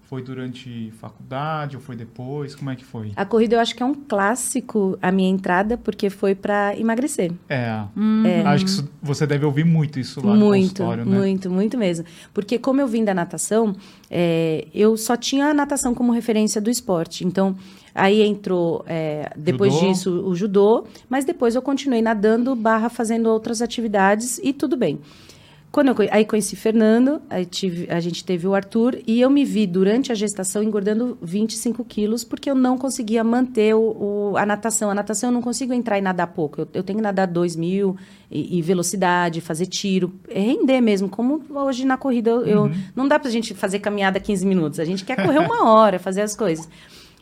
Foi 0.03 0.21
durante 0.23 0.89
faculdade 1.01 1.75
ou 1.75 1.81
foi 1.81 1.93
depois? 1.97 2.55
Como 2.55 2.69
é 2.69 2.77
que 2.77 2.85
foi? 2.85 3.11
A 3.13 3.25
corrida 3.25 3.57
eu 3.57 3.59
acho 3.59 3.75
que 3.75 3.83
é 3.83 3.85
um 3.85 3.93
clássico 3.93 4.97
a 5.01 5.11
minha 5.11 5.29
entrada, 5.29 5.77
porque 5.77 6.09
foi 6.09 6.33
para 6.33 6.79
emagrecer. 6.79 7.33
É, 7.49 7.83
Hum. 7.97 8.23
acho 8.45 8.63
que 8.63 8.71
isso- 8.71 8.89
você 9.03 9.27
deve 9.27 9.45
ouvir 9.45 9.65
muito 9.65 9.99
isso 9.99 10.25
lá 10.25 10.33
no 10.33 10.45
muito, 10.45 10.69
consultório, 10.77 11.05
né? 11.05 11.17
muito, 11.17 11.49
muito 11.51 11.77
mesmo. 11.77 12.05
Porque 12.33 12.57
como 12.57 12.79
eu 12.79 12.87
vim 12.87 13.03
da 13.03 13.13
natação, 13.13 13.75
é, 14.09 14.67
eu 14.73 14.95
só 14.95 15.17
tinha 15.17 15.47
a 15.47 15.53
natação 15.53 15.93
como 15.93 16.13
referência 16.13 16.61
do 16.61 16.69
esporte. 16.69 17.25
Então, 17.27 17.53
aí 17.97 18.21
entrou, 18.21 18.83
é, 18.87 19.31
depois 19.35 19.73
Judô. 19.73 19.87
disso, 19.87 20.11
o 20.25 20.35
judô. 20.35 20.85
Mas 21.09 21.25
depois 21.25 21.55
eu 21.55 21.61
continuei 21.61 22.01
nadando, 22.01 22.55
barra 22.55 22.89
fazendo 22.89 23.27
outras 23.27 23.61
atividades 23.61 24.39
e 24.43 24.53
tudo 24.53 24.77
bem. 24.77 24.99
Quando 25.69 25.89
eu, 25.89 25.95
aí 26.11 26.23
conheci 26.25 26.55
Fernando, 26.55 27.21
aí 27.29 27.45
tive, 27.45 27.87
a 27.91 27.99
gente 27.99 28.23
teve 28.23 28.47
o 28.47 28.55
Arthur, 28.55 28.97
e 29.05 29.19
eu 29.19 29.29
me 29.29 29.43
vi 29.43 29.67
durante 29.67 30.11
a 30.13 30.15
gestação 30.15 30.63
engordando 30.63 31.17
25 31.21 31.83
quilos, 31.83 32.23
porque 32.23 32.49
eu 32.49 32.55
não 32.55 32.77
conseguia 32.77 33.21
manter 33.23 33.75
o, 33.75 34.31
o- 34.31 34.37
a 34.37 34.45
natação. 34.45 34.89
A 34.89 34.95
natação 34.95 35.29
eu 35.29 35.33
não 35.33 35.41
consigo 35.41 35.73
entrar 35.73 35.97
e 35.97 36.01
nadar 36.01 36.27
pouco. 36.27 36.61
Eu, 36.61 36.67
eu 36.75 36.83
tenho 36.83 36.97
que 36.97 37.03
nadar 37.03 37.27
2 37.27 37.57
mil 37.57 37.97
e, 38.31 38.57
e 38.57 38.61
velocidade, 38.61 39.41
fazer 39.41 39.65
tiro, 39.65 40.13
é 40.29 40.39
render 40.39 40.79
mesmo, 40.79 41.09
como 41.09 41.43
hoje 41.53 41.85
na 41.85 41.97
corrida. 41.97 42.29
Eu, 42.31 42.45
eu- 42.47 42.71
não 42.95 43.05
dá 43.07 43.19
pra 43.19 43.29
gente 43.29 43.53
fazer 43.53 43.79
caminhada 43.79 44.21
15 44.21 44.45
minutos, 44.45 44.79
a 44.79 44.85
gente 44.85 45.03
quer 45.03 45.21
correr 45.21 45.39
uma 45.39 45.69
hora, 45.69 45.99
fazer 45.99 46.21
as 46.21 46.35
coisas. 46.35 46.67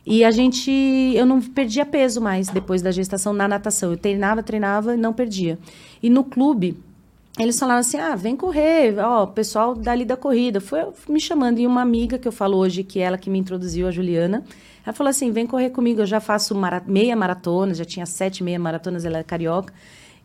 E 0.06 0.24
a 0.24 0.30
gente, 0.30 0.70
eu 1.16 1.26
não 1.26 1.42
perdia 1.42 1.86
peso 1.86 2.22
mais 2.22 2.48
depois 2.50 2.82
da 2.82 2.92
gestação 2.92 3.34
na 3.34 3.48
natação. 3.48 3.92
Eu 3.92 3.98
treinava, 3.98 4.44
treinava 4.44 4.94
e 4.94 4.98
não 4.98 5.12
perdia. 5.12 5.58
E 6.02 6.10
no 6.12 6.24
clube, 6.24 6.78
eles 7.40 7.58
falaram 7.58 7.80
assim: 7.80 7.98
ah, 7.98 8.16
vem 8.16 8.36
correr, 8.36 9.00
ó, 9.00 9.26
pessoal 9.26 9.74
dali 9.74 10.06
da 10.06 10.16
corrida. 10.16 10.62
Foi 10.62 10.82
me 11.10 11.20
chamando. 11.20 11.60
E 11.60 11.66
uma 11.66 11.82
amiga 11.82 12.20
que 12.20 12.28
eu 12.28 12.32
falo 12.32 12.58
hoje, 12.58 12.84
que 12.84 13.00
é 13.00 13.04
ela 13.04 13.18
que 13.18 13.30
me 13.32 13.40
introduziu, 13.40 13.88
a 13.88 13.92
Juliana, 13.92 14.44
ela 14.86 14.94
falou 14.94 15.10
assim: 15.10 15.32
vem 15.32 15.48
correr 15.48 15.72
comigo, 15.72 16.02
eu 16.02 16.06
já 16.06 16.20
faço 16.20 16.54
mara- 16.54 16.84
meia 16.86 17.16
maratona, 17.16 17.74
já 17.74 17.84
tinha 17.86 18.06
sete 18.06 18.44
meia 18.44 18.60
maratonas, 18.60 19.06
ela 19.06 19.18
é 19.18 19.24
carioca. 19.24 19.74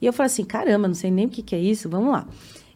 E 0.01 0.05
eu 0.05 0.13
falei 0.13 0.27
assim: 0.27 0.45
caramba, 0.45 0.89
não 0.89 0.95
sei 0.95 1.11
nem 1.11 1.25
o 1.25 1.29
que, 1.31 1.41
que 1.43 1.55
é 1.55 1.59
isso, 1.59 1.89
vamos 1.89 2.13
lá. 2.13 2.27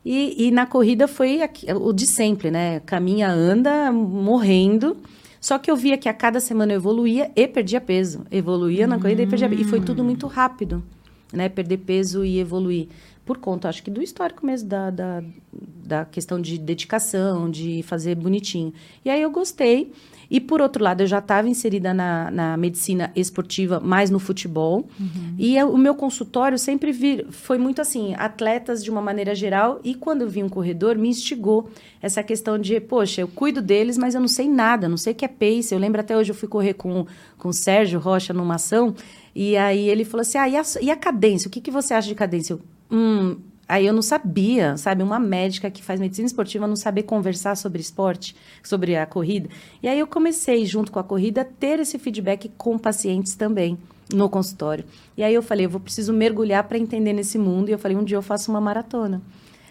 E, 0.02 0.46
e 0.48 0.50
na 0.50 0.64
corrida 0.64 1.06
foi 1.06 1.42
aqui- 1.42 1.66
o 1.70 1.92
de 1.92 2.06
sempre, 2.06 2.50
né? 2.50 2.80
Caminha, 2.80 3.28
anda, 3.28 3.92
morrendo. 3.92 4.96
Só 5.44 5.58
que 5.58 5.70
eu 5.70 5.76
via 5.76 5.98
que 5.98 6.08
a 6.08 6.14
cada 6.14 6.40
semana 6.40 6.72
eu 6.72 6.76
evoluía 6.76 7.30
e 7.36 7.46
perdia 7.46 7.78
peso. 7.78 8.24
Evoluía 8.30 8.86
na 8.86 8.98
corrida 8.98 9.20
e 9.20 9.26
perdia 9.26 9.46
peso. 9.46 9.60
E 9.60 9.64
foi 9.66 9.78
tudo 9.78 10.02
muito 10.02 10.26
rápido, 10.26 10.82
né? 11.30 11.50
Perder 11.50 11.76
peso 11.76 12.24
e 12.24 12.38
evoluir. 12.38 12.88
Por 13.26 13.36
conta, 13.36 13.68
acho 13.68 13.82
que 13.82 13.90
do 13.90 14.00
histórico 14.00 14.46
mesmo, 14.46 14.70
da, 14.70 14.88
da, 14.88 15.22
da 15.52 16.04
questão 16.06 16.40
de 16.40 16.56
dedicação, 16.56 17.50
de 17.50 17.82
fazer 17.82 18.14
bonitinho. 18.14 18.72
E 19.04 19.10
aí 19.10 19.20
eu 19.20 19.30
gostei. 19.30 19.92
E 20.36 20.40
por 20.40 20.60
outro 20.60 20.82
lado, 20.82 21.00
eu 21.02 21.06
já 21.06 21.18
estava 21.18 21.48
inserida 21.48 21.94
na, 21.94 22.28
na 22.28 22.56
medicina 22.56 23.12
esportiva, 23.14 23.78
mais 23.78 24.10
no 24.10 24.18
futebol. 24.18 24.84
E 25.38 25.56
eu- 25.56 25.70
o 25.72 25.78
meu 25.78 25.94
consultório 25.94 26.58
sempre 26.58 26.90
vi, 26.90 27.24
foi 27.30 27.56
muito 27.56 27.80
assim, 27.80 28.14
atletas 28.18 28.82
de 28.82 28.90
uma 28.90 29.00
maneira 29.00 29.32
geral. 29.32 29.78
E 29.84 29.94
quando 29.94 30.22
eu 30.22 30.28
vi 30.28 30.42
um 30.42 30.48
corredor, 30.48 30.96
me 30.98 31.08
instigou 31.08 31.68
essa 32.02 32.20
questão 32.22 32.58
de, 32.58 32.80
poxa, 32.80 33.20
eu 33.20 33.28
cuido 33.28 33.62
deles, 33.62 33.96
mas 33.96 34.16
eu 34.16 34.20
não 34.20 34.26
sei 34.28 34.48
nada, 34.48 34.88
não 34.88 34.96
sei 34.96 35.12
o 35.12 35.16
que 35.16 35.24
é 35.24 35.28
pace. 35.28 35.72
Eu 35.72 35.78
lembro 35.78 36.00
até 36.00 36.16
hoje, 36.16 36.32
eu 36.32 36.34
fui 36.34 36.48
correr 36.48 36.74
com, 36.74 37.06
com 37.38 37.48
o 37.50 37.52
Sérgio 37.52 38.00
Rocha 38.00 38.32
numa 38.34 38.56
ação. 38.56 38.92
E 39.36 39.56
aí 39.56 39.88
ele 39.88 40.04
falou 40.04 40.22
assim, 40.22 40.38
ah, 40.38 40.48
e 40.48 40.56
a, 40.56 40.62
e 40.82 40.90
a 40.90 40.96
cadência? 40.96 41.46
O 41.46 41.50
que, 41.50 41.60
que 41.60 41.70
você 41.70 41.94
acha 41.94 42.08
de 42.08 42.14
cadência? 42.16 42.54
Eu, 42.54 42.60
hum, 42.90 43.36
Aí 43.68 43.86
eu 43.86 43.92
não 43.92 44.02
sabia, 44.02 44.76
sabe? 44.76 45.02
Uma 45.02 45.18
médica 45.18 45.70
que 45.70 45.82
faz 45.82 45.98
medicina 45.98 46.26
esportiva 46.26 46.66
não 46.66 46.76
saber 46.76 47.04
conversar 47.04 47.56
sobre 47.56 47.80
esporte, 47.80 48.36
sobre 48.62 48.96
a 48.96 49.06
corrida. 49.06 49.48
E 49.82 49.88
aí 49.88 49.98
eu 49.98 50.06
comecei, 50.06 50.66
junto 50.66 50.92
com 50.92 50.98
a 50.98 51.04
corrida, 51.04 51.40
a 51.40 51.44
ter 51.44 51.80
esse 51.80 51.98
feedback 51.98 52.50
com 52.56 52.78
pacientes 52.78 53.34
também 53.34 53.78
no 54.12 54.28
consultório. 54.28 54.84
E 55.16 55.22
aí 55.22 55.34
eu 55.34 55.42
falei, 55.42 55.66
eu 55.66 55.70
vou 55.70 55.80
preciso 55.80 56.12
mergulhar 56.12 56.64
para 56.64 56.78
entender 56.78 57.12
nesse 57.12 57.38
mundo. 57.38 57.68
E 57.68 57.72
eu 57.72 57.78
falei, 57.78 57.96
um 57.96 58.04
dia 58.04 58.16
eu 58.16 58.22
faço 58.22 58.50
uma 58.50 58.60
maratona. 58.60 59.22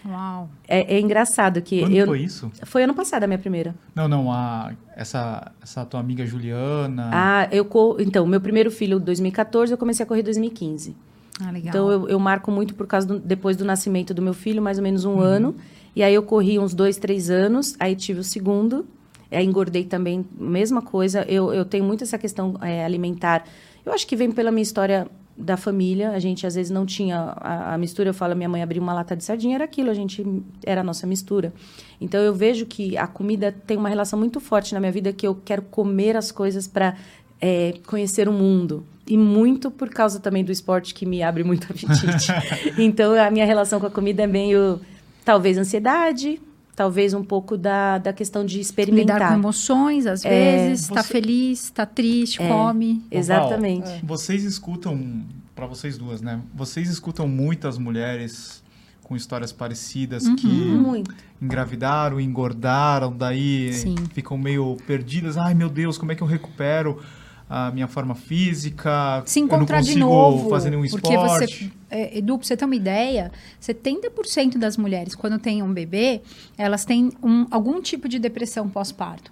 Uau. 0.06 0.49
É, 0.67 0.95
é 0.95 0.99
engraçado 0.99 1.62
que 1.62 1.79
Quando 1.79 1.95
eu 1.95 2.08
foi 2.08 2.21
isso? 2.21 2.51
foi 2.65 2.84
ano 2.84 2.93
passado 2.93 3.23
a 3.23 3.27
minha 3.27 3.39
primeira. 3.39 3.73
Não, 3.95 4.08
não, 4.08 4.32
a, 4.32 4.73
essa, 4.95 5.51
essa 5.62 5.86
tua 5.86 5.99
amiga 5.99 6.25
Juliana. 6.25 7.10
Ah, 7.13 7.47
eu 7.51 7.63
co... 7.63 7.95
então, 7.99 8.25
meu 8.27 8.41
primeiro 8.41 8.69
filho 8.69 8.99
2014, 8.99 9.71
eu 9.71 9.77
comecei 9.77 10.03
a 10.03 10.08
correr 10.08 10.19
em 10.21 10.25
2015. 10.25 10.95
Ah, 11.41 11.52
legal. 11.52 11.69
Então 11.69 11.91
eu, 11.91 12.08
eu 12.08 12.19
marco 12.19 12.52
muito 12.52 12.76
por 12.76 12.86
causa 12.88 13.08
do, 13.08 13.19
depois 13.19 13.58
do 13.58 13.65
nascimento 13.65 14.13
do 14.13 14.22
meu 14.22 14.34
filho, 14.34 14.62
mais 14.62 14.78
ou 14.78 14.84
menos 14.84 15.06
um 15.06 15.19
ano. 15.19 15.56
E 15.96 16.02
aí 16.04 16.13
eu 16.13 16.24
corri 16.24 16.60
uns 16.60 16.74
dois, 16.74 16.98
três 16.98 17.30
anos. 17.30 17.76
Aí 17.80 17.96
tive 17.96 18.19
o 18.19 18.24
segundo. 18.24 18.86
Aí 19.32 19.46
engordei 19.46 19.84
também, 19.84 20.26
mesma 20.38 20.82
coisa. 20.82 21.24
Eu, 21.28 21.54
eu 21.54 21.65
tenho 21.65 21.84
muito 21.84 22.04
essa 22.04 22.17
questão 22.17 22.56
é, 22.62 22.86
alimentar. 22.86 23.46
Eu 23.86 23.91
acho 23.91 24.06
que 24.06 24.15
vem 24.15 24.32
pela 24.32 24.52
minha 24.52 24.62
história 24.63 25.08
da 25.36 25.58
família. 25.58 26.12
A 26.12 26.19
gente 26.19 26.46
às 26.46 26.54
vezes 26.54 26.72
não 26.72 26.86
tinha 26.86 27.17
a, 27.38 27.74
a 27.74 27.78
mistura. 27.78 28.10
Eu 28.10 28.13
falo, 28.13 28.36
minha 28.36 28.50
mãe 28.50 28.62
abriu 28.62 28.82
uma 28.82 28.93
lata 28.93 29.15
de 29.15 29.24
sardinha, 29.24 29.56
era 29.56 29.63
aquilo. 29.63 29.89
A 29.89 29.93
gente 29.93 30.24
era 30.63 30.82
a 30.82 30.84
nossa 30.84 31.08
mistura. 31.08 31.52
Então 32.00 32.22
eu 32.22 32.34
vejo 32.34 32.65
que 32.65 32.96
a 32.96 33.08
comida 33.08 33.52
tem 33.52 33.76
uma 33.78 33.89
relação 33.89 34.17
muito 34.19 34.39
forte 34.39 34.74
na 34.74 34.80
minha 34.80 34.91
vida 34.91 35.12
que 35.12 35.26
eu 35.26 35.36
quero 35.36 35.63
comer 35.63 36.15
as 36.15 36.32
coisas 36.32 36.67
para 36.67 36.96
é, 37.41 37.74
conhecer 37.88 38.30
o 38.30 38.34
mundo. 38.34 38.86
E 39.06 39.18
muito 39.18 39.70
por 39.70 39.89
causa 39.89 40.20
também 40.20 40.44
do 40.46 40.52
esporte 40.52 40.94
que 40.94 41.06
me 41.06 41.22
abre 41.22 41.44
muito 41.44 41.66
apetite. 41.72 42.32
então, 42.78 43.13
a 43.22 43.30
minha 43.30 43.46
relação 43.46 43.80
com 43.80 43.86
a 43.86 43.92
comida 43.92 44.24
é 44.24 44.28
meio, 44.28 44.80
talvez, 45.26 45.58
ansiedade, 45.58 46.42
talvez 46.76 47.13
um 47.13 47.24
pouco 47.24 47.58
da, 47.58 47.98
da 47.98 48.13
questão 48.13 48.46
de 48.46 48.54
Lidar 48.58 48.62
experimentar. 48.62 49.28
com 49.30 49.34
emoções, 49.36 50.06
às 50.06 50.24
É, 50.24 50.30
vezes, 50.70 50.88
tá 50.88 51.04
você- 51.04 51.10
feliz, 51.12 51.70
tá 51.70 51.86
triste, 51.86 52.42
É. 52.42 52.48
come. 52.48 53.04
Exatamente. 53.12 53.88
Val, 53.89 54.00
vocês 54.18 54.44
escutam, 54.46 55.22
para 55.54 55.68
vocês 55.68 55.98
duas, 55.98 56.22
né? 56.22 56.39
Vocês 56.54 56.89
escutam 56.89 57.28
muitas 57.28 57.78
mulheres 57.78 58.63
com 59.04 59.18
histórias 59.18 59.52
parecidas 59.52 60.28
que 60.30 60.48
Muito. 60.48 61.13
engravidaram, 61.42 62.22
engordaram, 62.22 63.12
daí 63.16 63.74
Sim. 63.74 63.96
ficam 64.13 64.38
meio 64.38 64.78
perdidas. 64.88 65.38
Ai, 65.38 65.54
meu 65.54 65.68
Deus, 65.70 65.98
como 65.98 66.12
é 66.13 66.16
que 66.16 66.24
eu 66.24 66.28
recupero 66.28 67.00
a 67.49 67.71
minha 67.71 67.88
forma 67.88 68.15
física? 68.15 69.21
Se 69.25 69.39
encontrar 69.39 69.82
de 69.82 69.97
novo. 69.97 70.49
fazer 70.49 70.69
nenhum 70.69 70.88
porque 70.89 71.13
esporte. 71.13 71.65
você. 71.65 71.71
É, 71.89 72.17
Edu, 72.17 72.38
pra 72.38 72.47
você 72.47 72.58
ter 72.58 72.65
uma 72.65 72.75
ideia, 72.75 73.32
70% 73.62 74.58
das 74.58 74.77
mulheres, 74.77 75.13
quando 75.15 75.38
têm 75.39 75.62
um 75.62 75.71
bebê, 75.73 76.21
elas 76.58 76.86
têm 76.86 77.12
um- 77.21 77.45
algum 77.51 77.82
tipo 77.82 78.08
de 78.10 78.17
depressão 78.19 78.67
pós-parto. 78.69 79.32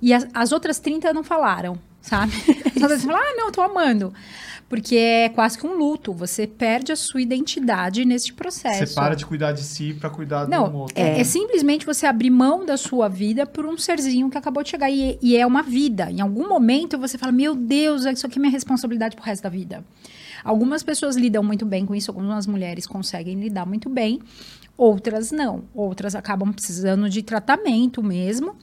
E 0.00 0.12
as, 0.12 0.26
as 0.34 0.52
outras 0.52 0.78
30 0.78 1.12
não 1.12 1.22
falaram, 1.24 1.78
sabe? 2.00 2.32
As 2.84 2.90
outras 2.90 3.04
falam, 3.04 3.20
ah, 3.20 3.34
não, 3.36 3.46
eu 3.46 3.52
tô 3.52 3.62
amando. 3.62 4.12
Porque 4.68 4.96
é 4.96 5.28
quase 5.28 5.58
que 5.58 5.66
um 5.66 5.76
luto. 5.76 6.14
Você 6.14 6.46
perde 6.46 6.92
a 6.92 6.96
sua 6.96 7.20
identidade 7.20 8.06
nesse 8.06 8.32
processo. 8.32 8.86
Você 8.86 8.94
para 8.94 9.14
de 9.14 9.26
cuidar 9.26 9.52
de 9.52 9.62
si 9.62 9.92
para 9.92 10.08
cuidar 10.08 10.46
de 10.46 10.50
um 10.50 10.50
Não, 10.50 10.74
outro. 10.74 10.94
é, 10.98 11.20
é 11.20 11.24
simplesmente 11.24 11.84
você 11.84 12.06
abrir 12.06 12.30
mão 12.30 12.64
da 12.64 12.78
sua 12.78 13.06
vida 13.06 13.44
por 13.44 13.66
um 13.66 13.76
serzinho 13.76 14.30
que 14.30 14.38
acabou 14.38 14.62
de 14.62 14.70
chegar. 14.70 14.90
E, 14.90 15.18
e 15.20 15.36
é 15.36 15.46
uma 15.46 15.62
vida. 15.62 16.10
Em 16.10 16.22
algum 16.22 16.48
momento 16.48 16.96
você 16.98 17.18
fala: 17.18 17.32
Meu 17.32 17.54
Deus, 17.54 18.06
isso 18.06 18.26
aqui 18.26 18.38
é 18.38 18.40
minha 18.40 18.50
responsabilidade 18.50 19.14
pro 19.14 19.24
resto 19.24 19.42
da 19.42 19.50
vida. 19.50 19.84
Algumas 20.42 20.82
pessoas 20.82 21.16
lidam 21.16 21.42
muito 21.42 21.66
bem 21.66 21.84
com 21.84 21.94
isso, 21.94 22.10
algumas 22.10 22.46
mulheres 22.46 22.86
conseguem 22.86 23.38
lidar 23.38 23.66
muito 23.66 23.88
bem, 23.88 24.20
outras 24.76 25.30
não. 25.30 25.64
Outras 25.74 26.14
acabam 26.14 26.50
precisando 26.52 27.08
de 27.08 27.22
tratamento 27.22 28.02
mesmo. 28.02 28.56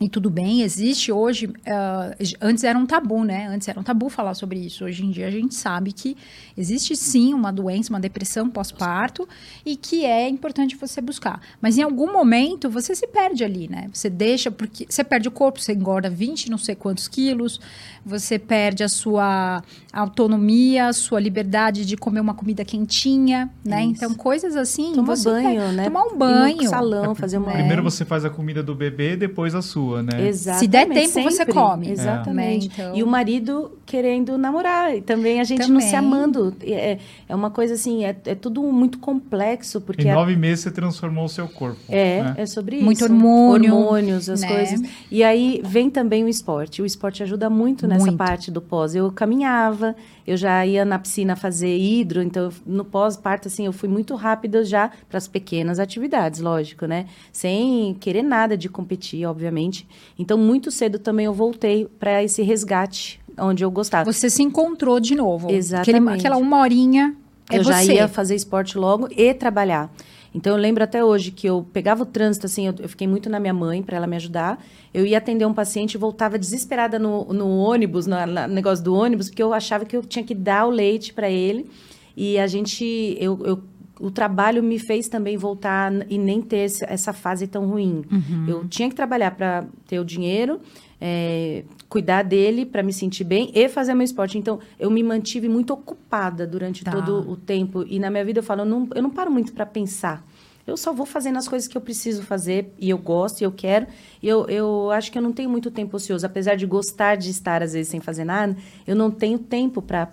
E 0.00 0.08
tudo 0.08 0.30
bem, 0.30 0.62
existe 0.62 1.10
hoje. 1.10 1.46
Uh, 1.46 2.36
antes 2.40 2.62
era 2.62 2.78
um 2.78 2.86
tabu, 2.86 3.24
né? 3.24 3.48
Antes 3.48 3.66
era 3.66 3.80
um 3.80 3.82
tabu 3.82 4.08
falar 4.08 4.34
sobre 4.34 4.60
isso. 4.60 4.84
Hoje 4.84 5.04
em 5.04 5.10
dia 5.10 5.26
a 5.26 5.30
gente 5.30 5.56
sabe 5.56 5.92
que 5.92 6.16
existe 6.56 6.94
sim 6.94 7.34
uma 7.34 7.52
doença, 7.52 7.92
uma 7.92 7.98
depressão 7.98 8.48
pós-parto 8.48 9.28
e 9.66 9.74
que 9.74 10.04
é 10.04 10.28
importante 10.28 10.76
você 10.76 11.00
buscar. 11.00 11.40
Mas 11.60 11.78
em 11.78 11.82
algum 11.82 12.12
momento 12.12 12.70
você 12.70 12.94
se 12.94 13.08
perde 13.08 13.42
ali, 13.42 13.68
né? 13.68 13.90
Você 13.92 14.08
deixa, 14.08 14.52
porque 14.52 14.86
você 14.88 15.02
perde 15.02 15.26
o 15.26 15.32
corpo, 15.32 15.60
você 15.60 15.72
engorda 15.72 16.08
20, 16.08 16.48
não 16.48 16.58
sei 16.58 16.76
quantos 16.76 17.08
quilos, 17.08 17.60
você 18.06 18.38
perde 18.38 18.84
a 18.84 18.88
sua 18.88 19.64
autonomia, 19.92 20.86
a 20.86 20.92
sua 20.92 21.18
liberdade 21.18 21.84
de 21.84 21.96
comer 21.96 22.20
uma 22.20 22.34
comida 22.34 22.64
quentinha, 22.64 23.50
né? 23.64 23.84
Isso. 23.84 23.94
Então, 23.96 24.14
coisas 24.14 24.54
assim. 24.54 24.92
Tomar 24.92 25.16
banho, 25.16 25.58
perde, 25.58 25.74
né? 25.74 25.84
Tomar 25.84 26.02
um 26.04 26.16
banho. 26.16 26.62
Ir 26.62 26.68
salão, 26.68 27.16
fazer 27.16 27.38
uma. 27.38 27.50
Primeiro 27.50 27.82
você 27.82 28.04
faz 28.04 28.24
a 28.24 28.30
comida 28.30 28.62
do 28.62 28.76
bebê, 28.76 29.16
depois 29.16 29.56
a 29.56 29.62
sua 29.62 29.87
sua, 29.88 30.02
né? 30.02 30.28
Exatamente. 30.28 30.60
Se 30.60 30.68
der 30.68 30.88
tempo, 30.88 31.08
sempre. 31.08 31.32
você 31.32 31.46
come. 31.46 31.90
Exatamente. 31.90 32.68
É. 32.68 32.72
Então... 32.72 32.96
E 32.96 33.02
o 33.02 33.06
marido 33.06 33.78
querendo 33.86 34.36
namorar. 34.36 34.94
E 34.94 35.00
também 35.00 35.40
a 35.40 35.44
gente 35.44 35.62
também. 35.62 35.74
não 35.74 35.80
se 35.80 35.96
amando. 35.96 36.54
É, 36.62 36.98
é 37.28 37.34
uma 37.34 37.50
coisa 37.50 37.74
assim, 37.74 38.04
é, 38.04 38.14
é 38.26 38.34
tudo 38.34 38.62
muito 38.62 38.98
complexo. 38.98 39.80
Porque 39.80 40.06
em 40.06 40.12
nove 40.12 40.36
meses 40.36 40.60
você 40.60 40.70
transformou 40.70 41.24
o 41.24 41.28
seu 41.28 41.48
corpo. 41.48 41.80
É, 41.88 42.22
né? 42.22 42.34
é 42.38 42.46
sobre 42.46 42.76
isso. 42.76 42.84
Muito 42.84 43.04
hormônio. 43.04 43.74
Hormônios, 43.74 44.28
as 44.28 44.42
né? 44.42 44.48
coisas. 44.48 44.80
E 45.10 45.24
aí 45.24 45.60
vem 45.64 45.88
também 45.90 46.24
o 46.24 46.28
esporte. 46.28 46.82
O 46.82 46.86
esporte 46.86 47.22
ajuda 47.22 47.48
muito 47.48 47.86
nessa 47.86 48.06
muito. 48.06 48.18
parte 48.18 48.50
do 48.50 48.60
pós. 48.60 48.94
Eu 48.94 49.10
caminhava, 49.10 49.96
eu 50.28 50.36
já 50.36 50.66
ia 50.66 50.84
na 50.84 50.98
piscina 50.98 51.34
fazer 51.34 51.74
hidro, 51.74 52.22
então 52.22 52.50
no 52.66 52.84
pós-parto, 52.84 53.48
assim, 53.48 53.64
eu 53.64 53.72
fui 53.72 53.88
muito 53.88 54.14
rápida 54.14 54.62
já 54.62 54.90
para 55.08 55.16
as 55.16 55.26
pequenas 55.26 55.78
atividades, 55.78 56.40
lógico, 56.40 56.84
né? 56.84 57.06
Sem 57.32 57.94
querer 57.94 58.22
nada 58.22 58.54
de 58.54 58.68
competir, 58.68 59.24
obviamente. 59.24 59.88
Então, 60.18 60.36
muito 60.36 60.70
cedo 60.70 60.98
também 60.98 61.24
eu 61.24 61.32
voltei 61.32 61.86
para 61.98 62.22
esse 62.22 62.42
resgate, 62.42 63.18
onde 63.38 63.64
eu 63.64 63.70
gostava. 63.70 64.12
Você 64.12 64.28
se 64.28 64.42
encontrou 64.42 65.00
de 65.00 65.14
novo. 65.14 65.50
Exatamente. 65.50 65.96
Aquele, 65.96 66.18
aquela 66.18 66.36
uma 66.36 66.58
horinha. 66.58 67.16
É 67.50 67.56
eu 67.56 67.64
você. 67.64 67.86
já 67.86 67.94
ia 67.94 68.06
fazer 68.06 68.34
esporte 68.34 68.76
logo 68.76 69.08
e 69.10 69.32
trabalhar. 69.32 69.90
Então 70.34 70.54
eu 70.54 70.60
lembro 70.60 70.84
até 70.84 71.04
hoje 71.04 71.30
que 71.30 71.46
eu 71.46 71.66
pegava 71.72 72.02
o 72.02 72.06
trânsito, 72.06 72.46
assim, 72.46 72.66
eu, 72.66 72.74
eu 72.80 72.88
fiquei 72.88 73.06
muito 73.06 73.30
na 73.30 73.40
minha 73.40 73.54
mãe 73.54 73.82
para 73.82 73.96
ela 73.96 74.06
me 74.06 74.16
ajudar. 74.16 74.62
Eu 74.92 75.06
ia 75.06 75.18
atender 75.18 75.46
um 75.46 75.54
paciente 75.54 75.94
e 75.94 75.98
voltava 75.98 76.38
desesperada 76.38 76.98
no, 76.98 77.24
no 77.32 77.48
ônibus, 77.58 78.06
no, 78.06 78.16
no, 78.26 78.46
negócio 78.48 78.84
do 78.84 78.94
ônibus, 78.94 79.28
porque 79.28 79.42
eu 79.42 79.52
achava 79.52 79.84
que 79.84 79.96
eu 79.96 80.02
tinha 80.02 80.24
que 80.24 80.34
dar 80.34 80.66
o 80.66 80.70
leite 80.70 81.12
para 81.12 81.30
ele. 81.30 81.70
E 82.16 82.38
a 82.38 82.46
gente, 82.46 83.16
eu, 83.18 83.38
eu, 83.44 83.62
o 84.00 84.10
trabalho 84.10 84.62
me 84.62 84.78
fez 84.78 85.08
também 85.08 85.36
voltar 85.36 85.92
e 86.08 86.18
nem 86.18 86.40
ter 86.40 86.70
essa 86.82 87.12
fase 87.12 87.46
tão 87.46 87.66
ruim. 87.66 88.04
Uhum. 88.10 88.44
Eu 88.48 88.68
tinha 88.68 88.88
que 88.88 88.94
trabalhar 88.94 89.32
para 89.32 89.66
ter 89.86 89.98
o 89.98 90.04
dinheiro, 90.04 90.60
é, 91.00 91.64
cuidar 91.88 92.22
dele 92.22 92.64
para 92.64 92.82
me 92.82 92.92
sentir 92.92 93.24
bem 93.24 93.50
e 93.54 93.68
fazer 93.68 93.94
meu 93.94 94.04
esporte. 94.04 94.38
Então, 94.38 94.60
eu 94.78 94.90
me 94.90 95.02
mantive 95.02 95.48
muito 95.48 95.72
ocupada 95.72 96.46
durante 96.46 96.84
tá. 96.84 96.92
todo 96.92 97.30
o 97.30 97.36
tempo. 97.36 97.84
E 97.88 97.98
na 97.98 98.10
minha 98.10 98.24
vida 98.24 98.38
eu 98.38 98.42
falo, 98.42 98.62
eu 98.62 98.66
não, 98.66 98.88
eu 98.94 99.02
não 99.02 99.10
paro 99.10 99.30
muito 99.30 99.52
para 99.52 99.66
pensar. 99.66 100.24
Eu 100.66 100.76
só 100.76 100.92
vou 100.92 101.06
fazendo 101.06 101.38
as 101.38 101.48
coisas 101.48 101.66
que 101.66 101.78
eu 101.78 101.80
preciso 101.80 102.22
fazer 102.22 102.74
e 102.78 102.90
eu 102.90 102.98
gosto 102.98 103.40
e 103.40 103.44
eu 103.44 103.50
quero. 103.50 103.86
E 104.22 104.28
eu, 104.28 104.46
eu 104.48 104.90
acho 104.90 105.10
que 105.10 105.16
eu 105.16 105.22
não 105.22 105.32
tenho 105.32 105.48
muito 105.48 105.70
tempo 105.70 105.96
ocioso. 105.96 106.26
Apesar 106.26 106.56
de 106.56 106.66
gostar 106.66 107.16
de 107.16 107.30
estar, 107.30 107.62
às 107.62 107.72
vezes, 107.72 107.88
sem 107.88 108.00
fazer 108.00 108.24
nada, 108.24 108.54
eu 108.86 108.94
não 108.94 109.10
tenho 109.10 109.38
tempo 109.38 109.80
para 109.80 110.10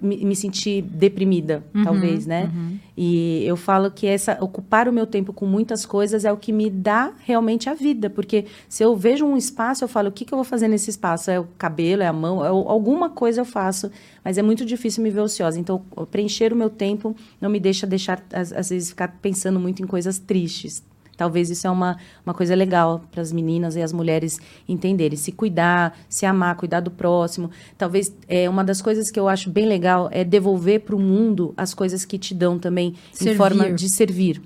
me, 0.00 0.24
me 0.24 0.36
sentir 0.36 0.82
deprimida, 0.82 1.64
uhum, 1.74 1.84
talvez, 1.84 2.26
né? 2.26 2.50
Uhum. 2.54 2.78
E 2.96 3.44
eu 3.44 3.56
falo 3.56 3.90
que 3.90 4.06
essa 4.06 4.36
ocupar 4.40 4.88
o 4.88 4.92
meu 4.92 5.06
tempo 5.06 5.32
com 5.32 5.46
muitas 5.46 5.86
coisas 5.86 6.24
é 6.24 6.32
o 6.32 6.36
que 6.36 6.52
me 6.52 6.68
dá 6.68 7.12
realmente 7.24 7.68
a 7.68 7.74
vida, 7.74 8.10
porque 8.10 8.46
se 8.68 8.82
eu 8.82 8.96
vejo 8.96 9.24
um 9.24 9.36
espaço, 9.36 9.84
eu 9.84 9.88
falo, 9.88 10.08
o 10.08 10.12
que, 10.12 10.24
que 10.24 10.32
eu 10.32 10.36
vou 10.36 10.44
fazer 10.44 10.68
nesse 10.68 10.90
espaço? 10.90 11.30
É 11.30 11.38
o 11.38 11.46
cabelo, 11.56 12.02
é 12.02 12.06
a 12.06 12.12
mão, 12.12 12.44
é 12.44 12.50
o, 12.50 12.68
alguma 12.68 13.10
coisa 13.10 13.40
eu 13.40 13.44
faço, 13.44 13.90
mas 14.24 14.38
é 14.38 14.42
muito 14.42 14.64
difícil 14.64 15.02
me 15.02 15.10
ver 15.10 15.20
ociosa. 15.20 15.58
Então, 15.60 15.82
preencher 16.10 16.52
o 16.52 16.56
meu 16.56 16.70
tempo 16.70 17.14
não 17.40 17.48
me 17.50 17.60
deixa 17.60 17.86
deixar, 17.86 18.22
às, 18.32 18.52
às 18.52 18.70
vezes, 18.70 18.90
ficar 18.90 19.16
pensando 19.22 19.60
muito 19.60 19.82
em 19.82 19.86
coisas 19.86 20.18
tristes. 20.18 20.82
Talvez 21.18 21.50
isso 21.50 21.66
é 21.66 21.70
uma, 21.70 21.98
uma 22.24 22.32
coisa 22.32 22.54
legal 22.54 23.02
para 23.10 23.20
as 23.20 23.32
meninas 23.32 23.74
e 23.74 23.82
as 23.82 23.92
mulheres 23.92 24.40
entenderem. 24.68 25.18
Se 25.18 25.32
cuidar, 25.32 25.98
se 26.08 26.24
amar, 26.24 26.54
cuidar 26.56 26.78
do 26.78 26.92
próximo. 26.92 27.50
Talvez 27.76 28.14
é 28.28 28.48
uma 28.48 28.62
das 28.62 28.80
coisas 28.80 29.10
que 29.10 29.18
eu 29.18 29.28
acho 29.28 29.50
bem 29.50 29.66
legal 29.66 30.08
é 30.12 30.22
devolver 30.22 30.82
para 30.82 30.94
o 30.94 31.00
mundo 31.00 31.52
as 31.56 31.74
coisas 31.74 32.04
que 32.04 32.16
te 32.16 32.32
dão 32.32 32.56
também 32.56 32.94
servir. 33.12 33.34
em 33.34 33.36
forma 33.36 33.72
de 33.72 33.88
servir. 33.88 34.40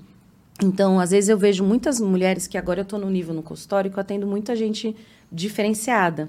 Então, 0.63 0.99
às 0.99 1.11
vezes 1.11 1.29
eu 1.29 1.37
vejo 1.37 1.63
muitas 1.63 1.99
mulheres 1.99 2.47
que 2.47 2.57
agora 2.57 2.79
eu 2.79 2.83
estou 2.83 2.97
no 2.97 3.09
nível 3.09 3.35
no 3.35 3.43
consultório 3.43 3.91
que 3.91 3.97
eu 3.97 4.01
atendo 4.01 4.25
muita 4.25 4.55
gente 4.55 4.95
diferenciada. 5.31 6.27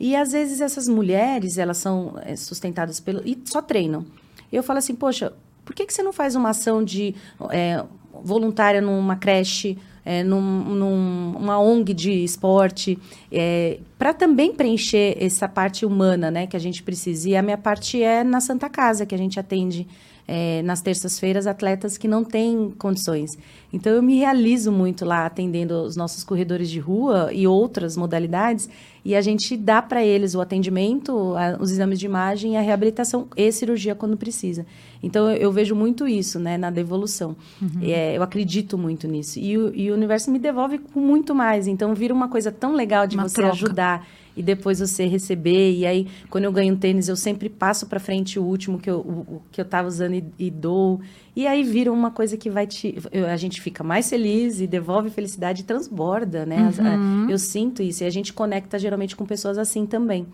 E 0.00 0.16
às 0.16 0.32
vezes 0.32 0.60
essas 0.60 0.88
mulheres, 0.88 1.56
elas 1.56 1.76
são 1.76 2.14
é, 2.22 2.34
sustentadas 2.34 2.98
pelo. 2.98 3.22
e 3.24 3.40
só 3.44 3.62
treinam. 3.62 4.04
Eu 4.52 4.64
falo 4.64 4.80
assim, 4.80 4.94
poxa, 4.96 5.32
por 5.64 5.72
que, 5.74 5.86
que 5.86 5.94
você 5.94 6.02
não 6.02 6.12
faz 6.12 6.34
uma 6.34 6.50
ação 6.50 6.82
de 6.82 7.14
é, 7.50 7.84
voluntária 8.22 8.80
numa 8.80 9.16
creche, 9.16 9.78
é, 10.04 10.22
num, 10.22 10.40
numa 10.40 11.58
ONG 11.58 11.94
de 11.94 12.24
esporte, 12.24 12.98
é, 13.32 13.78
para 13.98 14.12
também 14.12 14.52
preencher 14.52 15.16
essa 15.18 15.48
parte 15.48 15.86
humana 15.86 16.30
né, 16.30 16.46
que 16.46 16.56
a 16.56 16.60
gente 16.60 16.82
precisa. 16.82 17.28
E 17.30 17.36
a 17.36 17.42
minha 17.42 17.58
parte 17.58 18.02
é 18.02 18.22
na 18.22 18.40
Santa 18.40 18.68
Casa, 18.68 19.06
que 19.06 19.14
a 19.14 19.18
gente 19.18 19.40
atende 19.40 19.86
é, 20.26 20.62
nas 20.62 20.80
terças-feiras 20.80 21.46
atletas 21.46 21.98
que 21.98 22.08
não 22.08 22.24
têm 22.24 22.72
condições. 22.78 23.36
Então, 23.72 23.92
eu 23.92 24.02
me 24.02 24.16
realizo 24.16 24.70
muito 24.70 25.04
lá 25.04 25.26
atendendo 25.26 25.82
os 25.82 25.96
nossos 25.96 26.22
corredores 26.24 26.70
de 26.70 26.78
rua 26.78 27.30
e 27.32 27.46
outras 27.46 27.96
modalidades, 27.96 28.68
e 29.04 29.14
a 29.14 29.20
gente 29.20 29.56
dá 29.56 29.82
para 29.82 30.02
eles 30.02 30.34
o 30.34 30.40
atendimento, 30.40 31.34
a, 31.36 31.58
os 31.60 31.70
exames 31.70 31.98
de 31.98 32.06
imagem, 32.06 32.56
a 32.56 32.60
reabilitação 32.60 33.26
e 33.36 33.52
cirurgia 33.52 33.94
quando 33.94 34.16
precisa. 34.16 34.64
Então, 35.02 35.30
eu, 35.30 35.36
eu 35.36 35.52
vejo 35.52 35.74
muito 35.74 36.08
isso 36.08 36.38
né, 36.38 36.56
na 36.56 36.70
devolução. 36.70 37.36
Uhum. 37.60 37.80
É, 37.82 38.16
eu 38.16 38.22
acredito 38.22 38.78
muito 38.78 39.06
nisso. 39.06 39.38
E 39.38 39.58
o, 39.58 39.74
e 39.74 39.90
o 39.90 39.94
universo 39.94 40.30
me 40.30 40.38
devolve 40.38 40.78
com 40.78 41.00
muito 41.00 41.34
mais. 41.34 41.66
Então, 41.66 41.94
vira 41.94 42.14
uma 42.14 42.28
coisa 42.28 42.50
tão 42.50 42.72
legal 42.72 43.06
de 43.06 43.16
uma 43.16 43.28
você 43.28 43.34
troca. 43.34 43.52
ajudar 43.52 44.06
e 44.36 44.42
depois 44.42 44.80
você 44.80 45.06
receber. 45.06 45.72
E 45.72 45.86
aí, 45.86 46.08
quando 46.28 46.44
eu 46.44 46.52
ganho 46.52 46.74
um 46.74 46.76
tênis, 46.76 47.08
eu 47.08 47.16
sempre 47.16 47.48
passo 47.48 47.86
para 47.86 48.00
frente 48.00 48.38
o 48.38 48.44
último 48.44 48.78
que 48.78 48.90
eu, 48.90 48.98
o, 48.98 49.42
que 49.50 49.60
eu 49.60 49.64
tava 49.64 49.88
usando 49.88 50.14
e, 50.14 50.24
e, 50.38 50.50
dou. 50.50 51.00
E 51.36 51.46
aí 51.46 51.62
vira 51.62 51.92
uma 51.92 52.10
coisa 52.10 52.36
que 52.36 52.50
vai 52.50 52.66
te. 52.66 52.96
A 53.30 53.36
gente 53.36 53.60
fica 53.60 53.84
mais 53.84 54.08
feliz 54.08 54.60
e 54.60 54.66
devolve 54.66 55.10
felicidade 55.10 55.62
e 55.62 55.64
transborda, 55.64 56.44
né? 56.44 56.70
Uhum. 56.78 57.30
Eu 57.30 57.38
sinto 57.38 57.82
isso. 57.82 58.02
E 58.02 58.06
a 58.06 58.10
gente 58.10 58.32
conecta 58.32 58.78
geralmente 58.78 59.14
com 59.14 59.24
pessoas 59.24 59.58
assim 59.58 59.86
também. 59.86 60.26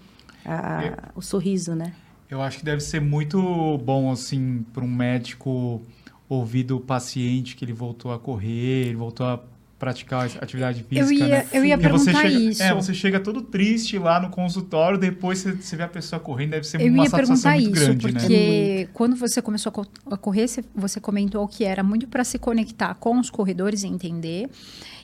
A, 0.45 0.85
eu, 0.85 0.93
o 1.17 1.23
sorriso, 1.23 1.75
né? 1.75 1.93
Eu 2.31 2.41
acho 2.41 2.59
que 2.59 2.65
deve 2.65 2.81
ser 2.81 3.01
muito 3.01 3.79
bom, 3.79 4.11
assim, 4.11 4.65
para 4.73 4.85
um 4.85 4.89
médico 4.89 5.83
ouvir 6.29 6.63
do 6.63 6.79
paciente 6.79 7.57
que 7.57 7.65
ele 7.65 7.73
voltou 7.73 8.13
a 8.13 8.19
correr, 8.19 8.87
ele 8.87 8.95
voltou 8.95 9.27
a 9.27 9.41
praticar 9.81 10.26
atividade 10.41 10.85
física. 10.85 11.01
Eu 11.01 11.11
ia, 11.11 11.26
né? 11.26 11.47
eu 11.55 11.64
ia 11.64 11.78
perguntar 11.78 12.12
chega, 12.12 12.28
isso. 12.28 12.62
É, 12.62 12.74
você 12.74 12.93
chega 12.93 13.18
todo 13.18 13.41
triste 13.41 13.99
lá 13.99 14.20
no 14.20 14.28
consultório, 14.28 14.99
depois 14.99 15.39
você, 15.39 15.53
você 15.53 15.74
vê 15.74 15.83
a 15.83 15.89
pessoa 15.89 16.20
correndo, 16.20 16.51
deve 16.51 16.66
ser 16.66 16.83
eu 16.83 16.93
uma 16.93 17.09
satisfação 17.09 17.51
muito 17.53 17.64
isso, 17.64 17.87
grande, 17.87 18.12
né? 18.12 18.20
Porque 18.20 18.89
quando 18.93 19.16
você 19.16 19.41
começou 19.41 19.72
a 20.11 20.16
correr, 20.18 20.47
você 20.74 21.01
comentou 21.01 21.49
que 21.49 21.64
era 21.64 21.83
muito 21.83 22.07
para 22.09 22.22
se 22.24 22.39
conectar 22.39 22.95
com 22.97 23.18
os 23.18 23.31
corredores 23.31 23.83
e 23.83 23.87
entender. 23.87 24.51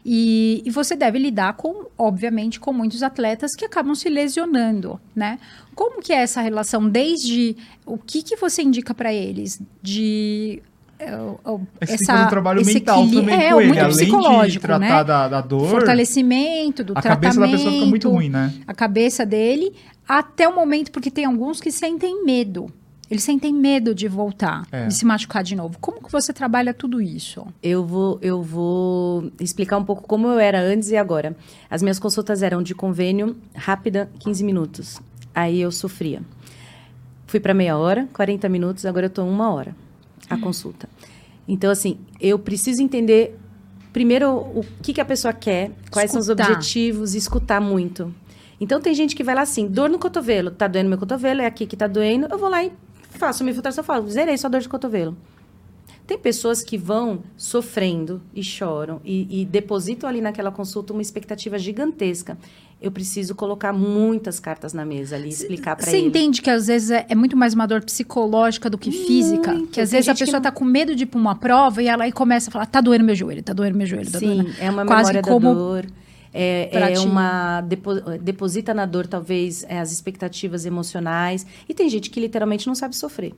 E, 0.04 0.62
e, 0.64 0.70
você 0.70 0.94
deve 0.94 1.18
lidar 1.18 1.54
com, 1.54 1.86
obviamente, 1.98 2.60
com 2.60 2.72
muitos 2.72 3.02
atletas 3.02 3.56
que 3.56 3.64
acabam 3.64 3.92
se 3.92 4.08
lesionando, 4.08 5.00
né? 5.14 5.38
Como 5.74 6.00
que 6.00 6.12
é 6.12 6.18
essa 6.18 6.40
relação? 6.40 6.88
Desde 6.88 7.56
o 7.84 7.98
que, 7.98 8.22
que 8.22 8.36
você 8.36 8.62
indica 8.62 8.94
para 8.94 9.12
eles 9.12 9.60
de 9.82 10.62
essa, 11.80 12.24
um 12.24 12.28
trabalho 12.28 12.64
mental 12.64 13.06
também 13.08 13.34
é, 13.34 13.52
com 13.52 13.60
ele, 13.60 13.78
além 13.78 14.48
de 14.48 14.58
tratar 14.58 14.78
né? 14.78 15.04
da, 15.04 15.28
da, 15.28 15.40
dor. 15.40 15.68
Fortalecimento 15.68 16.82
do 16.82 16.92
a 16.96 17.02
tratamento. 17.02 17.26
A 17.26 17.30
cabeça 17.32 17.40
da 17.40 17.48
pessoa 17.48 17.72
fica 17.72 17.86
muito 17.86 18.10
ruim, 18.10 18.28
né? 18.28 18.54
A 18.66 18.74
cabeça 18.74 19.26
dele, 19.26 19.74
até 20.08 20.48
o 20.48 20.54
momento, 20.54 20.90
porque 20.90 21.10
tem 21.10 21.24
alguns 21.24 21.60
que 21.60 21.70
sentem 21.70 22.24
medo. 22.24 22.72
Eles 23.08 23.22
sentem 23.22 23.54
medo 23.54 23.94
de 23.94 24.08
voltar, 24.08 24.66
é. 24.72 24.86
de 24.86 24.94
se 24.94 25.04
machucar 25.04 25.44
de 25.44 25.54
novo. 25.54 25.78
Como 25.80 26.02
que 26.02 26.10
você 26.10 26.32
trabalha 26.32 26.74
tudo 26.74 27.00
isso? 27.00 27.46
Eu 27.62 27.84
vou, 27.84 28.18
eu 28.20 28.42
vou 28.42 29.30
explicar 29.38 29.78
um 29.78 29.84
pouco 29.84 30.02
como 30.08 30.26
eu 30.26 30.40
era 30.40 30.60
antes 30.60 30.90
e 30.90 30.96
agora. 30.96 31.36
As 31.70 31.82
minhas 31.82 32.00
consultas 32.00 32.42
eram 32.42 32.62
de 32.62 32.74
convênio, 32.74 33.36
rápida, 33.54 34.10
15 34.18 34.42
minutos. 34.42 35.00
Aí 35.32 35.60
eu 35.60 35.70
sofria. 35.70 36.20
Fui 37.28 37.38
para 37.38 37.54
meia 37.54 37.76
hora, 37.76 38.08
40 38.12 38.48
minutos, 38.48 38.84
agora 38.84 39.06
eu 39.06 39.08
estou 39.08 39.28
uma 39.28 39.52
hora 39.52 39.85
a 40.28 40.36
consulta. 40.38 40.88
Então, 41.48 41.70
assim, 41.70 41.98
eu 42.20 42.38
preciso 42.38 42.82
entender 42.82 43.38
primeiro 43.92 44.30
o 44.30 44.64
que, 44.82 44.92
que 44.92 45.00
a 45.00 45.04
pessoa 45.04 45.32
quer, 45.32 45.70
quais 45.90 46.10
escutar. 46.10 46.10
são 46.10 46.20
os 46.20 46.28
objetivos, 46.28 47.14
escutar 47.14 47.60
muito. 47.60 48.14
Então, 48.60 48.80
tem 48.80 48.94
gente 48.94 49.14
que 49.14 49.22
vai 49.22 49.34
lá 49.34 49.42
assim, 49.42 49.66
dor 49.66 49.88
no 49.88 49.98
cotovelo, 49.98 50.50
tá 50.50 50.66
doendo 50.66 50.88
meu 50.88 50.98
cotovelo, 50.98 51.42
é 51.42 51.46
aqui 51.46 51.66
que 51.66 51.76
tá 51.76 51.86
doendo, 51.86 52.26
eu 52.30 52.38
vou 52.38 52.48
lá 52.48 52.64
e 52.64 52.72
faço 53.10 53.42
uma 53.42 53.50
infiltração, 53.50 53.84
falo, 53.84 54.08
zerei 54.08 54.36
sua 54.36 54.50
dor 54.50 54.60
de 54.60 54.68
cotovelo. 54.68 55.16
Tem 56.06 56.16
pessoas 56.16 56.62
que 56.62 56.78
vão 56.78 57.24
sofrendo 57.36 58.22
e 58.32 58.42
choram 58.42 59.00
e, 59.04 59.42
e 59.42 59.44
depositam 59.44 60.08
ali 60.08 60.20
naquela 60.20 60.52
consulta 60.52 60.92
uma 60.92 61.02
expectativa 61.02 61.58
gigantesca. 61.58 62.38
Eu 62.80 62.90
preciso 62.90 63.34
colocar 63.34 63.72
muitas 63.72 64.38
cartas 64.38 64.74
na 64.74 64.84
mesa 64.84 65.16
ali, 65.16 65.30
explicar 65.30 65.76
para 65.76 65.86
Você 65.86 65.96
ele. 65.96 66.08
entende 66.08 66.42
que 66.42 66.50
às 66.50 66.66
vezes 66.66 66.90
é, 66.90 67.06
é 67.08 67.14
muito 67.14 67.34
mais 67.36 67.54
uma 67.54 67.66
dor 67.66 67.82
psicológica 67.82 68.68
do 68.68 68.76
que 68.76 68.90
física? 68.92 69.52
Muito. 69.52 69.70
Que 69.70 69.80
às 69.80 69.90
vezes 69.92 70.08
a 70.08 70.14
pessoa 70.14 70.34
não- 70.36 70.42
tá 70.42 70.50
com 70.52 70.64
medo 70.64 70.94
de 70.94 71.04
ir 71.04 71.06
pra 71.06 71.18
uma 71.18 71.34
prova 71.34 71.82
e 71.82 71.88
ela 71.88 72.04
aí 72.04 72.12
começa 72.12 72.50
a 72.50 72.52
falar: 72.52 72.66
tá 72.66 72.80
doendo 72.82 73.02
meu 73.04 73.14
joelho, 73.14 73.42
tá 73.42 73.54
doendo 73.54 73.78
meu 73.78 73.86
joelho, 73.86 74.10
tá 74.10 74.18
Sim, 74.18 74.26
doendo. 74.42 74.50
é 74.60 74.70
uma 74.70 74.84
Quase 74.84 75.10
memória 75.12 75.22
como 75.22 75.48
da 75.48 75.54
dor. 75.54 75.86
É, 76.34 76.92
é 76.92 76.98
uma. 77.00 77.62
depo- 77.62 77.94
deposita 78.20 78.74
na 78.74 78.84
dor, 78.84 79.06
talvez, 79.06 79.64
é, 79.70 79.80
as 79.80 79.90
expectativas 79.90 80.66
emocionais. 80.66 81.46
E 81.66 81.72
tem 81.72 81.88
gente 81.88 82.10
que 82.10 82.20
literalmente 82.20 82.66
não 82.66 82.74
sabe 82.74 82.94
sofrer. 82.94 83.32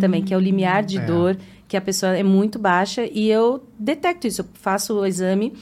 Também, 0.00 0.22
que 0.22 0.32
é 0.32 0.36
o 0.36 0.40
limiar 0.40 0.84
de 0.84 0.98
É. 0.98 1.04
dor, 1.04 1.36
que 1.66 1.76
a 1.76 1.80
pessoa 1.80 2.16
é 2.16 2.22
muito 2.22 2.58
baixa. 2.60 3.04
E 3.12 3.28
eu 3.28 3.62
detecto 3.78 4.26
isso. 4.26 4.42
Eu 4.42 4.46
faço 4.54 4.94
o 5.00 5.04
exame, 5.06 5.52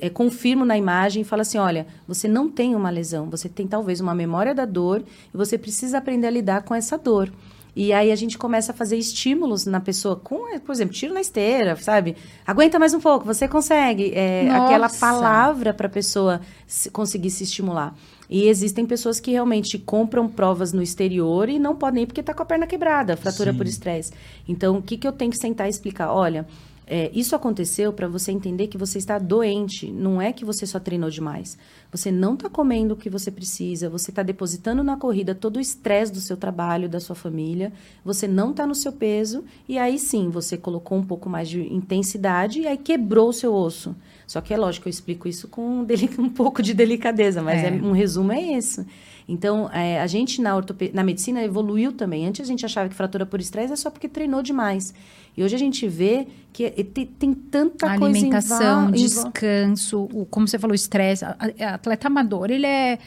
é, 0.00 0.08
confirmo 0.10 0.64
na 0.64 0.76
imagem 0.76 1.22
e 1.22 1.24
falo 1.24 1.42
assim: 1.42 1.58
olha, 1.58 1.86
você 2.06 2.26
não 2.28 2.48
tem 2.48 2.74
uma 2.74 2.90
lesão, 2.90 3.28
você 3.30 3.48
tem 3.48 3.66
talvez 3.66 4.00
uma 4.00 4.14
memória 4.14 4.54
da 4.54 4.64
dor 4.64 5.02
e 5.32 5.36
você 5.36 5.56
precisa 5.56 5.98
aprender 5.98 6.26
a 6.26 6.30
lidar 6.30 6.62
com 6.62 6.74
essa 6.74 6.96
dor. 6.96 7.32
E 7.74 7.92
aí 7.92 8.10
a 8.10 8.16
gente 8.16 8.38
começa 8.38 8.72
a 8.72 8.74
fazer 8.74 8.96
estímulos 8.96 9.66
na 9.66 9.80
pessoa, 9.80 10.16
com, 10.16 10.58
por 10.60 10.72
exemplo, 10.72 10.94
tiro 10.94 11.12
na 11.12 11.20
esteira, 11.20 11.76
sabe? 11.76 12.16
Aguenta 12.46 12.78
mais 12.78 12.94
um 12.94 13.00
pouco, 13.00 13.26
você 13.26 13.46
consegue. 13.46 14.12
É, 14.14 14.48
aquela 14.48 14.88
palavra 14.88 15.74
para 15.74 15.86
a 15.86 15.90
pessoa 15.90 16.40
se- 16.66 16.88
conseguir 16.88 17.28
se 17.28 17.44
estimular. 17.44 17.94
E 18.30 18.48
existem 18.48 18.86
pessoas 18.86 19.20
que 19.20 19.30
realmente 19.30 19.78
compram 19.78 20.26
provas 20.26 20.72
no 20.72 20.82
exterior 20.82 21.50
e 21.50 21.58
não 21.58 21.76
podem 21.76 22.04
ir 22.04 22.06
porque 22.06 22.20
está 22.22 22.32
com 22.32 22.42
a 22.42 22.46
perna 22.46 22.66
quebrada, 22.66 23.14
fratura 23.14 23.52
Sim. 23.52 23.58
por 23.58 23.66
estresse. 23.66 24.10
Então, 24.48 24.78
o 24.78 24.82
que, 24.82 24.96
que 24.96 25.06
eu 25.06 25.12
tenho 25.12 25.30
que 25.30 25.36
sentar 25.38 25.66
e 25.66 25.70
explicar? 25.70 26.10
Olha, 26.10 26.46
é, 26.86 27.10
isso 27.12 27.34
aconteceu 27.34 27.92
para 27.92 28.06
você 28.06 28.30
entender 28.30 28.68
que 28.68 28.78
você 28.78 28.96
está 28.98 29.18
doente. 29.18 29.90
Não 29.90 30.22
é 30.22 30.32
que 30.32 30.44
você 30.44 30.64
só 30.66 30.78
treinou 30.78 31.10
demais. 31.10 31.58
Você 31.90 32.12
não 32.12 32.34
está 32.34 32.48
comendo 32.48 32.94
o 32.94 32.96
que 32.96 33.10
você 33.10 33.28
precisa. 33.30 33.88
Você 33.90 34.10
está 34.12 34.22
depositando 34.22 34.84
na 34.84 34.96
corrida 34.96 35.34
todo 35.34 35.56
o 35.56 35.60
estresse 35.60 36.12
do 36.12 36.20
seu 36.20 36.36
trabalho, 36.36 36.88
da 36.88 37.00
sua 37.00 37.16
família. 37.16 37.72
Você 38.04 38.28
não 38.28 38.50
está 38.52 38.64
no 38.66 38.74
seu 38.74 38.92
peso. 38.92 39.42
E 39.68 39.78
aí 39.78 39.98
sim, 39.98 40.30
você 40.30 40.56
colocou 40.56 40.96
um 40.96 41.04
pouco 41.04 41.28
mais 41.28 41.48
de 41.48 41.60
intensidade 41.74 42.60
e 42.60 42.66
aí 42.68 42.76
quebrou 42.76 43.30
o 43.30 43.32
seu 43.32 43.52
osso. 43.52 43.96
Só 44.26 44.40
que 44.40 44.54
é 44.54 44.56
lógico, 44.56 44.86
eu 44.88 44.90
explico 44.90 45.26
isso 45.26 45.48
com 45.48 45.82
deli- 45.84 46.10
um 46.18 46.28
pouco 46.28 46.62
de 46.62 46.72
delicadeza, 46.72 47.42
mas 47.42 47.62
É. 47.64 47.68
é, 47.68 47.72
um 47.72 47.92
resumo 47.92 48.30
é 48.32 48.52
esse. 48.54 48.86
Então, 49.28 49.68
é, 49.72 50.00
a 50.00 50.06
gente 50.06 50.40
na, 50.40 50.52
na 50.92 51.02
medicina 51.02 51.42
evoluiu 51.42 51.92
também. 51.92 52.26
Antes 52.28 52.42
a 52.42 52.44
gente 52.44 52.64
achava 52.64 52.88
que 52.88 52.94
fratura 52.94 53.26
por 53.26 53.40
estresse 53.40 53.72
é 53.72 53.76
só 53.76 53.90
porque 53.90 54.08
treinou 54.08 54.40
demais. 54.40 54.94
E 55.36 55.42
hoje 55.44 55.54
a 55.54 55.58
gente 55.58 55.86
vê 55.86 56.26
que 56.52 56.64
é- 56.64 56.70
tem, 56.70 57.04
tem 57.06 57.34
tanta 57.34 57.86
a 57.86 57.98
coisa 57.98 58.04
alimentação, 58.16 58.90
descanso, 58.90 60.08
o, 60.12 60.24
como 60.26 60.48
você 60.48 60.58
falou, 60.58 60.74
estresse. 60.74 61.24
A- 61.24 61.36
Atleta 61.74 62.06
amador, 62.08 62.50
ele 62.50 62.66
é. 62.66 62.98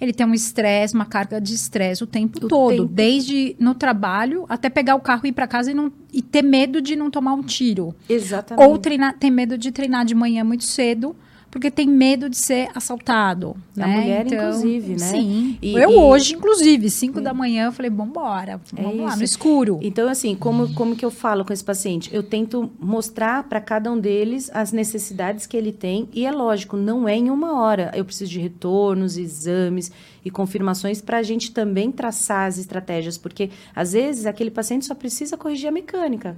Ele 0.00 0.12
tem 0.12 0.26
um 0.26 0.34
estresse, 0.34 0.92
uma 0.94 1.04
carga 1.06 1.40
de 1.40 1.54
estresse 1.54 2.02
o 2.02 2.06
tempo 2.06 2.38
O 2.44 2.48
todo, 2.48 2.70
tempo. 2.74 2.84
desde 2.86 3.54
no 3.60 3.74
trabalho 3.74 4.44
até 4.48 4.68
pegar 4.68 4.96
o 4.96 5.00
carro 5.00 5.22
e 5.24 5.28
ir 5.28 5.32
para 5.32 5.46
casa 5.46 5.70
e, 5.70 5.74
não, 5.74 5.92
e 6.12 6.20
ter 6.20 6.42
medo 6.42 6.80
de 6.82 6.96
não 6.96 7.10
tomar 7.10 7.32
um 7.34 7.42
tiro. 7.42 7.94
Exatamente. 8.08 8.66
Ou 8.66 8.76
treinar, 8.76 9.16
tem 9.18 9.30
medo 9.30 9.56
de 9.56 9.70
treinar 9.70 10.04
de 10.04 10.14
manhã 10.14 10.42
muito 10.42 10.64
cedo, 10.64 11.14
porque 11.54 11.70
tem 11.70 11.86
medo 11.86 12.28
de 12.28 12.36
ser 12.36 12.68
assaltado. 12.74 13.54
A 13.76 13.86
né? 13.86 14.00
mulher, 14.00 14.26
inclusive, 14.26 14.94
né? 14.94 14.98
Sim. 14.98 15.56
E- 15.62 15.72
eu 15.76 15.88
e- 15.88 15.94
hoje, 15.94 16.34
inclusive, 16.34 16.90
5 16.90 17.20
da 17.20 17.32
manhã, 17.32 17.66
eu 17.66 17.72
falei, 17.72 17.92
vambora, 17.92 18.60
vamos 18.72 18.98
lá, 18.98 19.10
isso. 19.10 19.18
no 19.18 19.22
escuro. 19.22 19.78
Então, 19.80 20.08
assim, 20.08 20.34
como, 20.34 20.74
como 20.74 20.96
que 20.96 21.04
eu 21.04 21.12
falo 21.12 21.44
com 21.44 21.52
esse 21.52 21.62
paciente? 21.62 22.12
Eu 22.12 22.24
tento 22.24 22.72
mostrar 22.80 23.44
para 23.44 23.60
cada 23.60 23.88
um 23.92 23.96
deles 23.96 24.50
as 24.52 24.72
necessidades 24.72 25.46
que 25.46 25.56
ele 25.56 25.70
tem. 25.70 26.08
E 26.12 26.26
é 26.26 26.32
lógico, 26.32 26.76
não 26.76 27.08
é 27.08 27.16
em 27.16 27.30
uma 27.30 27.60
hora. 27.60 27.92
Eu 27.94 28.04
preciso 28.04 28.32
de 28.32 28.40
retornos, 28.40 29.16
exames 29.16 29.92
e 30.24 30.32
confirmações 30.32 31.00
para 31.00 31.18
a 31.18 31.22
gente 31.22 31.52
também 31.52 31.92
traçar 31.92 32.48
as 32.48 32.58
estratégias. 32.58 33.16
Porque, 33.16 33.48
às 33.76 33.92
vezes, 33.92 34.26
aquele 34.26 34.50
paciente 34.50 34.86
só 34.86 34.94
precisa 34.96 35.36
corrigir 35.36 35.68
a 35.68 35.70
mecânica. 35.72 36.36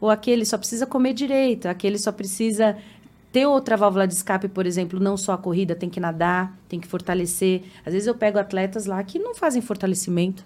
Ou 0.00 0.10
aquele 0.10 0.44
só 0.44 0.58
precisa 0.58 0.86
comer 0.86 1.12
direito. 1.14 1.66
Aquele 1.66 1.98
só 1.98 2.12
precisa 2.12 2.76
ter 3.36 3.44
outra 3.44 3.76
válvula 3.76 4.08
de 4.08 4.14
escape, 4.14 4.48
por 4.48 4.64
exemplo, 4.64 4.98
não 4.98 5.14
só 5.14 5.34
a 5.34 5.36
corrida, 5.36 5.74
tem 5.74 5.90
que 5.90 6.00
nadar, 6.00 6.56
tem 6.70 6.80
que 6.80 6.88
fortalecer. 6.88 7.64
Às 7.84 7.92
vezes 7.92 8.08
eu 8.08 8.14
pego 8.14 8.38
atletas 8.38 8.86
lá 8.86 9.04
que 9.04 9.18
não 9.18 9.34
fazem 9.34 9.60
fortalecimento, 9.60 10.42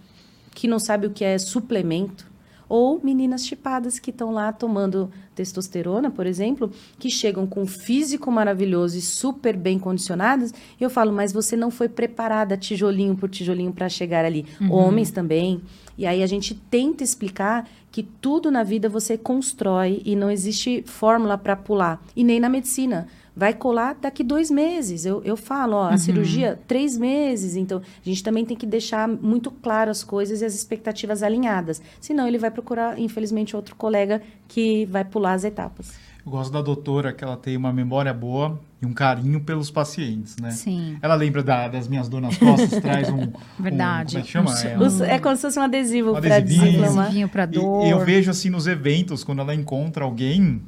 que 0.53 0.67
não 0.67 0.81
sabem 0.81 1.09
o 1.09 1.13
que 1.13 1.25
é 1.25 1.39
suplemento. 1.39 2.27
Ou 2.71 3.01
meninas 3.03 3.45
chipadas 3.45 3.99
que 3.99 4.11
estão 4.11 4.31
lá 4.31 4.53
tomando 4.53 5.11
testosterona, 5.35 6.09
por 6.09 6.25
exemplo, 6.25 6.71
que 7.01 7.11
chegam 7.11 7.45
com 7.45 7.63
um 7.63 7.67
físico 7.67 8.31
maravilhoso 8.31 8.97
e 8.97 9.01
super 9.01 9.57
bem 9.57 9.77
condicionadas. 9.77 10.55
E 10.81 10.85
eu 10.85 10.89
falo, 10.89 11.13
mas 11.13 11.33
você 11.33 11.57
não 11.57 11.69
foi 11.69 11.89
preparada 11.89 12.57
tijolinho 12.57 13.17
por 13.17 13.29
tijolinho 13.29 13.73
para 13.73 13.89
chegar 13.89 14.25
ali. 14.25 14.47
Homens 14.71 15.11
também. 15.11 15.61
E 15.99 16.07
aí 16.07 16.23
a 16.23 16.27
gente 16.27 16.55
tenta 16.55 17.03
explicar 17.03 17.69
que 17.91 18.05
tudo 18.05 18.53
na 18.53 18.63
vida 18.63 18.89
você 18.89 19.19
constrói 19.19 20.01
e 20.05 20.15
não 20.15 20.31
existe 20.31 20.85
fórmula 20.87 21.37
para 21.37 21.57
pular. 21.57 22.01
E 22.15 22.23
nem 22.23 22.39
na 22.39 22.49
medicina. 22.49 23.09
Vai 23.37 23.55
colar 23.55 23.95
daqui 24.01 24.23
dois 24.25 24.51
meses. 24.51 25.05
Eu, 25.07 25.23
eu 25.25 25.37
falo, 25.37 25.77
ó, 25.77 25.89
a 25.89 25.97
cirurgia, 25.97 26.59
três 26.67 26.97
meses. 26.99 27.57
Então, 27.57 27.79
a 27.79 28.09
gente 28.09 28.23
também 28.23 28.45
tem 28.45 28.57
que 28.57 28.67
deixar 28.67 29.09
muito 29.09 29.51
claro 29.51 29.91
as 29.91 30.03
coisas 30.05 30.43
e 30.43 30.45
as 30.45 30.55
expectativas 30.55 31.23
alinhadas. 31.23 31.81
Senão, 32.01 32.27
ele 32.27 32.39
vai 32.39 32.51
procurar, 32.51 32.99
infelizmente, 32.99 33.55
outro 33.57 33.75
colega 33.77 34.21
que 34.49 34.85
vai 34.87 35.05
pular 35.05 35.35
as 35.35 35.45
etapas. 35.45 35.93
Eu 36.27 36.31
gosto 36.33 36.53
da 36.53 36.61
doutora 36.61 37.15
que 37.15 37.25
ela 37.25 37.37
tem 37.37 37.57
uma 37.57 37.73
memória 37.73 38.13
boa 38.13 38.61
e 38.83 38.85
um 38.85 38.93
carinho 38.93 39.41
pelos 39.41 39.71
pacientes, 39.71 40.37
né? 40.37 40.51
Sim. 40.51 40.99
Ela 41.01 41.15
lembra 41.15 41.43
da- 41.43 41.67
das 41.67 41.89
minhas 41.89 42.11
dor 42.11 42.21
nas 42.21 42.37
costas, 42.37 42.79
traz 42.81 43.09
um... 43.09 43.23
um- 43.25 43.33
Verdade. 43.59 44.13
como 44.17 44.19
é 44.21 44.27
que 44.27 44.31
chama? 44.31 44.51
Um- 44.51 44.55
É, 44.55 44.79
um- 44.79 45.05
é 45.05 45.19
como 45.19 45.35
se 45.37 45.43
fosse 45.43 45.59
um 45.59 45.63
adesivo 45.63 46.11
Um 46.15 46.21
para 46.21 46.41
desinflamar. 46.41 46.99
Adesivinho 47.07 47.29
pra 47.29 47.45
E- 47.45 47.47
dor. 47.47 47.87
E 47.87 47.91
eu 47.91 48.05
vejo 48.05 48.31
assim 48.31 48.51
nos 48.51 48.67
eventos, 48.67 49.25
quando 49.25 49.41
ela 49.41 49.55
encontra 49.55 50.05
alguém, 50.05 50.61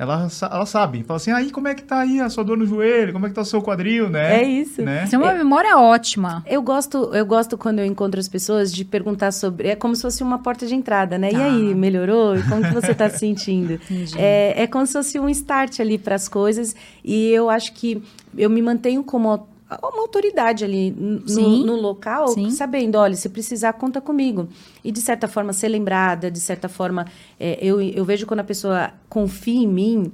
ela, 0.00 0.28
ela 0.50 0.64
sabe. 0.64 1.02
Fala 1.04 1.18
assim, 1.18 1.30
aí 1.30 1.50
como 1.50 1.68
é 1.68 1.74
que 1.74 1.82
tá 1.84 1.98
aí 2.00 2.20
a 2.20 2.30
sua 2.30 2.42
dor 2.42 2.56
no 2.56 2.64
joelho? 2.64 3.12
Como 3.12 3.26
é 3.26 3.28
que 3.28 3.34
tá 3.34 3.42
o 3.42 3.44
seu 3.44 3.60
quadril, 3.60 4.08
né? 4.08 4.40
É 4.40 4.42
isso. 4.42 4.80
Né? 4.80 5.04
Isso 5.04 5.14
é 5.14 5.18
uma 5.18 5.34
memória 5.34 5.76
ótima. 5.76 6.42
Eu 6.46 6.62
gosto, 6.62 7.10
eu 7.14 7.26
gosto 7.26 7.58
quando 7.58 7.80
eu 7.80 7.84
encontro 7.84 8.18
as 8.18 8.26
pessoas 8.26 8.72
de 8.72 8.82
perguntar 8.82 9.30
sobre. 9.30 9.68
É 9.68 9.76
como 9.76 9.94
se 9.94 10.00
fosse 10.00 10.22
uma 10.22 10.38
porta 10.38 10.66
de 10.66 10.74
entrada, 10.74 11.18
né? 11.18 11.28
E 11.28 11.34
Tá. 11.34 11.44
aí, 11.44 11.74
melhorou? 11.74 12.34
E 12.34 12.42
como 12.44 12.62
que 12.62 12.72
você 12.72 12.92
está 12.92 13.10
se 13.10 13.18
sentindo? 13.18 13.74
Entendi. 13.90 14.14
É, 14.18 14.62
é 14.62 14.66
como 14.66 14.86
se 14.86 14.94
fosse 14.94 15.20
um 15.20 15.28
start 15.28 15.80
ali 15.80 15.98
para 15.98 16.14
as 16.14 16.28
coisas. 16.28 16.74
E 17.04 17.28
eu 17.30 17.50
acho 17.50 17.74
que 17.74 18.02
eu 18.38 18.48
me 18.48 18.62
mantenho 18.62 19.04
como 19.04 19.46
uma 19.82 20.00
autoridade 20.02 20.64
ali 20.64 20.88
n- 20.90 21.22
Sim. 21.26 21.60
no, 21.60 21.66
no 21.66 21.80
local, 21.80 22.28
Sim. 22.28 22.50
sabendo, 22.50 22.96
olha, 22.98 23.14
se 23.14 23.28
precisar, 23.28 23.72
conta 23.74 24.00
comigo. 24.00 24.48
E 24.82 24.90
de 24.90 25.00
certa 25.00 25.28
forma 25.28 25.52
ser 25.52 25.68
lembrada, 25.68 26.30
de 26.30 26.40
certa 26.40 26.68
forma, 26.68 27.06
é, 27.38 27.58
eu, 27.60 27.80
eu 27.80 28.04
vejo 28.04 28.26
quando 28.26 28.40
a 28.40 28.44
pessoa 28.44 28.90
confia 29.08 29.62
em 29.62 29.68
mim. 29.68 30.12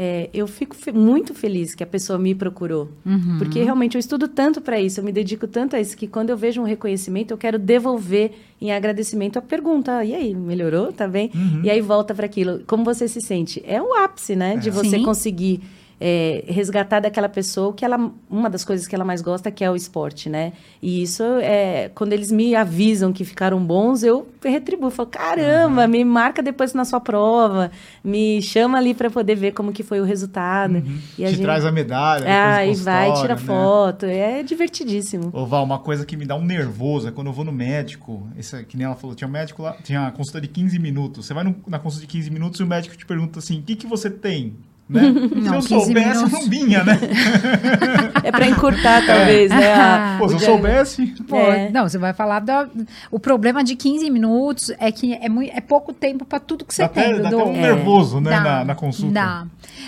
é, 0.00 0.30
eu 0.32 0.46
fico 0.46 0.76
fe- 0.76 0.92
muito 0.92 1.34
feliz 1.34 1.74
que 1.74 1.82
a 1.82 1.86
pessoa 1.86 2.18
me 2.20 2.32
procurou. 2.32 2.88
Uhum. 3.04 3.36
Porque 3.38 3.60
realmente 3.64 3.96
eu 3.96 3.98
estudo 3.98 4.28
tanto 4.28 4.60
para 4.60 4.80
isso, 4.80 5.00
eu 5.00 5.04
me 5.04 5.10
dedico 5.10 5.48
tanto 5.48 5.74
a 5.74 5.80
isso, 5.80 5.96
que 5.96 6.06
quando 6.06 6.30
eu 6.30 6.36
vejo 6.36 6.60
um 6.60 6.64
reconhecimento, 6.64 7.32
eu 7.32 7.38
quero 7.38 7.58
devolver 7.58 8.30
em 8.60 8.70
agradecimento 8.70 9.38
a 9.40 9.42
pergunta. 9.42 10.04
E 10.04 10.14
aí, 10.14 10.34
melhorou? 10.36 10.92
Tá 10.92 11.08
bem? 11.08 11.32
Uhum. 11.34 11.62
E 11.64 11.70
aí 11.70 11.80
volta 11.80 12.14
para 12.14 12.26
aquilo. 12.26 12.60
Como 12.66 12.84
você 12.84 13.08
se 13.08 13.20
sente? 13.20 13.60
É 13.66 13.82
o 13.82 13.92
ápice, 13.94 14.36
né? 14.36 14.56
De 14.56 14.70
você 14.70 14.98
Sim. 14.98 15.02
conseguir 15.02 15.60
é, 16.00 16.44
resgatar 16.46 17.00
daquela 17.00 17.28
pessoa 17.28 17.72
que 17.72 17.84
ela. 17.84 18.10
Uma 18.30 18.48
das 18.48 18.64
coisas 18.64 18.86
que 18.86 18.94
ela 18.94 19.04
mais 19.04 19.20
gosta 19.22 19.50
que 19.50 19.64
é 19.64 19.70
o 19.70 19.74
esporte, 19.76 20.28
né? 20.28 20.52
E 20.80 21.02
isso 21.02 21.22
é. 21.42 21.90
Quando 21.94 22.12
eles 22.12 22.30
me 22.30 22.54
avisam 22.54 23.12
que 23.12 23.24
ficaram 23.24 23.58
bons, 23.64 24.02
eu 24.02 24.28
retribuo. 24.44 24.90
Falo, 24.90 25.08
caramba, 25.08 25.82
Uhum. 25.82 25.88
me 25.88 26.04
marca 26.04 26.42
depois 26.42 26.72
na 26.74 26.84
sua 26.84 27.00
prova, 27.00 27.70
me 28.04 28.40
chama 28.42 28.78
ali 28.78 28.94
para 28.94 29.10
poder 29.10 29.34
ver 29.34 29.52
como 29.52 29.72
que 29.72 29.82
foi 29.82 30.00
o 30.00 30.04
resultado. 30.04 30.74
Uhum. 30.76 30.98
E 31.18 31.24
Te 31.24 31.30
gente- 31.30 31.42
traz 31.42 31.64
a 31.64 31.72
medalha. 31.72 32.24
ah, 32.28 32.64
e 32.66 32.74
vai, 32.74 33.12
tira 33.14 33.34
né? 33.34 33.40
foto. 33.40 34.06
É 34.06 34.42
divertidíssimo. 34.42 35.30
Ô, 35.32 35.44
Val, 35.46 35.64
uma 35.64 35.78
coisa 35.78 36.06
que 36.06 36.16
me 36.16 36.24
dá 36.24 36.36
um 36.36 36.44
nervoso 36.44 37.08
é 37.08 37.10
quando 37.10 37.26
eu 37.28 37.32
vou 37.32 37.44
no 37.44 37.52
médico, 37.52 38.26
esse, 38.38 38.62
que 38.64 38.76
nem 38.76 38.86
ela 38.86 38.94
falou, 38.94 39.16
tinha 39.16 39.26
um 39.26 39.30
médico 39.30 39.62
lá, 39.62 39.76
tinha 39.82 40.00
uma 40.00 40.12
consulta 40.12 40.40
de 40.40 40.48
15 40.48 40.78
minutos. 40.78 41.26
Você 41.26 41.34
vai 41.34 41.44
no- 41.44 41.56
na 41.66 41.78
consulta 41.78 42.06
de 42.06 42.12
15 42.12 42.30
minutos 42.30 42.60
e 42.60 42.62
o 42.62 42.66
médico 42.66 42.96
te 42.96 43.04
pergunta 43.04 43.38
assim, 43.38 43.58
o 43.58 43.62
que, 43.62 43.74
que 43.76 43.86
você 43.86 44.08
tem? 44.10 44.56
Né? 44.88 45.02
Não, 45.02 45.60
se 45.62 45.74
eu 45.74 45.80
15 45.80 45.84
soubesse, 45.84 46.08
eu 46.08 46.14
minutos. 46.14 46.32
não 46.32 46.48
vinha, 46.50 46.84
né? 46.84 46.98
É 48.24 48.30
para 48.30 48.46
encurtar, 48.48 49.04
talvez, 49.06 49.50
né? 49.50 49.74
a- 49.74 50.16
Pô, 50.18 50.28
se 50.28 50.34
eu 50.34 50.40
soubesse. 50.40 51.14
É. 51.32 51.70
Não, 51.70 51.88
você 51.88 51.98
vai 51.98 52.12
falar 52.12 52.40
da. 52.40 52.68
O 53.10 53.18
problema 53.18 53.62
de 53.64 53.74
15 53.76 54.10
minutos 54.10 54.70
é 54.78 54.90
que 54.92 55.14
é, 55.14 55.28
muito, 55.28 55.52
é 55.56 55.60
pouco 55.60 55.92
tempo 55.92 56.24
para 56.24 56.38
tudo 56.40 56.64
que 56.64 56.74
você 56.74 56.82
Dá 56.82 56.88
tem. 56.88 57.04
até, 57.12 57.18
dá 57.22 57.28
até 57.28 57.36
um 57.36 57.54
É. 57.54 57.60
nervoso, 57.62 58.20
né, 58.20 58.30
Dá, 58.30 58.40
na, 58.40 58.64
na 58.64 58.74
consulta. 58.74 59.12
Dá. 59.14 59.46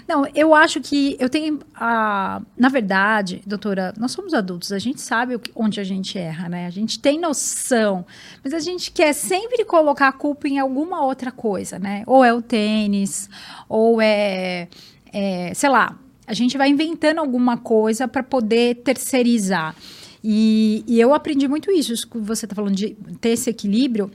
Não, 0.09 0.27
eu 0.35 0.55
acho 0.55 0.81
que 0.81 1.17
eu 1.19 1.29
tenho. 1.29 1.59
a 1.75 2.41
na 2.57 2.69
verdade, 2.69 3.43
doutora, 3.47 3.93
nós 3.99 4.13
somos 4.13 4.33
adultos, 4.35 4.73
a 4.73 4.79
gente 4.79 5.01
sabe 5.01 5.39
onde 5.55 5.81
a 5.81 5.85
gente 5.85 6.19
erra, 6.19 6.49
né? 6.49 6.67
A 6.67 6.71
gente 6.71 6.99
tem 6.99 7.19
noção, 7.19 8.05
mas 8.45 8.53
a 8.55 8.59
gente 8.61 8.91
quer 8.91 9.13
sempre 9.13 9.65
colocar 9.65 10.09
a 10.09 10.13
culpa 10.13 10.47
em 10.49 10.59
alguma 10.59 11.03
outra 11.05 11.31
coisa, 11.33 11.79
né? 11.79 12.03
Ou 12.07 12.25
é 12.25 12.33
o 12.33 12.41
tênis, 12.43 13.29
ou 13.69 14.01
é, 14.01 14.69
é, 15.13 15.53
sei 15.55 15.69
lá, 15.69 15.99
a 16.27 16.33
gente 16.33 16.57
vai 16.57 16.69
inventando 16.69 17.19
alguma 17.19 17.57
coisa 17.57 18.07
para 18.07 18.23
poder 18.23 18.77
terceirizar. 18.77 19.75
E, 20.23 20.85
e 20.87 21.01
eu 21.01 21.15
aprendi 21.15 21.49
muito 21.49 21.71
isso, 21.73 21.93
isso 21.93 22.09
que 22.09 22.19
você 22.19 22.47
está 22.47 22.55
falando 22.55 22.75
de 22.75 22.97
ter 23.21 23.31
esse 23.31 23.51
equilíbrio. 23.51 24.11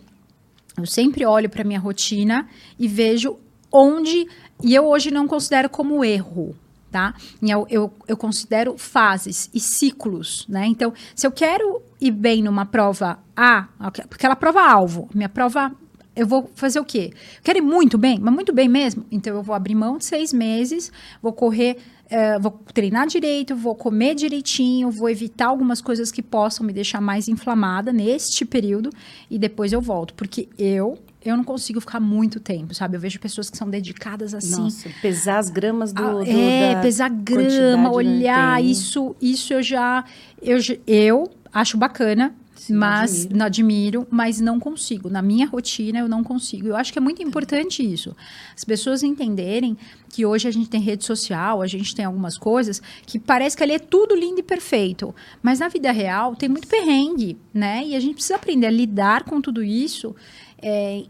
Eu 0.77 0.85
sempre 0.85 1.25
olho 1.25 1.49
para 1.49 1.63
minha 1.63 1.79
rotina 1.79 2.47
e 2.77 2.87
vejo 2.87 3.37
onde. 3.71 4.27
E 4.63 4.73
eu 4.73 4.85
hoje 4.85 5.11
não 5.11 5.27
considero 5.27 5.69
como 5.69 6.03
erro, 6.03 6.55
tá? 6.91 7.13
Eu, 7.41 7.67
eu, 7.69 7.93
eu 8.07 8.15
considero 8.15 8.77
fases 8.77 9.49
e 9.53 9.59
ciclos, 9.59 10.45
né? 10.47 10.65
Então, 10.67 10.93
se 11.13 11.25
eu 11.25 11.31
quero 11.31 11.81
ir 11.99 12.11
bem 12.11 12.41
numa 12.41 12.65
prova 12.65 13.19
A, 13.35 13.67
aquela 13.79 14.35
prova 14.35 14.61
alvo, 14.61 15.09
minha 15.13 15.29
prova. 15.29 15.71
Eu 16.16 16.26
vou 16.26 16.49
fazer 16.55 16.80
o 16.80 16.86
quê? 16.86 17.11
Quero 17.43 17.57
ir 17.59 17.61
muito 17.61 17.97
bem, 17.97 18.18
mas 18.20 18.34
muito 18.34 18.53
bem 18.53 18.70
mesmo. 18.70 19.05
Então, 19.11 19.36
eu 19.36 19.43
vou 19.43 19.53
abrir 19.55 19.76
mão 19.76 19.97
de 19.97 20.05
seis 20.05 20.32
meses, 20.32 20.91
vou 21.22 21.34
correr, 21.34 21.78
eh, 22.09 22.39
vou 22.39 22.51
treinar 22.74 23.05
direito, 23.07 23.55
vou 23.55 23.76
comer 23.76 24.16
direitinho, 24.16 24.89
vou 24.89 25.09
evitar 25.09 25.47
algumas 25.47 25.82
coisas 25.82 26.11
que 26.11 26.22
possam 26.22 26.66
me 26.66 26.72
deixar 26.72 27.01
mais 27.01 27.28
inflamada 27.28 27.91
neste 27.91 28.45
período 28.45 28.89
e 29.30 29.38
depois 29.38 29.74
eu 29.74 29.82
volto. 29.82 30.13
Porque 30.13 30.47
eu, 30.57 30.97
eu 31.24 31.36
não 31.36 31.43
consigo 31.43 31.82
ficar 31.82 31.99
muito 31.99 32.39
tempo, 32.39 32.74
sabe? 32.74 32.95
Eu 32.95 33.01
vejo 33.01 33.20
pessoas 33.20 33.49
que 33.49 33.57
são 33.57 33.70
dedicadas 33.70 34.34
assim. 34.34 34.61
Nossa, 34.61 34.89
pesar 35.01 35.39
as 35.39 35.49
gramas 35.49 35.91
do. 35.91 36.01
Ah, 36.01 36.11
do- 36.13 36.22
é, 36.30 36.76
da 36.76 36.82
pesar 36.82 37.09
grama, 37.09 37.84
né? 37.84 37.89
olhar, 37.89 38.63
isso, 38.63 39.16
isso 39.22 39.53
eu 39.53 39.61
já, 39.61 40.05
eu, 40.41 40.57
eu 40.88 41.30
acho 41.51 41.78
bacana, 41.78 42.34
Sim, 42.66 42.74
mas 42.74 43.11
admiro. 43.11 43.38
não 43.38 43.45
admiro, 43.45 44.07
mas 44.09 44.41
não 44.41 44.59
consigo. 44.59 45.07
Na 45.07 45.22
minha 45.22 45.45
rotina 45.45 45.99
eu 45.99 46.07
não 46.07 46.24
consigo. 46.24 46.68
Eu 46.68 46.76
acho 46.76 46.91
que 46.91 46.97
é 46.97 47.01
muito 47.01 47.22
importante 47.22 47.84
isso. 47.84 48.16
As 48.55 48.63
pessoas 48.63 49.03
entenderem 49.03 49.78
que 50.09 50.26
hoje 50.26 50.47
a 50.47 50.51
gente 50.51 50.68
tem 50.68 50.82
rede 50.82 51.05
social, 51.05 51.61
a 51.61 51.68
gente 51.68 51.93
tem 51.93 52.05
algumas 52.05 52.39
coisas 52.39 52.82
que 53.05 53.20
parece 53.20 53.55
que 53.55 53.61
ali 53.61 53.74
é 53.74 53.80
tudo 53.80 54.16
lindo 54.16 54.39
e 54.39 54.43
perfeito, 54.43 55.13
mas 55.43 55.59
na 55.59 55.68
vida 55.68 55.91
real 55.91 56.36
tem 56.36 56.49
muito 56.49 56.68
perrengue, 56.68 57.38
né? 57.53 57.86
E 57.86 57.95
a 57.95 57.99
gente 57.99 58.16
precisa 58.16 58.36
aprender 58.36 58.66
a 58.66 58.72
lidar 58.72 59.26
com 59.26 59.39
tudo 59.39 59.63
isso, 59.63 60.16
é, 60.59 61.03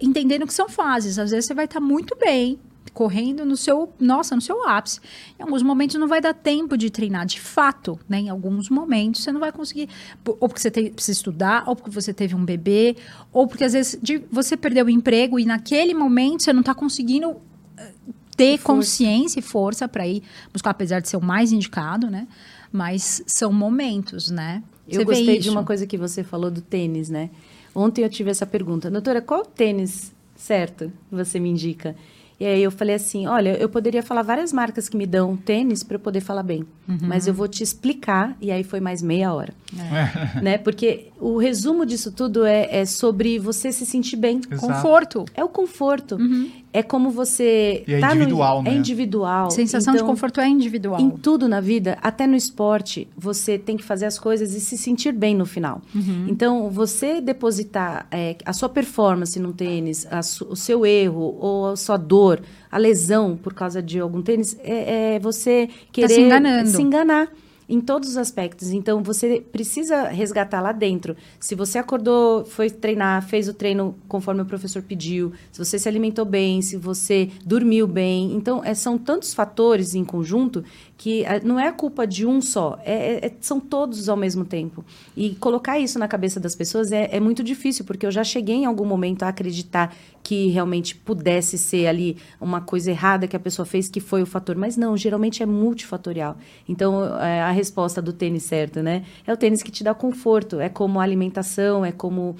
entendendo 0.00 0.48
que 0.48 0.54
são 0.54 0.68
fases. 0.68 1.16
Às 1.16 1.30
vezes 1.30 1.46
você 1.46 1.54
vai 1.54 1.66
estar 1.66 1.80
muito 1.80 2.16
bem, 2.16 2.58
correndo 2.92 3.44
no 3.44 3.56
seu, 3.56 3.92
nossa, 3.98 4.34
no 4.34 4.40
seu 4.42 4.68
ápice. 4.68 5.00
Em 5.38 5.42
alguns 5.42 5.62
momentos 5.62 5.96
não 5.96 6.06
vai 6.06 6.20
dar 6.20 6.34
tempo 6.34 6.76
de 6.76 6.90
treinar, 6.90 7.24
de 7.26 7.40
fato, 7.40 7.98
né? 8.08 8.20
Em 8.20 8.28
alguns 8.28 8.68
momentos 8.68 9.22
você 9.22 9.32
não 9.32 9.40
vai 9.40 9.50
conseguir, 9.50 9.88
ou 10.26 10.48
porque 10.48 10.60
você 10.60 10.70
precisa 10.70 11.12
estudar, 11.18 11.64
ou 11.66 11.74
porque 11.74 11.90
você 11.90 12.12
teve 12.12 12.34
um 12.34 12.44
bebê, 12.44 12.96
ou 13.32 13.46
porque 13.46 13.64
às 13.64 13.72
vezes 13.72 13.98
de- 14.02 14.22
você 14.30 14.56
perdeu 14.56 14.86
o 14.86 14.90
emprego 14.90 15.38
e 15.38 15.44
naquele 15.44 15.94
momento 15.94 16.42
você 16.42 16.52
não 16.52 16.60
está 16.60 16.74
conseguindo 16.74 17.36
eh, 17.78 17.92
ter 18.36 18.58
Força. 18.58 18.64
consciência 18.74 19.38
e 19.40 19.42
força 19.42 19.88
para 19.88 20.06
ir 20.06 20.22
buscar, 20.52 20.70
apesar 20.70 21.00
de 21.00 21.08
ser 21.08 21.16
o 21.16 21.22
mais 21.22 21.52
indicado, 21.52 22.10
né? 22.10 22.26
Mas 22.70 23.22
são 23.26 23.52
momentos, 23.52 24.30
né? 24.30 24.62
Eu 24.88 24.94
Você 25.00 25.04
vê 25.04 25.04
gostei 25.04 25.38
de 25.38 25.48
uma 25.50 25.64
coisa 25.64 25.86
que 25.86 25.96
você 25.96 26.22
falou 26.24 26.50
do 26.50 26.60
tênis, 26.60 27.08
né? 27.08 27.30
Ontem 27.74 28.02
eu 28.02 28.08
tive 28.10 28.30
essa 28.30 28.44
pergunta, 28.46 28.90
doutora, 28.90 29.22
qual 29.22 29.44
tênis 29.46 30.12
certo 30.36 30.92
você 31.10 31.38
me 31.38 31.48
indica? 31.50 31.94
E 32.42 32.46
aí 32.46 32.62
eu 32.62 32.72
falei 32.72 32.96
assim, 32.96 33.26
olha, 33.28 33.56
eu 33.56 33.68
poderia 33.68 34.02
falar 34.02 34.22
várias 34.22 34.52
marcas 34.52 34.88
que 34.88 34.96
me 34.96 35.06
dão 35.06 35.36
tênis 35.36 35.84
para 35.84 35.94
eu 35.94 36.00
poder 36.00 36.20
falar 36.20 36.42
bem, 36.42 36.64
Uhum. 36.88 36.98
mas 37.02 37.28
eu 37.28 37.32
vou 37.34 37.46
te 37.46 37.62
explicar. 37.62 38.36
E 38.40 38.50
aí 38.50 38.64
foi 38.64 38.80
mais 38.80 39.00
meia 39.00 39.32
hora, 39.32 39.54
É. 39.78 40.40
né? 40.42 40.58
Porque 40.58 41.08
o 41.20 41.38
resumo 41.38 41.86
disso 41.86 42.10
tudo 42.10 42.44
é, 42.44 42.80
é 42.80 42.84
sobre 42.84 43.38
você 43.38 43.70
se 43.70 43.86
sentir 43.86 44.16
bem. 44.16 44.40
Exato. 44.50 44.66
Conforto. 44.66 45.24
É 45.34 45.44
o 45.44 45.48
conforto. 45.48 46.16
Uhum. 46.16 46.50
É 46.72 46.82
como 46.82 47.10
você 47.10 47.84
E 47.86 47.92
é 47.94 48.00
tá 48.00 48.08
no- 48.08 48.14
individual, 48.22 48.62
né? 48.62 48.70
É 48.70 48.74
individual. 48.74 49.50
Sensação 49.50 49.92
de 49.92 49.98
Então, 49.98 50.08
conforto 50.08 50.40
é 50.40 50.48
individual. 50.48 50.98
em 51.00 51.10
tudo 51.10 51.46
na 51.46 51.60
vida, 51.60 51.98
até 52.02 52.26
no 52.26 52.34
esporte, 52.34 53.06
você 53.16 53.58
tem 53.58 53.76
que 53.76 53.82
fazer 53.82 54.06
as 54.06 54.18
coisas 54.18 54.54
e 54.54 54.60
se 54.60 54.78
sentir 54.78 55.12
bem 55.12 55.34
no 55.34 55.44
final. 55.44 55.82
Uhum. 55.94 56.26
Então, 56.28 56.70
você 56.70 57.20
depositar 57.20 58.06
é, 58.10 58.36
a 58.44 58.52
sua 58.54 58.68
performance 58.68 59.38
no 59.38 59.52
tênis, 59.52 60.06
a 60.10 60.22
su- 60.22 60.46
o 60.48 60.56
seu 60.56 60.86
erro 60.86 61.36
ou 61.38 61.66
a 61.72 61.76
sua 61.76 61.96
dor, 61.96 62.40
a 62.70 62.78
lesão 62.78 63.36
por 63.36 63.52
causa 63.52 63.82
de 63.82 63.98
algum 64.00 64.22
tênis, 64.22 64.56
é, 64.64 65.16
é 65.16 65.18
você 65.18 65.68
querer 65.92 66.08
Tá 66.08 66.14
se 66.14 66.20
enganando. 66.22 66.68
se 66.70 66.80
enganar. 66.80 67.28
Em 67.72 67.80
todos 67.80 68.10
os 68.10 68.16
aspectos. 68.18 68.70
Então, 68.70 69.02
você 69.02 69.40
precisa 69.40 70.08
resgatar 70.08 70.60
lá 70.60 70.72
dentro. 70.72 71.16
Se 71.40 71.54
você 71.54 71.78
acordou, 71.78 72.44
foi 72.44 72.68
treinar, 72.68 73.26
fez 73.26 73.48
o 73.48 73.54
treino 73.54 73.96
conforme 74.06 74.42
o 74.42 74.44
professor 74.44 74.82
pediu, 74.82 75.32
se 75.50 75.58
você 75.58 75.78
se 75.78 75.88
alimentou 75.88 76.26
bem, 76.26 76.60
se 76.60 76.76
você 76.76 77.30
dormiu 77.42 77.86
bem. 77.86 78.34
Então, 78.34 78.62
é, 78.62 78.74
são 78.74 78.98
tantos 78.98 79.32
fatores 79.32 79.94
em 79.94 80.04
conjunto 80.04 80.62
que 80.96 81.24
ah, 81.26 81.40
não 81.42 81.58
é 81.58 81.68
a 81.68 81.72
culpa 81.72 82.06
de 82.06 82.24
um 82.24 82.40
só, 82.40 82.78
é- 82.84 83.26
é- 83.26 83.32
são 83.40 83.58
todos 83.58 84.08
ao 84.08 84.16
mesmo 84.16 84.44
tempo. 84.44 84.84
E 85.16 85.34
colocar 85.36 85.78
isso 85.78 85.98
na 85.98 86.06
cabeça 86.06 86.38
das 86.38 86.54
pessoas 86.54 86.92
é, 86.92 87.08
é 87.10 87.18
muito 87.18 87.42
difícil, 87.42 87.84
porque 87.84 88.06
eu 88.06 88.10
já 88.10 88.22
cheguei 88.22 88.56
em 88.56 88.66
algum 88.66 88.84
momento 88.84 89.22
a 89.24 89.28
acreditar 89.28 89.94
que 90.22 90.48
realmente 90.48 90.94
pudesse 90.94 91.58
ser 91.58 91.88
ali 91.88 92.16
uma 92.40 92.60
coisa 92.60 92.90
errada 92.90 93.26
que 93.26 93.34
a 93.34 93.40
pessoa 93.40 93.66
fez, 93.66 93.88
que 93.88 94.00
foi 94.00 94.22
o 94.22 94.26
fator. 94.26 94.54
Mas 94.56 94.76
não, 94.76 94.96
geralmente 94.96 95.42
é 95.42 95.46
multifatorial. 95.46 96.36
Então, 96.68 97.04
é, 97.18 97.42
a 97.42 97.50
resposta 97.50 98.00
do 98.00 98.12
tênis 98.12 98.44
certo, 98.44 98.80
né? 98.82 99.04
É 99.26 99.32
o 99.32 99.36
tênis 99.36 99.62
que 99.62 99.70
te 99.72 99.82
dá 99.82 99.92
conforto, 99.94 100.60
é 100.60 100.68
como 100.68 101.00
a 101.00 101.02
alimentação, 101.02 101.84
é 101.84 101.90
como 101.90 102.36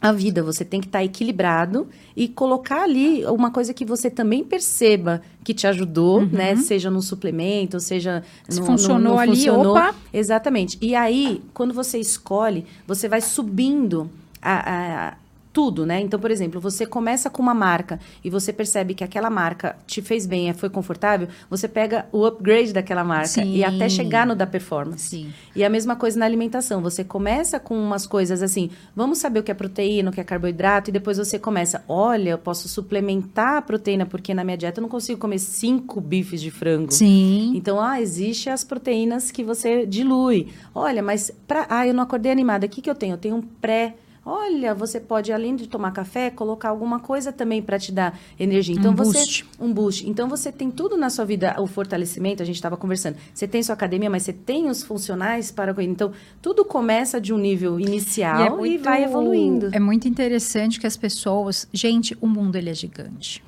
a 0.00 0.12
vida, 0.12 0.42
você 0.42 0.64
tem 0.64 0.80
que 0.80 0.86
estar 0.86 1.02
equilibrado 1.02 1.88
e 2.14 2.28
colocar 2.28 2.82
ali 2.82 3.24
uma 3.26 3.50
coisa 3.50 3.72
que 3.72 3.84
você 3.84 4.10
também 4.10 4.44
perceba 4.44 5.22
que 5.42 5.54
te 5.54 5.66
ajudou, 5.66 6.24
né? 6.26 6.54
Seja 6.56 6.90
num 6.90 7.00
suplemento, 7.00 7.80
seja 7.80 8.22
Uhum. 8.48 8.54
Se 8.54 8.60
no, 8.60 8.66
funcionou 8.66 8.98
no, 9.00 9.14
no 9.14 9.18
ali, 9.18 9.30
funcionou. 9.36 9.72
opa. 9.76 9.94
Exatamente. 10.12 10.78
E 10.80 10.94
aí, 10.94 11.42
quando 11.54 11.72
você 11.72 11.98
escolhe, 11.98 12.64
você 12.86 13.08
vai 13.08 13.20
subindo 13.20 14.10
a, 14.40 15.08
a- 15.10 15.14
tudo, 15.56 15.86
né? 15.86 16.02
Então, 16.02 16.20
por 16.20 16.30
exemplo, 16.30 16.60
você 16.60 16.84
começa 16.84 17.30
com 17.30 17.40
uma 17.40 17.54
marca 17.54 17.98
e 18.22 18.28
você 18.28 18.52
percebe 18.52 18.92
que 18.92 19.02
aquela 19.02 19.30
marca 19.30 19.74
te 19.86 20.02
fez 20.02 20.26
bem, 20.26 20.50
é, 20.50 20.52
foi 20.52 20.68
confortável, 20.68 21.28
você 21.48 21.66
pega 21.66 22.04
o 22.12 22.26
upgrade 22.26 22.74
daquela 22.74 23.02
marca 23.02 23.28
Sim. 23.28 23.54
e 23.54 23.64
até 23.64 23.88
chegar 23.88 24.26
no 24.26 24.36
da 24.36 24.46
performance. 24.46 25.08
Sim. 25.08 25.32
E 25.54 25.64
a 25.64 25.70
mesma 25.70 25.96
coisa 25.96 26.18
na 26.18 26.26
alimentação. 26.26 26.82
Você 26.82 27.02
começa 27.02 27.58
com 27.58 27.74
umas 27.74 28.06
coisas 28.06 28.42
assim, 28.42 28.68
vamos 28.94 29.16
saber 29.16 29.40
o 29.40 29.42
que 29.42 29.50
é 29.50 29.54
proteína, 29.54 30.10
o 30.10 30.12
que 30.12 30.20
é 30.20 30.24
carboidrato, 30.24 30.90
e 30.90 30.92
depois 30.92 31.16
você 31.16 31.38
começa, 31.38 31.82
olha, 31.88 32.32
eu 32.32 32.38
posso 32.38 32.68
suplementar 32.68 33.56
a 33.56 33.62
proteína, 33.62 34.04
porque 34.04 34.34
na 34.34 34.44
minha 34.44 34.58
dieta 34.58 34.80
eu 34.80 34.82
não 34.82 34.90
consigo 34.90 35.18
comer 35.18 35.38
cinco 35.38 36.02
bifes 36.02 36.42
de 36.42 36.50
frango. 36.50 36.92
Sim. 36.92 37.54
Então, 37.56 37.80
ah, 37.80 37.98
existe 37.98 38.50
as 38.50 38.62
proteínas 38.62 39.30
que 39.30 39.42
você 39.42 39.86
dilui. 39.86 40.48
Olha, 40.74 41.02
mas 41.02 41.30
pra, 41.48 41.66
ah, 41.70 41.86
eu 41.86 41.94
não 41.94 42.02
acordei 42.02 42.30
animada. 42.30 42.66
O 42.66 42.68
que, 42.68 42.82
que 42.82 42.90
eu 42.90 42.94
tenho? 42.94 43.14
Eu 43.14 43.18
tenho 43.18 43.36
um 43.36 43.40
pré. 43.40 43.94
Olha, 44.28 44.74
você 44.74 44.98
pode, 44.98 45.32
além 45.32 45.54
de 45.54 45.68
tomar 45.68 45.92
café, 45.92 46.30
colocar 46.30 46.70
alguma 46.70 46.98
coisa 46.98 47.32
também 47.32 47.62
para 47.62 47.78
te 47.78 47.92
dar 47.92 48.18
energia. 48.36 48.74
Então, 48.74 48.90
Um 48.90 48.96
você. 48.96 49.18
boost. 49.18 49.46
Um 49.60 49.72
boost. 49.72 50.10
Então, 50.10 50.28
você 50.28 50.50
tem 50.50 50.68
tudo 50.68 50.96
na 50.96 51.08
sua 51.08 51.24
vida, 51.24 51.54
o 51.60 51.66
fortalecimento, 51.68 52.42
a 52.42 52.46
gente 52.46 52.56
estava 52.56 52.76
conversando. 52.76 53.16
Você 53.32 53.46
tem 53.46 53.62
sua 53.62 53.74
academia, 53.74 54.10
mas 54.10 54.24
você 54.24 54.32
tem 54.32 54.68
os 54.68 54.82
funcionais 54.82 55.52
para. 55.52 55.72
Então, 55.84 56.10
tudo 56.42 56.64
começa 56.64 57.20
de 57.20 57.32
um 57.32 57.38
nível 57.38 57.78
inicial 57.78 58.66
e, 58.66 58.76
vai 58.78 59.04
evoluindo. 59.04 59.70
É 59.72 59.78
muito 59.78 60.08
interessante 60.08 60.80
que 60.80 60.88
as 60.88 60.96
pessoas. 60.96 61.68
Gente, 61.72 62.18
o 62.20 62.26
mundo 62.26 62.56
ele 62.56 62.70
é 62.70 62.74
gigante. 62.74 63.44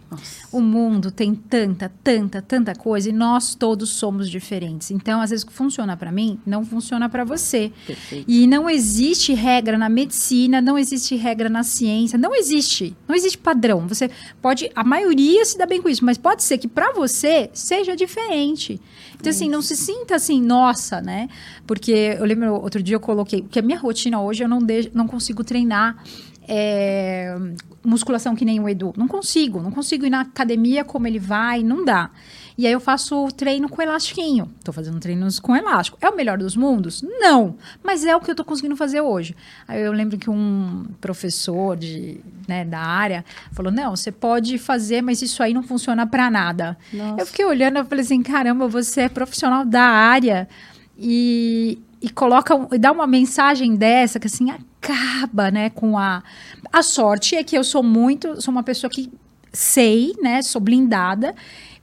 O 0.51 0.61
mundo 0.61 1.11
tem 1.11 1.35
tanta, 1.35 1.93
tanta, 2.03 2.41
tanta 2.41 2.75
coisa 2.75 3.11
e 3.11 3.13
nós 3.13 3.55
todos 3.55 3.91
somos 3.91 4.31
diferentes. 4.31 4.91
Então, 4.91 5.21
às 5.21 5.31
vezes, 5.31 5.45
o 5.45 5.49
que 5.49 5.53
funciona 5.53 5.97
para 5.97 6.11
mim 6.11 6.39
não 6.47 6.65
funciona 6.65 7.09
para 7.09 7.25
você. 7.25 7.71
Perfeito. 7.87 8.25
E 8.27 8.47
não 8.47 8.71
existe 8.71 9.35
regra 9.35 9.77
na 9.77 9.89
medicina, 9.89 10.63
não 10.69 10.77
existe 10.77 11.17
regra 11.17 11.49
na 11.49 11.63
ciência, 11.63 12.19
não 12.19 12.35
existe. 12.35 12.95
Não 13.09 13.17
existe 13.17 13.39
padrão. 13.39 13.89
Você 13.89 14.11
pode, 14.43 14.71
a 14.75 14.85
maioria 14.85 15.43
se 15.47 15.57
dá 15.57 15.65
bem 15.65 15.81
com 15.81 15.89
isso, 15.89 16.05
mas 16.05 16.19
pode 16.19 16.43
ser 16.45 16.59
que 16.59 16.69
para 16.69 16.93
você 16.93 17.49
seja 17.55 17.97
diferente. 17.97 18.79
Então, 19.19 19.31
assim, 19.31 19.49
não 19.49 19.63
se 19.63 19.75
sinta 19.75 20.17
assim, 20.17 20.43
nossa, 20.43 21.01
né? 21.01 21.31
Porque 21.67 22.17
eu 22.19 22.25
lembro, 22.27 22.53
outro 22.53 22.83
dia 22.83 22.97
eu 22.97 23.01
coloquei, 23.01 23.41
porque 23.41 23.59
a 23.59 23.63
minha 23.63 23.79
rotina 23.79 24.21
hoje 24.21 24.45
eu 24.45 24.49
não, 24.49 24.59
deixo, 24.59 24.91
não 24.93 25.09
consigo 25.09 25.43
treinar 25.43 26.05
é, 26.47 27.35
musculação 27.83 28.37
que 28.37 28.45
nem 28.45 28.61
o 28.61 28.69
Edu. 28.69 28.93
Não 28.95 29.09
consigo, 29.09 29.63
não 29.63 29.71
consigo 29.71 30.05
ir 30.05 30.11
na 30.11 30.21
academia 30.21 30.85
como 30.85 31.07
ele 31.07 31.19
vai, 31.19 31.63
não 31.63 31.83
dá. 31.83 32.11
E 32.59 32.67
aí 32.67 32.73
eu 32.73 32.81
faço 32.81 33.29
treino 33.37 33.69
com 33.69 33.81
elastiquinho. 33.81 34.51
Tô 34.65 34.73
fazendo 34.73 34.99
treinos 34.99 35.39
com 35.39 35.55
elástico. 35.55 35.97
É 36.01 36.11
o 36.11 36.17
melhor 36.17 36.37
dos 36.37 36.57
mundos? 36.57 37.03
Não. 37.03 37.57
Mas 37.85 38.05
é 38.05 38.17
o 38.17 38.21
que 38.21 38.29
eu 38.29 38.35
tô 38.35 38.45
conseguindo 38.45 38.75
fazer 38.75 39.01
hoje. 39.01 39.37
Aí 39.69 39.81
eu 39.81 39.93
lembro 39.93 40.19
que 40.19 40.29
um 40.29 40.87
professor 41.01 41.77
de, 41.77 42.21
né, 42.49 42.65
da 42.65 42.81
área 42.81 43.25
falou: 43.53 43.71
não, 43.71 43.95
você 43.95 44.11
pode 44.11 44.59
fazer, 44.59 45.03
mas 45.03 45.23
isso 45.23 45.41
aí 45.41 45.55
não 45.55 45.63
funciona 45.63 46.05
para 46.05 46.29
nada. 46.29 46.77
Nossa. 46.93 47.23
Eu 47.23 47.27
fiquei 47.27 47.45
olhando 47.45 47.79
e 47.79 47.85
falei 47.85 48.05
assim: 48.05 48.21
caramba, 48.25 48.67
você 48.67 49.03
é 49.03 49.09
profissional 49.09 49.65
da 49.65 49.85
área 49.85 50.49
e, 50.99 51.79
e 52.03 52.11
coloca 52.11 52.55
e 52.73 52.79
dá 52.79 52.91
uma 52.91 53.07
mensagem 53.07 53.77
dessa 53.77 54.19
que 54.19 54.27
assim 54.27 54.51
acaba, 54.51 55.49
né, 55.53 55.71
com 55.71 55.97
a 55.97 56.25
a 56.73 56.83
sorte 56.83 57.37
é 57.37 57.45
que 57.45 57.57
eu 57.57 57.63
sou 57.63 57.85
muito, 57.85 58.43
sou 58.43 58.51
uma 58.51 58.65
pessoa 58.65 58.91
que 58.91 59.11
sei, 59.53 60.15
né, 60.21 60.43
sou 60.43 60.61
blindada, 60.61 61.35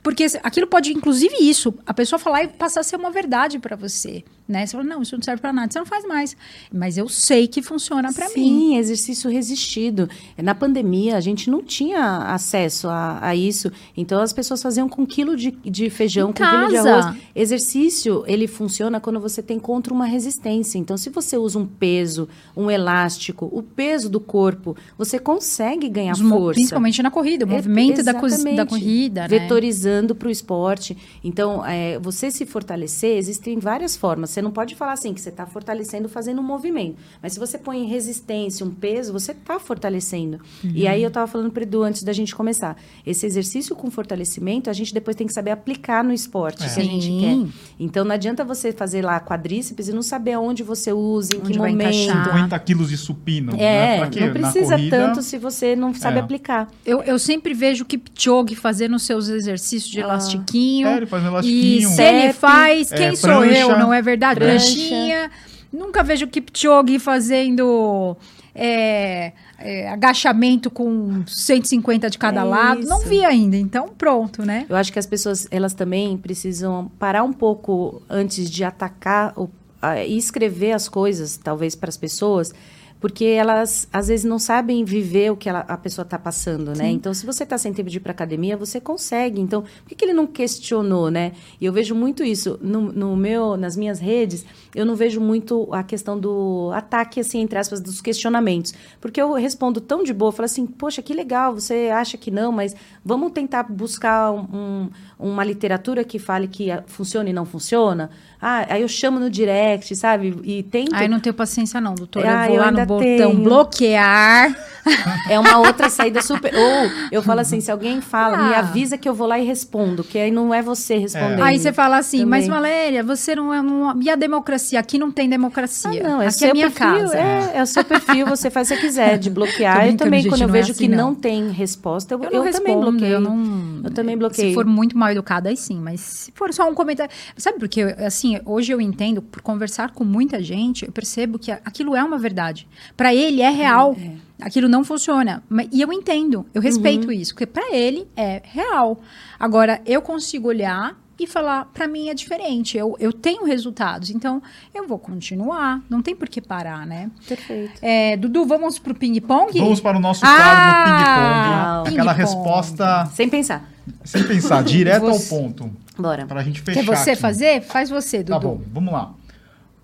porque 0.06 0.28
aquilo 0.44 0.68
pode 0.68 0.94
inclusive 0.94 1.36
isso, 1.42 1.74
a 1.84 1.92
pessoa 1.92 2.20
falar 2.20 2.44
e 2.44 2.48
passar 2.48 2.82
a 2.82 2.84
ser 2.84 2.96
uma 2.96 3.10
verdade 3.10 3.58
pra 3.58 3.76
você, 3.76 4.24
né? 4.48 4.66
Você 4.66 4.74
fala: 4.74 4.84
"Não, 4.84 5.02
isso 5.02 5.16
não 5.16 5.24
serve 5.24 5.42
pra 5.42 5.52
nada". 5.54 5.72
Você 5.72 5.80
não 5.80 5.86
faz 5.86 6.06
mais. 6.06 6.36
Mas 6.72 6.98
eu 6.98 7.08
sei 7.10 7.48
que 7.48 7.62
funciona 7.62 8.12
pra 8.14 8.26
mim. 8.30 8.34
Sim, 8.34 8.78
exercício 8.78 9.30
resistido. 9.30 10.10
Na 10.38 10.54
pandemia, 10.56 11.18
a 11.18 11.20
gente 11.20 11.50
não 11.50 11.64
tinha 11.64 12.18
acesso 12.34 12.88
a, 12.88 13.20
a 13.22 13.36
isso. 13.36 13.72
Então, 13.96 14.22
as 14.22 14.34
pessoas 14.34 14.62
faziam 14.62 14.88
com 14.90 15.02
um 15.04 15.06
quilo 15.06 15.36
de, 15.36 15.52
de 15.52 15.90
feijão, 15.90 16.30
Em 16.30 16.34
com 16.34 16.44
um 16.44 16.50
quilo 16.50 16.68
de 16.68 16.74
casa. 16.76 16.96
arroz. 16.96 17.18
Exercício, 17.36 18.24
ele 18.28 18.48
funciona 18.48 19.00
quando 19.00 19.20
você 19.20 19.42
tem 19.42 19.60
contra 19.60 19.94
uma 19.94 20.06
resistência. 20.06 20.78
Então, 20.78 20.98
se 20.98 21.10
você 21.10 21.38
usa 21.38 21.58
um 21.60 21.66
peso, 21.66 22.28
um 22.56 22.70
elástico, 22.70 23.50
o 23.52 23.62
peso 23.64 24.10
do 24.10 24.20
corpo, 24.20 24.76
você 24.98 25.18
consegue 25.20 25.88
ganhar 25.88 26.14
Os 26.14 26.20
força. 26.22 26.54
Principalmente 26.56 27.02
na 27.04 27.12
corrida, 27.12 27.46
o 27.46 27.50
É, 27.50 27.54
movimento 27.56 28.04
da, 28.04 28.14
cos- 28.14 28.32
da 28.32 28.38
exatamente. 28.52 28.68
corrida, 28.70 29.22
né? 29.22 29.28
Vetorizando 29.28 30.14
para 30.16 30.28
o 30.28 30.32
esporte. 30.32 30.98
Então, 31.24 31.66
é, 31.66 31.98
você 32.00 32.30
se 32.30 32.46
fortalecer, 32.46 33.18
existem 33.18 33.58
várias 33.60 33.96
formas. 33.96 34.30
Você 34.36 34.42
não 34.42 34.52
pode 34.52 34.76
falar 34.76 34.92
assim 34.92 35.14
que 35.14 35.22
você 35.22 35.30
está 35.30 35.46
fortalecendo 35.46 36.10
fazendo 36.10 36.42
um 36.42 36.44
movimento. 36.44 36.98
Mas 37.24 37.32
se 37.32 37.40
você 37.40 37.58
põe 37.58 37.86
resistência, 37.86 38.66
um 38.66 38.70
peso, 38.70 39.14
você 39.14 39.32
está 39.32 39.58
fortalecendo. 39.60 40.42
E 40.62 40.84
Uhum. 40.84 40.90
aí 40.92 41.02
eu 41.02 41.08
estava 41.08 41.26
falando 41.26 41.52
para 41.52 41.64
Edu 41.64 41.84
antes 41.84 42.04
da 42.04 42.12
gente 42.12 42.36
começar. 42.36 42.76
Esse 43.06 43.26
exercício 43.26 43.74
com 43.78 43.90
fortalecimento, 43.90 44.70
a 44.70 44.74
gente 44.74 44.94
depois 44.94 45.16
tem 45.16 45.26
que 45.26 45.32
saber 45.32 45.52
aplicar 45.52 46.04
no 46.04 46.12
esporte 46.12 46.58
que 46.58 46.66
a 46.82 46.84
gente 46.84 47.06
Sim. 47.06 47.50
quer. 47.50 47.54
Então, 47.80 48.04
não 48.04 48.12
adianta 48.14 48.44
você 48.44 48.74
fazer 48.74 49.02
lá 49.06 49.20
quadríceps 49.22 49.88
e 49.88 49.94
não 49.94 50.02
saber 50.02 50.34
aonde 50.34 50.64
você 50.64 50.92
usa, 50.92 51.34
em 51.34 51.40
Onde 51.40 51.54
que 51.54 51.58
vai 51.58 51.72
momento. 51.72 51.94
encaixar. 51.96 52.26
50 52.26 52.60
quilos 52.60 52.90
de 52.90 52.98
supino. 52.98 53.54
né? 53.54 53.64
É, 54.02 54.10
quê? 54.10 54.20
não 54.20 54.34
precisa 54.34 54.76
corrida, 54.76 54.98
tanto 54.98 55.22
se 55.22 55.38
você 55.38 55.78
não 55.78 55.94
sabe 55.94 56.18
É. 56.18 56.20
aplicar. 56.20 56.68
Eu, 56.86 57.02
eu 57.04 57.18
sempre 57.18 57.54
vejo 57.54 57.84
o 57.84 57.86
Kipchoge 57.88 58.54
fazendo 58.56 59.00
seus 59.00 59.30
exercícios 59.30 59.90
de 59.90 60.02
Ah. 60.02 60.04
elastiquinho. 60.04 60.88
É, 60.90 60.98
ele 60.98 61.06
faz 61.06 61.24
um 61.24 61.28
E 61.28 61.30
elastiquinho. 61.30 61.90
se 61.90 62.02
ele 62.02 62.34
faz, 62.34 62.90
quem 62.92 63.06
é, 63.08 63.16
sou 63.16 63.30
prancha. 63.30 63.60
eu, 63.60 63.80
não 63.80 63.94
é 63.94 64.02
verdade? 64.02 64.25
Prancha. 64.34 64.66
Pranchinha. 64.66 65.32
Nunca 65.72 66.02
vejo 66.04 66.26
o 66.26 66.30
Kipchoge 66.30 66.98
fazendo 67.00 68.16
é, 68.54 69.34
é, 69.60 69.90
agachamento 69.90 70.70
com 70.72 71.24
150 71.28 72.10
de 72.10 72.18
cada 72.18 72.42
É 72.42 72.44
lado. 72.44 72.88
Não 72.88 73.00
isso. 73.00 73.10
vi 73.10 73.26
ainda, 73.26 73.58
então 73.58 73.90
pronto, 73.98 74.44
né? 74.46 74.66
Eu 74.70 74.76
acho 74.78 74.94
que 74.94 75.00
as 75.00 75.06
pessoas, 75.06 75.48
elas 75.52 75.74
também 75.74 76.18
precisam 76.18 76.90
parar 76.98 77.24
um 77.24 77.34
pouco 77.34 78.02
antes 78.10 78.50
de 78.50 78.64
atacar 78.64 79.34
o- 79.38 79.50
a- 79.82 80.02
e 80.02 80.18
escrever 80.18 80.72
as 80.72 80.88
coisas, 80.88 81.36
talvez, 81.36 81.76
para 81.76 81.90
as 81.90 81.98
pessoas, 81.98 82.54
porque 83.00 83.26
elas, 83.26 83.88
às 83.94 84.08
vezes, 84.08 84.26
não 84.26 84.40
sabem 84.40 84.84
viver 84.84 85.32
o 85.32 85.36
que 85.38 85.48
ela- 85.48 85.66
a 85.68 85.78
pessoa 85.78 86.04
está 86.04 86.18
passando, 86.18 86.74
né? 86.76 86.90
Então, 86.90 87.14
se 87.14 87.26
você 87.26 87.44
está 87.44 87.58
sem 87.58 87.72
tempo 87.74 87.90
de 87.90 87.98
ir 87.98 88.00
para 88.00 88.12
academia, 88.12 88.58
você 88.58 88.80
consegue. 88.82 89.40
Então, 89.40 89.62
por 89.62 89.90
que, 89.90 89.96
que 89.96 90.06
ele 90.06 90.14
não 90.14 90.26
questionou, 90.26 91.12
né? 91.12 91.34
E 91.60 91.66
eu 91.66 91.74
vejo 91.74 91.94
muito 91.94 92.24
isso. 92.24 92.58
No, 92.62 92.82
no 92.92 93.16
meu, 93.16 93.56
nas 93.58 93.76
minhas 93.78 94.00
redes, 94.00 94.46
eu 94.74 94.86
não 94.86 94.96
vejo 94.96 95.22
muito 95.22 95.68
a 95.72 95.84
questão 95.84 96.18
do 96.20 96.72
ataque, 96.74 97.20
assim, 97.20 97.40
entre 97.42 97.60
aspas, 97.60 97.80
dos 97.80 98.02
questionamentos. 98.02 98.74
Porque 99.00 99.22
eu 99.22 99.34
respondo 99.34 99.80
tão 99.82 100.04
de 100.04 100.14
boa, 100.14 100.32
falo 100.32 100.46
assim, 100.46 100.66
poxa, 100.66 101.02
que 101.02 101.14
legal, 101.14 101.54
você 101.54 101.90
acha 101.94 102.18
que 102.18 102.32
não, 102.32 102.52
mas 102.52 102.76
vamos 103.04 103.32
tentar 103.34 103.64
buscar 103.64 104.32
um- 104.32 104.90
uma 105.20 105.44
literatura 105.44 106.04
que 106.04 106.18
fale 106.18 106.48
que 106.48 106.68
funciona 106.88 107.30
e 107.30 107.34
não 107.34 107.46
funciona. 107.46 108.10
Ah, 108.42 108.66
aí 108.70 108.82
eu 108.82 108.88
chamo 108.88 109.20
no 109.20 109.30
direct, 109.30 109.96
sabe? 109.96 110.36
E 110.44 110.62
tento. 110.64 110.94
Ai, 110.94 111.08
não 111.08 111.20
tenho 111.20 111.34
paciência 111.34 111.80
não, 111.82 111.96
doutor. 111.96 112.26
Ah, 112.26 112.44
eu 112.44 112.48
vou 112.48 112.56
eu 112.58 112.62
lá 112.62 112.72
no 112.72 112.78
botão 113.00 113.32
tenho. 113.32 113.44
bloquear. 113.44 114.56
É 115.28 115.40
uma 115.40 115.58
outra 115.58 115.90
saída 115.90 116.22
super. 116.22 116.54
Ou 116.54 116.92
eu 117.12 117.24
falo 117.24 117.40
assim, 117.40 117.60
se 117.60 117.72
alguém 117.72 118.02
fala, 118.02 118.38
me 118.38 118.54
Ah. 118.54 118.60
avisa 118.60 119.00
que 119.00 119.10
eu 119.10 119.16
vou 119.16 119.26
lá 119.26 119.40
e 119.40 119.44
respondo, 119.44 120.04
que 120.04 120.16
aí 120.16 120.30
não 120.30 120.54
é 120.54 120.62
você 120.62 120.96
respondendo. 121.00 121.42
Aí 121.42 121.58
você 121.58 121.74
fala 121.74 121.98
assim, 121.98 122.20
Também. 122.20 122.30
mas 122.42 122.48
Valéria, 122.48 123.04
você 123.04 123.36
não 123.36 123.52
é... 123.52 123.64
Não... 123.64 124.00
E 124.00 124.12
a 124.12 124.16
democracia? 124.16 124.80
Aqui 124.80 125.00
não 125.00 125.12
tem 125.12 125.28
democracia. 125.28 126.02
Ah, 126.06 126.08
não, 126.08 126.22
é 126.22 126.28
Aqui 126.28 126.36
seu 126.38 126.50
é 126.50 126.54
minha 126.54 126.70
perfil, 126.70 127.00
casa. 127.00 127.18
É, 127.18 127.52
é 127.56 127.64
o 127.64 127.66
seu 127.66 127.84
perfil, 127.84 128.28
você 128.28 128.52
faz 128.52 128.70
o 128.70 128.76
que 128.76 128.82
quiser, 128.82 129.18
de 129.18 129.32
bloquear. 129.32 129.88
Eu 129.88 129.98
também, 129.98 130.28
quando 130.28 130.42
eu 130.44 130.50
é 130.50 130.52
vejo 130.52 130.72
assim, 130.72 130.84
que 130.84 130.88
não. 130.88 131.08
não 131.08 131.16
tem 131.16 131.50
resposta, 131.50 132.14
eu, 132.14 132.20
Eu 132.20 132.26
eu 132.26 132.44
não 132.44 132.52
também 132.52 132.74
respondo, 132.76 132.92
bloqueio. 132.92 133.12
eu 133.14 133.20
não... 133.20 133.82
Eu 133.86 133.90
também 133.92 134.16
bloqueio. 134.16 134.50
Se 134.50 134.54
for 134.54 134.66
muito 134.66 134.96
mal 134.96 135.10
educada, 135.10 135.50
aí 135.50 135.58
sim. 135.58 135.80
Mas 135.80 136.00
se 136.02 136.32
for 136.36 136.54
só 136.54 136.70
um 136.70 136.76
comentário... 136.76 137.12
Sabe 137.36 137.58
por 137.58 137.68
quê? 137.68 137.96
Assim, 138.06 138.40
hoje 138.46 138.72
eu 138.72 138.80
entendo, 138.80 139.20
por 139.20 139.42
conversar 139.42 139.90
com 139.94 140.04
muita 140.04 140.44
gente, 140.44 140.86
eu 140.86 140.92
percebo 140.92 141.40
que 141.40 141.52
aquilo 141.52 141.96
é 141.96 142.04
uma 142.04 142.20
verdade. 142.20 142.68
Pra 142.96 143.14
ele 143.14 143.42
é 143.42 143.50
real. 143.50 143.96
Aquilo 144.42 144.68
não 144.68 144.84
funciona. 144.84 145.44
E 145.72 145.82
eu 145.82 145.92
entendo, 145.94 146.46
eu 146.54 146.62
respeito 146.62 147.12
isso. 147.12 147.34
Porque 147.34 147.46
pra 147.46 147.74
ele 147.74 148.08
é 148.16 148.42
real. 148.44 149.00
Agora, 149.40 149.82
eu 149.86 150.02
consigo 150.02 150.48
olhar 150.50 150.96
e 151.18 151.26
falar, 151.26 151.66
pra 151.74 151.88
mim 151.88 152.10
é 152.10 152.14
diferente. 152.14 152.78
Eu, 152.78 152.98
eu 153.00 153.14
tenho 153.14 153.46
resultados. 153.46 154.10
Então, 154.10 154.44
eu 154.74 154.86
vou 154.86 155.00
continuar. 155.00 155.82
Não 155.90 156.02
tem 156.02 156.14
por 156.14 156.28
que 156.28 156.42
parar, 156.42 156.86
né? 156.86 157.10
Perfeito. 157.26 157.80
É, 157.82 158.18
Dudu, 158.18 158.46
vamos 158.46 158.78
pro 158.78 158.94
ping-pong? 158.94 159.58
Vamos 159.58 159.80
para 159.80 159.96
o 159.98 160.00
nosso 160.02 160.26
Ah, 160.26 160.36
quadro 160.36 160.92
do 160.92 161.86
ping-pong. 161.86 161.96
Aquela 162.02 162.12
resposta 162.12 163.06
Sem 163.14 163.30
pensar. 163.30 163.70
sem 164.04 164.24
pensar, 164.28 164.62
direto 164.66 165.04
Você- 165.06 165.34
ao 165.34 165.42
ponto. 165.42 165.72
Bora. 165.98 166.26
Para 166.26 166.42
a 166.42 166.44
gente 166.44 166.60
fechar. 166.60 166.82
Quer 166.82 166.86
você 166.86 167.12
aqui. 167.12 167.22
fazer? 167.22 167.62
Faz 167.62 167.90
você, 167.90 168.18
Dudu. 168.18 168.32
Tá 168.32 168.40
bom, 168.40 168.62
vamos 168.74 168.92
lá. 168.94 169.14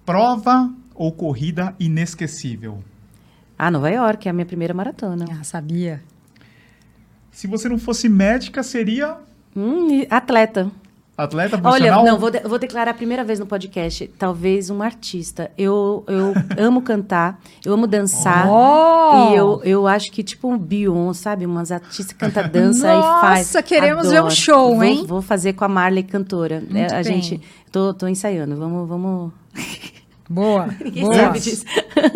Prova 0.05 0.69
ou 1.01 1.11
corrida 1.11 1.73
inesquecível? 1.79 2.77
Ah, 3.57 3.71
Nova 3.71 3.89
York, 3.89 4.27
é 4.27 4.29
a 4.29 4.33
minha 4.33 4.45
primeira 4.45 4.71
maratona. 4.71 5.25
Ah, 5.31 5.43
sabia. 5.43 5.99
Se 7.31 7.47
você 7.47 7.67
não 7.67 7.79
fosse 7.79 8.07
médica, 8.07 8.61
seria 8.61 9.17
Hum, 9.55 10.05
atleta. 10.11 10.69
atleta 11.17 11.55
Olha, 11.55 11.61
profissional? 11.63 12.05
não, 12.05 12.19
vou, 12.19 12.29
de- 12.29 12.39
vou 12.41 12.59
declarar 12.59 12.91
a 12.91 12.93
primeira 12.93 13.23
vez 13.23 13.39
no 13.39 13.45
podcast, 13.47 14.07
talvez 14.17 14.69
uma 14.69 14.85
artista. 14.85 15.49
Eu, 15.57 16.03
eu 16.07 16.33
amo 16.57 16.83
cantar, 16.83 17.39
eu 17.65 17.73
amo 17.73 17.87
dançar. 17.87 18.47
Oh! 18.47 19.31
E 19.31 19.35
eu, 19.37 19.61
eu 19.63 19.87
acho 19.87 20.11
que, 20.11 20.21
tipo, 20.23 20.47
um 20.47 20.57
Beyoncé, 20.57 21.23
sabe? 21.23 21.45
Umas 21.47 21.71
artistas 21.71 22.07
que 22.07 22.15
canta, 22.15 22.43
dança 22.47 22.87
e 22.93 23.01
faz. 23.21 23.47
Nossa, 23.47 23.63
queremos 23.63 24.07
ver 24.09 24.17
um 24.17 24.25
Adoro. 24.25 24.35
show, 24.35 24.75
Vou- 24.75 24.83
hein? 24.83 25.03
Vou 25.07 25.21
fazer 25.21 25.53
com 25.53 25.65
a 25.65 25.67
Marley 25.67 26.03
cantora. 26.03 26.55
É, 26.55 26.59
Muito 26.73 26.91
a 26.93 26.95
bem. 26.97 27.03
gente, 27.03 27.41
tô, 27.71 27.91
tô 27.93 28.07
ensaiando. 28.07 28.55
Vamos, 28.55 28.87
vamos. 28.87 29.31
Boa. 30.31 30.67
Ninguém 30.83 31.03
boa. 31.03 31.15
sabe 31.15 31.39
disso. 31.39 31.65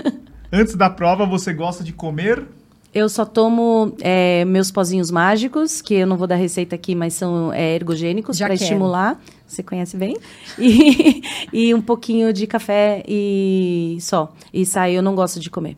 Antes 0.51 0.75
da 0.75 0.89
prova, 0.89 1.25
você 1.25 1.53
gosta 1.53 1.83
de 1.83 1.91
comer? 1.91 2.45
Eu 2.93 3.09
só 3.09 3.25
tomo 3.25 3.93
é, 3.99 4.45
meus 4.45 4.71
pozinhos 4.71 5.11
mágicos, 5.11 5.81
que 5.81 5.95
eu 5.95 6.07
não 6.07 6.15
vou 6.15 6.25
dar 6.25 6.35
receita 6.35 6.75
aqui, 6.75 6.95
mas 6.95 7.13
são 7.13 7.51
é, 7.51 7.75
ergogênicos 7.75 8.39
para 8.39 8.53
estimular. 8.53 9.21
Você 9.45 9.61
conhece 9.61 9.97
bem? 9.97 10.17
E, 10.57 11.21
e 11.51 11.73
um 11.73 11.81
pouquinho 11.81 12.31
de 12.31 12.47
café 12.47 13.03
e 13.05 13.97
só. 13.99 14.33
E 14.53 14.65
sair 14.65 14.95
eu 14.95 15.01
não 15.01 15.13
gosto 15.13 15.41
de 15.41 15.49
comer. 15.49 15.75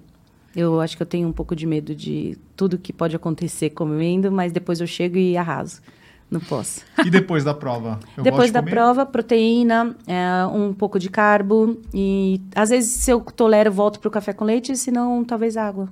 Eu 0.56 0.80
acho 0.80 0.96
que 0.96 1.02
eu 1.02 1.08
tenho 1.08 1.28
um 1.28 1.32
pouco 1.32 1.56
de 1.56 1.66
medo 1.66 1.96
de 1.96 2.38
tudo 2.56 2.78
que 2.78 2.94
pode 2.94 3.16
acontecer 3.16 3.72
comendo, 3.72 4.32
mas 4.32 4.52
depois 4.52 4.80
eu 4.80 4.86
chego 4.86 5.18
e 5.18 5.36
arraso. 5.36 5.82
Não 6.30 6.42
posso. 6.42 6.82
E 7.06 7.10
depois 7.10 7.44
da 7.44 7.54
prova? 7.54 8.00
Depois 8.22 8.52
da 8.52 8.60
comer? 8.60 8.72
prova, 8.72 9.06
proteína, 9.06 9.96
é, 10.06 10.46
um 10.48 10.74
pouco 10.74 11.00
de 11.00 11.10
carbo 11.10 11.80
e 11.94 12.42
às 12.54 12.70
vezes 12.70 12.92
se 12.92 13.12
eu 13.12 13.22
tolero, 13.22 13.72
volto 13.72 14.00
pro 14.00 14.12
café 14.12 14.34
com 14.34 14.44
leite, 14.44 14.76
senão 14.76 15.24
talvez 15.24 15.56
água. 15.56 15.88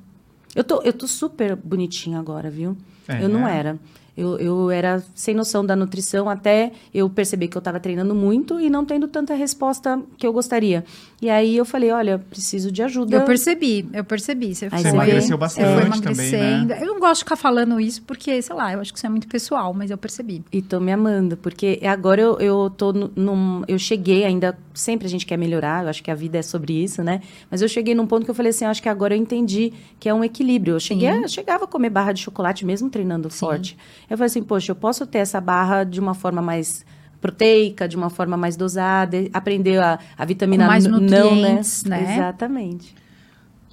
Eu 0.53 0.63
tô, 0.63 0.81
eu 0.81 0.91
tô 0.91 1.07
super 1.07 1.55
bonitinha 1.55 2.19
agora, 2.19 2.49
viu? 2.49 2.77
É, 3.07 3.23
eu 3.23 3.29
não 3.29 3.41
né? 3.41 3.57
era. 3.57 3.79
Eu, 4.17 4.37
eu 4.37 4.71
era 4.71 5.03
sem 5.13 5.35
noção 5.35 5.65
da 5.65 5.75
nutrição 5.75 6.29
até 6.29 6.71
eu 6.93 7.09
perceber 7.09 7.49
que 7.49 7.57
eu 7.57 7.59
estava 7.59 7.81
treinando 7.81 8.15
muito 8.15 8.59
e 8.59 8.69
não 8.69 8.85
tendo 8.85 9.09
tanta 9.09 9.33
resposta 9.33 10.01
que 10.17 10.25
eu 10.25 10.31
gostaria. 10.31 10.85
E 11.21 11.29
aí 11.29 11.55
eu 11.55 11.63
falei, 11.65 11.91
olha, 11.91 12.19
preciso 12.19 12.69
de 12.71 12.83
ajuda. 12.83 13.15
Eu 13.15 13.23
percebi, 13.23 13.87
eu 13.93 14.03
percebi. 14.03 14.53
Você, 14.53 14.67
Aí 14.69 14.81
Você 14.83 14.89
emagreceu 14.89 15.37
vê, 15.37 15.37
bastante 15.37 15.65
foi 15.65 15.75
também, 15.75 15.85
emagrecendo. 16.33 16.65
né? 16.67 16.77
Eu 16.81 16.87
não 16.87 16.99
gosto 16.99 17.13
de 17.19 17.19
ficar 17.23 17.35
falando 17.37 17.79
isso 17.79 18.01
porque, 18.03 18.41
sei 18.41 18.53
lá, 18.55 18.73
eu 18.73 18.81
acho 18.81 18.91
que 18.91 18.97
isso 18.99 19.05
é 19.05 19.09
muito 19.09 19.27
pessoal, 19.27 19.73
mas 19.73 19.89
eu 19.89 19.97
percebi. 19.97 20.43
E 20.51 20.61
tô 20.61 20.79
me 20.79 20.91
amando, 20.91 21.37
porque 21.37 21.79
agora 21.83 22.21
eu, 22.21 22.37
eu 22.39 22.69
tô 22.69 22.91
nu- 22.91 23.11
num. 23.15 23.63
Eu 23.67 23.79
cheguei 23.79 24.25
ainda. 24.25 24.57
Sempre 24.73 25.07
a 25.07 25.09
gente 25.09 25.25
quer 25.25 25.37
melhorar, 25.37 25.83
eu 25.85 25.89
acho 25.89 26.03
que 26.03 26.11
a 26.11 26.15
vida 26.15 26.37
é 26.37 26.41
sobre 26.41 26.73
isso, 26.83 27.01
né? 27.01 27.21
Mas 27.49 27.61
eu 27.61 27.69
cheguei 27.69 27.95
num 27.95 28.05
ponto 28.05 28.25
que 28.25 28.31
eu 28.31 28.35
falei 28.35 28.49
assim: 28.49 28.65
eu 28.65 28.71
acho 28.71 28.81
que 28.83 28.89
agora 28.89 29.15
eu 29.15 29.19
entendi 29.19 29.71
que 29.99 30.09
é 30.09 30.13
um 30.13 30.21
equilíbrio. 30.23 30.75
Eu 30.75 30.79
cheguei, 30.81 31.07
a- 31.07 31.15
eu 31.21 31.29
chegava 31.29 31.63
a 31.63 31.67
comer 31.67 31.89
barra 31.89 32.11
de 32.11 32.21
chocolate 32.21 32.65
mesmo 32.65 32.89
treinando 32.89 33.29
forte. 33.29 33.77
Eu 34.09 34.17
falei 34.17 34.27
assim: 34.27 34.43
poxa, 34.43 34.71
eu 34.73 34.75
posso 34.75 35.07
ter 35.07 35.19
essa 35.19 35.39
barra 35.39 35.85
de 35.85 35.97
uma 35.99 36.13
forma 36.13 36.41
mais 36.41 36.85
proteica, 37.25 37.87
de 37.87 37.95
uma 37.95 38.09
forma 38.09 38.37
mais 38.37 38.55
dosada, 38.55 39.17
aprender 39.33 39.79
a, 39.79 39.97
a 40.17 40.25
vitamina 40.25 40.65
Com 40.65 40.71
mais 40.71 40.85
n- 40.85 40.91
não, 40.91 40.99
né? 40.99 41.05
nutrientes, 41.21 41.83
né? 41.83 42.13
Exatamente. 42.15 42.95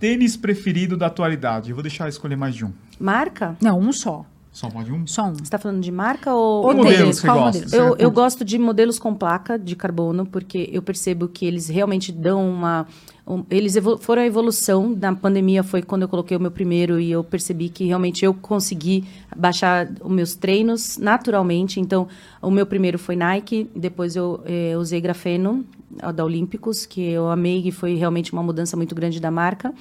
Tênis 0.01 0.37
preferido 0.37 0.97
da 0.97 1.07
atualidade. 1.07 1.71
Eu 1.71 1.77
vou 1.77 1.83
deixar 1.83 2.09
escolher 2.09 2.37
mais 2.37 2.55
de 2.55 2.65
um. 2.65 2.73
Marca? 2.99 3.57
Não, 3.61 3.79
um 3.79 3.93
só. 3.93 4.25
Só 4.53 4.69
pode 4.69 4.93
um? 4.93 5.07
Só 5.07 5.25
um. 5.25 5.33
Você 5.35 5.45
está 5.45 5.59
falando 5.59 5.81
de 5.81 5.91
marca 5.91 6.35
ou, 6.35 6.63
Ou 6.63 6.69
ou 6.69 6.75
modelo 6.75 6.97
tênis, 6.99 7.17
você 7.17 7.27
qual 7.27 7.39
gosta? 7.45 7.63
modelo? 7.65 7.83
Eu, 7.85 7.97
eu 7.97 8.11
gosto 8.11 8.45
de 8.45 8.59
modelos 8.59 8.99
com 8.99 9.15
placa 9.15 9.59
de 9.59 9.75
carbono, 9.75 10.27
porque 10.27 10.69
eu 10.71 10.83
percebo 10.83 11.27
que 11.27 11.47
eles 11.47 11.69
realmente 11.69 12.13
dão 12.13 12.51
uma. 12.51 12.87
um- 13.27 13.43
eles 13.51 13.77
evolu- 13.77 13.97
foram 13.97 14.21
a 14.21 14.27
evolução. 14.27 14.95
Na 15.01 15.15
pandemia 15.17 15.63
foi 15.63 15.81
quando 15.81 16.03
eu 16.03 16.09
coloquei 16.09 16.37
o 16.37 16.41
meu 16.41 16.51
primeiro 16.51 17.01
e 17.01 17.11
eu 17.11 17.25
percebi 17.25 17.71
que 17.71 17.87
realmente 17.87 18.27
eu 18.27 18.35
consegui 18.35 19.05
baixar 19.35 19.89
os 20.03 20.11
meus 20.13 20.35
treinos 20.35 20.99
naturalmente. 20.99 21.81
Então, 21.81 22.07
o 22.43 22.51
meu 22.51 22.67
primeiro 22.67 22.99
foi 22.99 23.17
Nike, 23.17 23.71
depois 23.75 24.17
eu 24.17 24.43
eh, 24.45 24.75
usei 24.77 25.01
grafeno, 25.01 25.65
a 26.03 26.13
da 26.13 26.25
Olímpicos, 26.27 26.85
que 26.85 27.01
eu 27.01 27.31
amei 27.31 27.63
e 27.67 27.73
foi 27.73 27.95
realmente 27.95 28.35
uma 28.35 28.43
mudança 28.43 28.77
muito 28.77 28.95
grande 28.95 29.19
da 29.19 29.31
marca. 29.31 29.73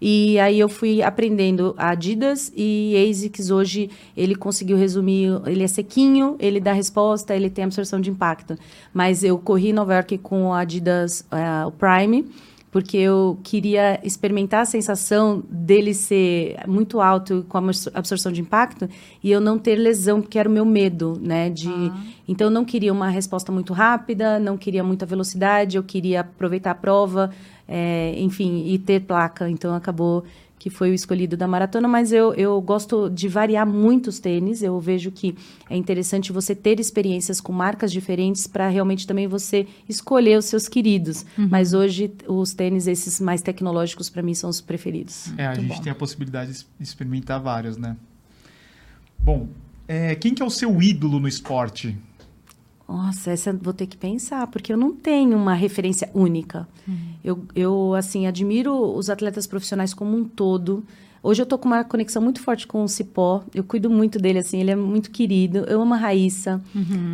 E 0.00 0.38
aí 0.38 0.60
eu 0.60 0.68
fui 0.68 1.02
aprendendo 1.02 1.74
a 1.76 1.90
Adidas 1.90 2.52
e 2.56 2.94
ASICS 3.10 3.50
hoje 3.50 3.90
ele 4.16 4.34
conseguiu 4.34 4.76
resumir, 4.76 5.40
ele 5.46 5.64
é 5.64 5.68
sequinho, 5.68 6.36
ele 6.38 6.60
dá 6.60 6.72
resposta, 6.72 7.34
ele 7.34 7.50
tem 7.50 7.64
absorção 7.64 8.00
de 8.00 8.10
impacto. 8.10 8.56
Mas 8.94 9.24
eu 9.24 9.38
corri 9.38 9.70
em 9.70 9.72
Nova 9.72 9.94
York 9.94 10.18
com 10.18 10.48
o 10.48 10.52
Adidas 10.52 11.26
o 11.66 11.72
Prime, 11.72 12.24
porque 12.70 12.98
eu 12.98 13.38
queria 13.42 13.98
experimentar 14.04 14.60
a 14.60 14.64
sensação 14.66 15.42
dele 15.48 15.94
ser 15.94 16.56
muito 16.66 17.00
alto 17.00 17.44
com 17.48 17.56
a 17.56 17.60
absor- 17.60 17.92
absorção 17.94 18.30
de 18.30 18.42
impacto 18.42 18.86
e 19.24 19.30
eu 19.30 19.40
não 19.40 19.58
ter 19.58 19.76
lesão, 19.76 20.20
porque 20.20 20.38
era 20.38 20.48
o 20.48 20.52
meu 20.52 20.66
medo, 20.66 21.18
né? 21.20 21.48
De, 21.48 21.66
Então 22.28 22.48
eu 22.48 22.50
não 22.50 22.66
queria 22.66 22.92
uma 22.92 23.08
resposta 23.08 23.50
muito 23.50 23.72
rápida, 23.72 24.38
não 24.38 24.58
queria 24.58 24.84
muita 24.84 25.06
velocidade, 25.06 25.78
eu 25.78 25.82
queria 25.82 26.20
aproveitar 26.20 26.72
a 26.72 26.74
prova, 26.74 27.30
eh, 27.68 28.14
enfim, 28.16 28.64
e 28.66 28.78
ter 28.78 29.00
placa. 29.00 29.48
Então 29.48 29.74
acabou 29.74 30.24
que 30.58 30.68
foi 30.68 30.90
o 30.90 30.94
escolhido 30.94 31.36
da 31.36 31.46
maratona, 31.46 31.86
mas 31.86 32.12
eu, 32.12 32.34
eu 32.34 32.60
gosto 32.60 33.08
de 33.08 33.28
variar 33.28 33.66
muito 33.66 34.08
os 34.08 34.18
tênis. 34.18 34.62
Eu 34.62 34.78
vejo 34.80 35.10
que 35.12 35.36
é 35.70 35.76
interessante 35.76 36.32
você 36.32 36.54
ter 36.54 36.80
experiências 36.80 37.40
com 37.40 37.52
marcas 37.52 37.92
diferentes 37.92 38.46
para 38.46 38.68
realmente 38.68 39.06
também 39.06 39.28
você 39.28 39.66
escolher 39.88 40.36
os 40.36 40.46
seus 40.46 40.68
queridos. 40.68 41.24
Mas 41.36 41.72
hoje 41.74 42.10
os 42.26 42.52
tênis, 42.52 42.86
esses 42.86 43.20
mais 43.20 43.40
tecnológicos, 43.40 44.10
para 44.10 44.22
mim 44.22 44.34
são 44.34 44.50
os 44.50 44.60
preferidos. 44.60 45.32
É, 45.38 45.46
a 45.46 45.48
Muito 45.50 45.60
gente 45.62 45.76
bom. 45.76 45.82
tem 45.82 45.92
a 45.92 45.94
possibilidade 45.94 46.52
de 46.52 46.66
experimentar 46.80 47.40
vários, 47.40 47.76
né? 47.76 47.96
Bom, 49.18 49.48
é, 49.86 50.14
quem 50.16 50.34
que 50.34 50.42
é 50.42 50.44
o 50.44 50.50
seu 50.50 50.82
ídolo 50.82 51.20
no 51.20 51.28
esporte? 51.28 51.96
Nossa, 52.88 53.30
essa 53.32 53.52
vou 53.52 53.72
ter 53.74 53.86
que 53.86 53.96
pensar, 53.96 54.46
porque 54.46 54.72
eu 54.72 54.76
não 54.76 54.92
tenho 54.94 55.36
uma 55.36 55.52
referência 55.54 56.08
única. 56.14 56.66
Eu, 57.22 57.44
eu, 57.54 57.94
assim, 57.94 58.26
admiro 58.26 58.72
os 58.96 59.10
atletas 59.10 59.46
profissionais 59.46 59.92
como 59.92 60.16
um 60.16 60.24
todo. 60.24 60.82
Hoje 61.22 61.42
eu 61.42 61.46
tô 61.46 61.58
com 61.58 61.66
uma 61.66 61.82
conexão 61.84 62.22
muito 62.22 62.40
forte 62.40 62.66
com 62.66 62.82
o 62.84 62.88
Cipó. 62.88 63.42
Eu 63.52 63.62
cuido 63.64 63.90
muito 63.90 64.18
dele, 64.20 64.38
assim, 64.38 64.60
ele 64.60 64.70
é 64.70 64.76
muito 64.76 65.10
querido. 65.10 65.58
Eu 65.68 65.82
amo 65.82 65.92
a 65.92 65.96
Raíssa. 65.98 66.62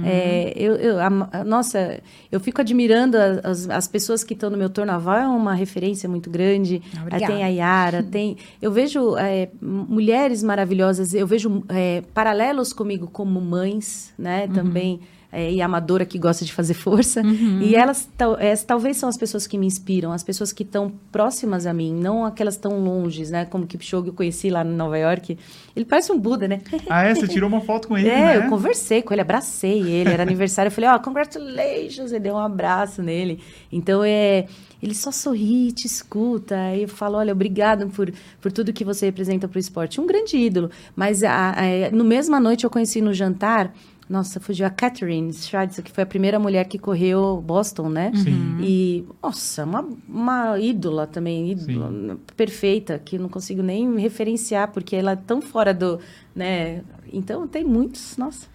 É, 0.05 0.53
eu, 0.55 0.75
eu- 0.77 0.99
a- 1.01 1.29
a- 1.33 1.43
nossa, 1.45 2.01
eu 2.31 2.39
fico 2.39 2.61
admirando 2.61 3.17
as, 3.43 3.69
as 3.69 3.89
pessoas 3.89 4.23
que 4.23 4.35
estão 4.35 4.51
no 4.51 4.59
meu 4.59 4.69
tornaval, 4.71 5.17
é 5.17 5.27
uma 5.27 5.55
referência 5.55 6.07
muito 6.09 6.29
grande. 6.31 6.81
Obrigada. 7.01 7.27
Tem 7.33 7.43
a 7.43 7.49
Yara, 7.49 8.03
tem. 8.13 8.37
Eu 8.63 8.71
vejo 8.71 9.17
é, 9.17 9.49
mulheres 9.61 10.43
maravilhosas, 10.43 11.15
eu 11.15 11.27
vejo 11.27 11.65
é, 11.69 12.03
paralelos 12.13 12.73
comigo 12.73 13.09
como 13.11 13.41
mães, 13.41 14.13
né? 14.19 14.47
Também. 14.49 15.01
É, 15.35 15.53
e 15.53 15.61
amadora 15.61 16.07
que 16.07 16.19
gosta 16.19 16.45
de 16.45 16.53
fazer 16.53 16.75
força. 16.75 17.23
E 17.61 17.75
elas 17.75 18.09
é, 18.39 18.55
talvez 18.57 18.97
são 18.97 19.09
as 19.09 19.17
pessoas 19.17 19.47
que 19.47 19.59
me 19.59 19.67
inspiram, 19.67 20.13
as 20.13 20.23
pessoas 20.23 20.53
que 20.53 20.63
estão 20.63 20.93
próximas 21.11 21.67
a 21.67 21.73
mim, 21.75 21.93
não 21.93 22.25
aquelas 22.25 22.57
tão 22.57 22.79
longes, 22.79 23.31
né? 23.31 23.45
Como 23.45 23.67
Kipchoge 23.67 24.09
eu 24.09 24.15
conheci 24.15 24.51
lá 24.51 24.65
em 24.65 24.69
Nova 24.69 24.99
York. 24.99 25.37
Ele 25.75 25.85
parece 25.85 26.13
um 26.13 26.19
Buda, 26.19 26.47
né? 26.47 26.61
Ah, 26.89 27.05
é? 27.05 27.15
Você 27.15 27.27
tirou 27.27 27.49
uma 27.49 27.61
foto 27.61 27.89
com 27.89 27.99
ele, 27.99 28.09
É, 28.09 28.39
né? 28.39 28.47
eu 28.47 28.49
conversei 28.49 29.03
com 29.03 29.13
ele, 29.13 29.23
abracei 29.23 29.83
ele, 29.83 30.11
era 30.11 30.23
aniversário, 30.23 30.69
eu 30.69 30.73
falei, 30.73 30.89
ó, 30.91 30.99
congratulations, 30.99 32.13
ele 32.13 32.21
deu 32.21 32.35
um 32.35 32.39
abraço 32.39 33.03
nele. 33.03 33.41
Então, 33.73 34.05
é, 34.05 34.47
ele 34.83 34.95
só 34.95 35.11
sorri, 35.11 35.73
te 35.73 35.87
escuta, 35.87 36.57
aí 36.57 36.83
eu 36.83 36.89
falo, 36.89 37.17
olha, 37.19 37.33
obrigado 37.33 37.89
por, 37.89 38.13
por 38.41 38.53
tudo 38.53 38.73
que 38.73 38.85
você 38.85 39.07
representa 39.07 39.49
pro 39.49 39.59
esporte. 39.59 40.01
Um 40.01 40.07
grande 40.07 40.37
ídolo, 40.37 40.71
mas 40.95 41.23
a, 41.25 41.51
a, 41.51 41.91
no 41.91 42.05
mesma 42.05 42.39
noite 42.39 42.65
eu 42.65 42.71
conheci 42.71 43.01
no 43.01 43.13
jantar, 43.13 43.75
nossa, 44.15 44.39
fugiu 44.39 44.65
a 44.65 44.71
Catherine 44.71 45.33
Schweitzer, 45.33 45.83
que 45.83 45.91
foi 45.91 46.05
a 46.05 46.07
primeira 46.07 46.39
mulher 46.39 46.65
que 46.67 46.79
correu 46.79 47.43
Boston, 47.45 47.89
né? 47.89 48.13
Sim. 48.15 48.59
E, 48.61 49.05
nossa, 49.21 49.65
uma, 49.65 49.85
uma 50.09 50.59
ídola 50.59 51.05
também, 51.05 51.51
ídola, 51.51 52.17
perfeita, 52.37 52.97
que 52.97 53.17
eu 53.17 53.21
não 53.21 53.29
consigo 53.29 53.61
nem 53.61 53.99
referenciar, 53.99 54.71
porque 54.71 54.95
ela 54.95 55.13
é 55.13 55.17
tão 55.17 55.43
fora 55.43 55.75
do, 55.75 55.99
né? 56.35 56.85
Então, 57.13 57.49
tem 57.49 57.65
muitos, 57.65 58.17
nossa. 58.17 58.47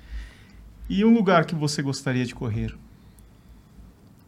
E 0.89 1.03
um 1.03 1.13
lugar 1.13 1.45
que 1.45 1.53
você 1.53 1.81
gostaria 1.81 2.25
de 2.25 2.33
correr? 2.33 2.73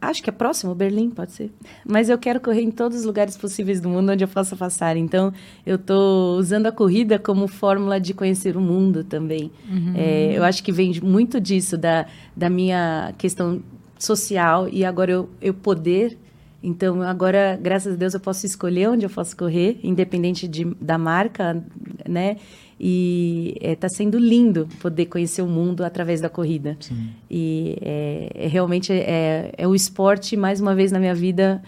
Acho 0.02 0.20
que 0.20 0.28
é 0.28 0.32
próximo, 0.32 0.74
Berlim, 0.74 1.10
pode 1.10 1.30
ser. 1.30 1.52
Mas 1.86 2.08
eu 2.08 2.18
quero 2.18 2.40
correr 2.40 2.62
em 2.62 2.72
todos 2.72 2.98
os 2.98 3.04
lugares 3.04 3.36
possíveis 3.36 3.80
do 3.80 3.88
mundo 3.88 4.10
onde 4.10 4.24
eu 4.24 4.28
possa 4.28 4.56
passar. 4.56 4.96
Então, 4.96 5.32
eu 5.64 5.76
estou 5.76 6.36
usando 6.36 6.66
a 6.66 6.72
corrida 6.72 7.20
como 7.20 7.46
fórmula 7.46 8.00
de 8.00 8.12
conhecer 8.12 8.56
o 8.56 8.60
mundo 8.60 9.04
também. 9.04 9.52
É, 9.96 10.36
eu 10.36 10.42
acho 10.42 10.60
que 10.64 10.72
vem 10.72 10.98
muito 11.00 11.40
disso, 11.40 11.78
da, 11.78 12.06
da 12.36 12.50
minha 12.50 13.14
questão 13.16 13.62
social 13.96 14.68
e 14.68 14.84
agora 14.84 15.12
eu, 15.12 15.30
eu 15.40 15.54
poder. 15.54 16.18
Então, 16.60 17.00
agora, 17.02 17.56
graças 17.62 17.94
a 17.94 17.96
Deus, 17.96 18.12
eu 18.12 18.20
posso 18.20 18.44
escolher 18.44 18.88
onde 18.88 19.06
eu 19.06 19.10
posso 19.10 19.36
correr, 19.36 19.78
independente 19.84 20.48
de, 20.48 20.64
da 20.80 20.98
marca, 20.98 21.64
né? 22.08 22.38
E 22.84 23.56
está 23.60 23.88
sendo 23.88 24.18
lindo 24.18 24.68
poder 24.80 25.06
conhecer 25.06 25.40
o 25.40 25.46
mundo 25.46 25.84
através 25.84 26.20
da 26.20 26.28
corrida. 26.28 26.76
Sim. 26.80 27.10
E 27.30 27.78
é, 27.80 28.30
é 28.34 28.46
realmente 28.48 28.92
é, 28.92 29.52
é 29.56 29.68
o 29.68 29.74
esporte, 29.74 30.36
mais 30.36 30.60
uma 30.60 30.74
vez 30.74 30.90
na 30.90 30.98
minha 30.98 31.14
vida, 31.14 31.62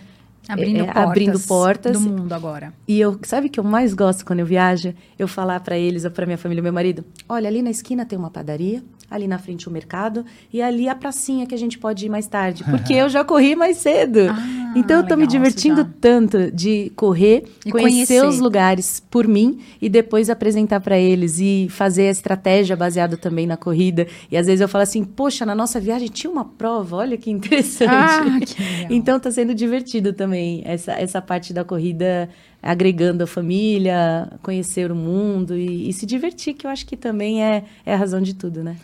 Abrindo, 0.49 0.81
é, 0.83 0.85
portas 0.85 1.03
abrindo 1.05 1.41
portas. 1.41 1.93
do 1.93 2.01
mundo 2.01 2.33
agora. 2.33 2.73
E 2.87 3.01
eu, 3.01 3.19
sabe 3.23 3.47
o 3.47 3.51
que 3.51 3.59
eu 3.59 3.65
mais 3.65 3.95
gosto 3.95 4.25
quando 4.27 4.41
eu 4.41 4.47
viajo? 4.47 4.93
Eu 5.19 5.27
falar 5.27 5.61
para 5.61 5.77
eles 5.79 6.05
ou 6.05 6.11
para 6.11 6.27
minha 6.27 6.39
família, 6.39 6.63
meu 6.63 6.73
marido: 6.73 7.05
olha, 7.29 7.49
ali 7.49 7.63
na 7.63 7.71
esquina 7.71 8.05
tem 8.05 8.19
uma 8.19 8.31
padaria, 8.31 8.83
ali 9.11 9.27
na 9.27 9.39
frente 9.39 9.69
o 9.69 9.73
mercado 9.73 10.25
e 10.53 10.61
ali 10.61 10.89
a 10.89 10.95
pracinha 10.95 11.47
que 11.47 11.55
a 11.55 11.59
gente 11.59 11.79
pode 11.79 12.05
ir 12.05 12.09
mais 12.09 12.27
tarde, 12.27 12.63
porque 12.71 12.93
eu 12.93 13.09
já 13.09 13.25
corri 13.25 13.57
mais 13.57 13.79
cedo. 13.79 14.21
Ah, 14.31 14.73
então 14.77 14.97
eu 14.99 15.03
tô 15.05 15.15
me 15.15 15.23
legal, 15.23 15.29
divertindo 15.29 15.77
você 15.77 15.83
já- 15.83 15.89
tanto 16.01 16.51
de 16.51 16.91
correr, 16.97 17.45
E 17.65 17.71
conhecer, 17.71 18.21
conhecer. 18.21 18.27
os 18.27 18.41
lugares 18.41 19.01
por 19.09 19.27
mim 19.29 19.61
e 19.81 19.89
depois 19.89 20.29
apresentar 20.29 20.81
para 20.81 20.99
eles 20.99 21.39
e 21.39 21.69
fazer 21.71 22.09
a 22.09 22.11
estratégia 22.11 22.75
baseada 22.77 23.17
também 23.17 23.47
na 23.47 23.57
corrida. 23.57 24.07
E 24.31 24.37
às 24.37 24.47
vezes 24.47 24.61
eu 24.61 24.69
falo 24.69 24.83
assim: 24.83 25.05
"Poxa, 25.05 25.47
na 25.47 25.55
nossa 25.55 25.79
viagem 25.81 26.09
tinha 26.09 26.31
uma 26.31 26.45
prova, 26.45 26.97
olha 26.97 27.17
que 27.17 27.31
interessante". 27.31 27.89
Ah, 27.91 28.41
que. 28.45 28.55
Então 28.95 29.19
tá 29.21 29.31
sendo 29.31 29.55
divertido 29.55 30.13
também 30.13 30.34
essa, 30.65 30.93
essa 30.93 31.23
parte 31.23 31.53
da 31.53 31.65
corrida, 31.65 32.29
agregando 32.63 33.25
a 33.25 33.27
família, 33.27 34.31
conhecer 34.43 34.91
o 34.91 34.95
mundo 34.95 35.57
e, 35.57 35.89
e 35.89 35.93
se 35.93 36.07
divertir, 36.07 36.55
que 36.55 36.67
eu 36.67 36.71
acho 36.71 36.87
que 36.87 36.97
também 36.97 37.45
é, 37.45 37.65
é 37.85 37.95
a 37.95 37.97
razão 37.97 38.21
de 38.21 38.35
tudo, 38.35 38.63
né? 38.63 38.77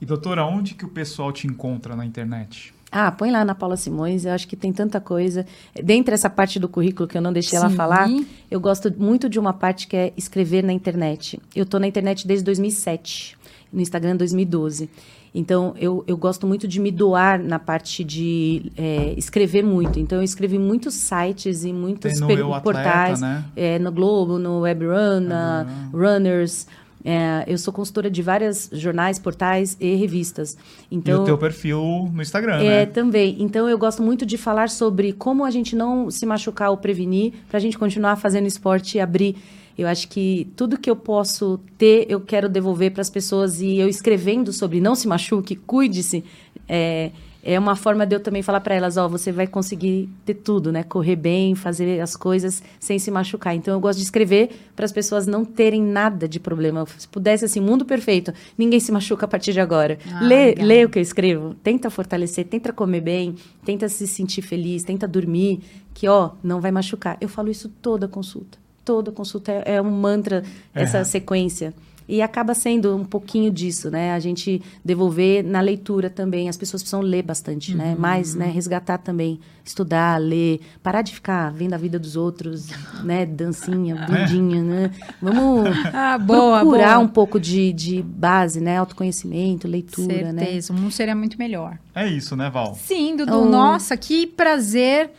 E 0.00 0.06
doutora, 0.06 0.44
onde 0.44 0.74
que 0.74 0.84
o 0.84 0.88
pessoal 0.88 1.32
te 1.32 1.46
encontra 1.46 1.96
na 1.96 2.04
internet? 2.04 2.74
Ah, 2.96 3.10
põe 3.10 3.30
lá 3.30 3.44
na 3.44 3.56
Paula 3.56 3.76
Simões, 3.76 4.24
eu 4.24 4.32
acho 4.32 4.46
que 4.46 4.54
tem 4.54 4.72
tanta 4.72 5.00
coisa. 5.00 5.44
Dentre 5.82 6.14
essa 6.14 6.30
parte 6.30 6.60
do 6.60 6.68
currículo 6.68 7.08
que 7.08 7.18
eu 7.18 7.22
não 7.22 7.32
deixei 7.32 7.58
ela 7.58 7.68
Sim. 7.68 7.74
falar, 7.74 8.08
eu 8.48 8.60
gosto 8.60 8.92
muito 8.96 9.28
de 9.28 9.36
uma 9.36 9.52
parte 9.52 9.88
que 9.88 9.96
é 9.96 10.12
escrever 10.16 10.62
na 10.62 10.72
internet. 10.72 11.40
Eu 11.56 11.66
tô 11.66 11.80
na 11.80 11.88
internet 11.88 12.24
desde 12.24 12.44
2007, 12.44 13.36
no 13.72 13.80
Instagram 13.80 14.16
2012. 14.16 14.88
Então, 15.34 15.74
eu, 15.76 16.04
eu 16.06 16.16
gosto 16.16 16.46
muito 16.46 16.68
de 16.68 16.78
me 16.78 16.92
doar 16.92 17.42
na 17.42 17.58
parte 17.58 18.04
de 18.04 18.70
é, 18.76 19.14
escrever 19.16 19.64
muito. 19.64 19.98
Então, 19.98 20.18
eu 20.18 20.22
escrevi 20.24 20.58
muitos 20.58 20.94
sites 20.94 21.64
e 21.64 21.72
muitos 21.72 22.12
Tem 22.12 22.20
no 22.20 22.30
Eu 22.30 22.54
Atleta, 22.54 22.62
portais. 22.62 23.20
né? 23.20 23.44
é, 23.56 23.78
no 23.80 23.90
Globo, 23.90 24.38
no 24.38 24.60
Web 24.60 24.86
Run, 24.86 25.20
na 25.20 25.66
Runners. 25.92 26.68
É, 27.04 27.44
eu 27.46 27.58
sou 27.58 27.70
consultora 27.70 28.10
de 28.10 28.22
vários 28.22 28.70
jornais, 28.72 29.18
portais 29.18 29.76
e 29.78 29.94
revistas. 29.94 30.56
Então, 30.90 31.18
e 31.18 31.22
o 31.22 31.24
teu 31.24 31.36
perfil 31.36 32.10
no 32.10 32.22
Instagram, 32.22 32.56
é, 32.56 32.62
né? 32.62 32.86
também. 32.86 33.36
Então, 33.40 33.68
eu 33.68 33.76
gosto 33.76 34.02
muito 34.02 34.24
de 34.24 34.38
falar 34.38 34.70
sobre 34.70 35.12
como 35.12 35.44
a 35.44 35.50
gente 35.50 35.76
não 35.76 36.10
se 36.10 36.24
machucar 36.24 36.70
ou 36.70 36.78
prevenir, 36.78 37.34
para 37.48 37.58
a 37.58 37.60
gente 37.60 37.76
continuar 37.76 38.16
fazendo 38.16 38.46
esporte 38.46 38.96
e 38.96 39.00
abrir. 39.00 39.36
Eu 39.76 39.86
acho 39.86 40.08
que 40.08 40.50
tudo 40.56 40.78
que 40.78 40.88
eu 40.88 40.96
posso 40.96 41.60
ter, 41.76 42.06
eu 42.08 42.20
quero 42.20 42.48
devolver 42.48 42.92
para 42.92 43.02
as 43.02 43.10
pessoas. 43.10 43.60
E 43.60 43.76
eu 43.76 43.88
escrevendo 43.88 44.50
sobre 44.50 44.80
não 44.80 44.94
se 44.94 45.06
machuque, 45.06 45.56
cuide-se, 45.56 46.24
é, 46.66 47.10
é 47.44 47.58
uma 47.58 47.76
forma 47.76 48.06
de 48.06 48.16
eu 48.16 48.20
também 48.20 48.42
falar 48.42 48.60
para 48.60 48.74
elas, 48.74 48.96
ó, 48.96 49.08
você 49.08 49.30
vai 49.30 49.46
conseguir 49.46 50.08
ter 50.24 50.34
tudo, 50.34 50.72
né? 50.72 50.82
Correr 50.82 51.16
bem, 51.16 51.54
fazer 51.54 52.00
as 52.00 52.16
coisas 52.16 52.62
sem 52.80 52.98
se 52.98 53.10
machucar. 53.10 53.54
Então 53.54 53.74
eu 53.74 53.80
gosto 53.80 53.98
de 53.98 54.04
escrever 54.04 54.50
para 54.74 54.84
as 54.84 54.92
pessoas 54.92 55.26
não 55.26 55.44
terem 55.44 55.82
nada 55.82 56.26
de 56.26 56.40
problema. 56.40 56.86
Se 56.98 57.06
pudesse 57.06 57.44
assim, 57.44 57.60
mundo 57.60 57.84
perfeito, 57.84 58.32
ninguém 58.56 58.80
se 58.80 58.90
machuca 58.90 59.26
a 59.26 59.28
partir 59.28 59.52
de 59.52 59.60
agora. 59.60 59.98
Ah, 60.12 60.20
lê, 60.22 60.46
legal. 60.46 60.66
lê 60.66 60.84
o 60.84 60.88
que 60.88 60.98
eu 60.98 61.02
escrevo, 61.02 61.54
tenta 61.62 61.90
fortalecer, 61.90 62.46
tenta 62.46 62.72
comer 62.72 63.00
bem, 63.02 63.34
tenta 63.64 63.88
se 63.88 64.06
sentir 64.06 64.42
feliz, 64.42 64.82
tenta 64.82 65.06
dormir, 65.06 65.60
que 65.92 66.08
ó, 66.08 66.30
não 66.42 66.60
vai 66.60 66.72
machucar. 66.72 67.16
Eu 67.20 67.28
falo 67.28 67.50
isso 67.50 67.68
toda 67.82 68.08
consulta. 68.08 68.58
Toda 68.84 69.10
consulta 69.12 69.50
é, 69.52 69.76
é 69.76 69.82
um 69.82 69.90
mantra 69.90 70.42
essa 70.74 70.98
É. 70.98 71.04
sequência. 71.04 71.72
E 72.06 72.20
acaba 72.20 72.54
sendo 72.54 72.94
um 72.94 73.04
pouquinho 73.04 73.50
disso, 73.50 73.90
né? 73.90 74.12
A 74.12 74.18
gente 74.20 74.60
devolver 74.84 75.42
na 75.42 75.60
leitura 75.60 76.10
também. 76.10 76.48
As 76.50 76.56
pessoas 76.56 76.82
precisam 76.82 77.00
ler 77.00 77.22
bastante, 77.22 77.72
Uhum. 77.72 77.78
né? 77.78 77.96
Mais, 77.98 78.34
né? 78.34 78.46
Resgatar 78.46 78.98
também. 78.98 79.40
Estudar, 79.64 80.20
ler. 80.20 80.60
Parar 80.82 81.00
de 81.00 81.14
ficar 81.14 81.50
vendo 81.50 81.72
a 81.72 81.78
vida 81.78 81.98
dos 81.98 82.14
outros, 82.16 82.68
né? 83.02 83.24
Dancinha, 83.24 83.96
bundinha, 84.06 84.62
né? 84.62 84.90
Vamos 85.22 85.68
Ah, 85.94 86.18
boa, 86.18 86.60
procurar 86.60 86.96
boa. 86.96 86.98
um 86.98 87.08
pouco 87.08 87.40
de, 87.40 87.72
de 87.72 88.02
base, 88.02 88.60
né? 88.60 88.76
Autoconhecimento, 88.76 89.66
leitura, 89.66 90.30
né? 90.32 90.44
Certeza, 90.44 90.72
o 90.72 90.76
mundo 90.76 90.90
seria 90.92 91.14
muito 91.14 91.38
melhor. 91.38 91.78
É 91.94 92.06
isso, 92.06 92.36
né, 92.36 92.50
Val? 92.50 92.74
Sim, 92.74 93.16
Dudu, 93.16 93.32
Oh. 93.40 93.44
nossa, 93.46 93.96
que 93.96 94.26
prazer. 94.26 95.10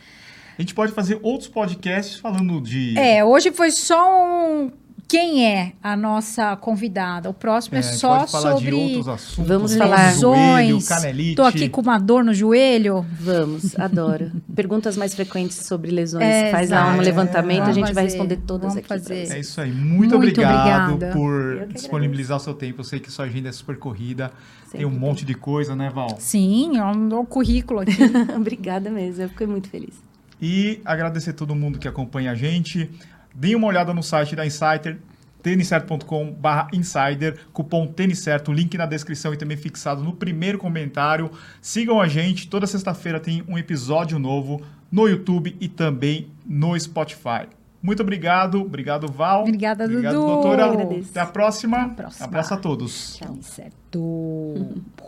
A 0.56 0.62
gente 0.62 0.72
pode 0.74 0.92
fazer 0.92 1.18
outros 1.22 1.48
podcasts 1.48 2.16
falando 2.16 2.60
de... 2.60 2.96
É, 2.98 3.24
hoje 3.24 3.50
foi 3.50 3.70
só 3.72 4.24
um... 4.24 4.70
Quem 5.08 5.46
é 5.46 5.72
a 5.80 5.96
nossa 5.96 6.56
convidada? 6.56 7.30
O 7.30 7.34
próximo 7.34 7.76
é, 7.76 7.78
a 7.78 7.82
gente 7.82 7.96
só 7.96 8.18
pode 8.18 8.32
falar 8.32 8.52
sobre 8.54 8.70
de 8.70 8.74
outros 8.74 9.08
assuntos. 9.08 9.48
Vamos 9.48 9.76
falar. 9.76 10.06
Lesões. 10.08 10.88
canelite. 10.88 11.36
Tô 11.36 11.44
aqui 11.44 11.68
com 11.68 11.80
uma 11.80 11.96
dor 11.98 12.24
no 12.24 12.34
joelho. 12.34 13.06
Vamos, 13.20 13.78
adoro. 13.78 14.32
Perguntas 14.54 14.96
mais 14.96 15.14
frequentes 15.14 15.58
sobre 15.58 15.92
lesões. 15.92 16.24
É, 16.24 16.50
Faz 16.50 16.70
lá 16.70 16.92
um 16.92 17.00
levantamento, 17.00 17.58
a 17.60 17.64
Vamos 17.66 17.74
gente 17.76 17.84
vai 17.94 18.04
fazer, 18.04 18.18
responder 18.18 18.36
todas 18.44 18.74
vamos 18.74 18.76
aqui. 18.78 18.88
fazer. 18.88 19.30
É 19.32 19.38
isso 19.38 19.60
aí. 19.60 19.70
Muito, 19.70 19.96
Muito 19.96 20.16
obrigado 20.16 20.94
obrigada. 20.94 21.12
por 21.16 21.68
disponibilizar 21.72 22.38
o 22.38 22.40
seu 22.40 22.54
tempo. 22.54 22.80
Eu 22.80 22.84
sei 22.84 22.98
que 22.98 23.10
sua 23.10 23.26
agenda 23.26 23.48
é 23.48 23.52
super 23.52 23.78
corrida. 23.78 24.32
tem 24.72 24.84
um 24.84 24.90
Sempre 24.90 25.00
monte 25.06 25.24
de 25.24 25.34
coisa, 25.34 25.76
né, 25.76 25.88
Val? 25.88 26.16
Sim, 26.18 26.78
é 26.78 26.84
um 26.84 27.24
currículo 27.24 27.80
aqui. 27.80 27.92
Obrigada 28.34 28.90
mesmo, 28.90 29.22
eu 29.22 29.28
fiquei 29.28 29.46
muito 29.46 29.68
feliz. 29.68 29.94
E 30.42 30.80
agradecer 30.84 31.32
todo 31.32 31.54
mundo 31.54 31.78
que 31.78 31.88
acompanha 31.88 32.32
a 32.32 32.34
gente. 32.34 32.90
Deem 33.38 33.54
uma 33.54 33.66
olhada 33.66 33.92
no 33.92 34.02
site 34.02 34.34
da 34.34 34.46
Insider, 34.46 34.98
têniscerto.com.br 35.42 36.72
insider, 36.72 37.38
cupom 37.52 37.86
tênis 37.86 38.20
certo, 38.20 38.50
link 38.50 38.76
na 38.78 38.86
descrição 38.86 39.34
e 39.34 39.36
também 39.36 39.58
fixado 39.58 40.02
no 40.02 40.14
primeiro 40.14 40.58
comentário. 40.58 41.30
Sigam 41.60 42.00
a 42.00 42.08
gente, 42.08 42.48
toda 42.48 42.66
sexta-feira 42.66 43.20
tem 43.20 43.44
um 43.46 43.58
episódio 43.58 44.18
novo 44.18 44.62
no 44.90 45.06
YouTube 45.06 45.54
e 45.60 45.68
também 45.68 46.30
no 46.46 46.78
Spotify. 46.80 47.46
Muito 47.82 48.02
obrigado, 48.02 48.62
obrigado 48.62 49.06
Val. 49.06 49.42
Obrigada, 49.42 49.84
obrigado, 49.84 50.14
Dudu. 50.14 50.26
doutora. 50.26 50.64
Até 51.10 51.20
a 51.20 51.26
próxima. 51.26 51.76
Até 51.76 51.90
a 51.90 51.94
próxima. 51.94 52.26
Abraço 52.26 52.54
a 52.54 52.56
todos. 52.56 53.16
Tchau. 53.18 53.36
Certo. 53.42 54.82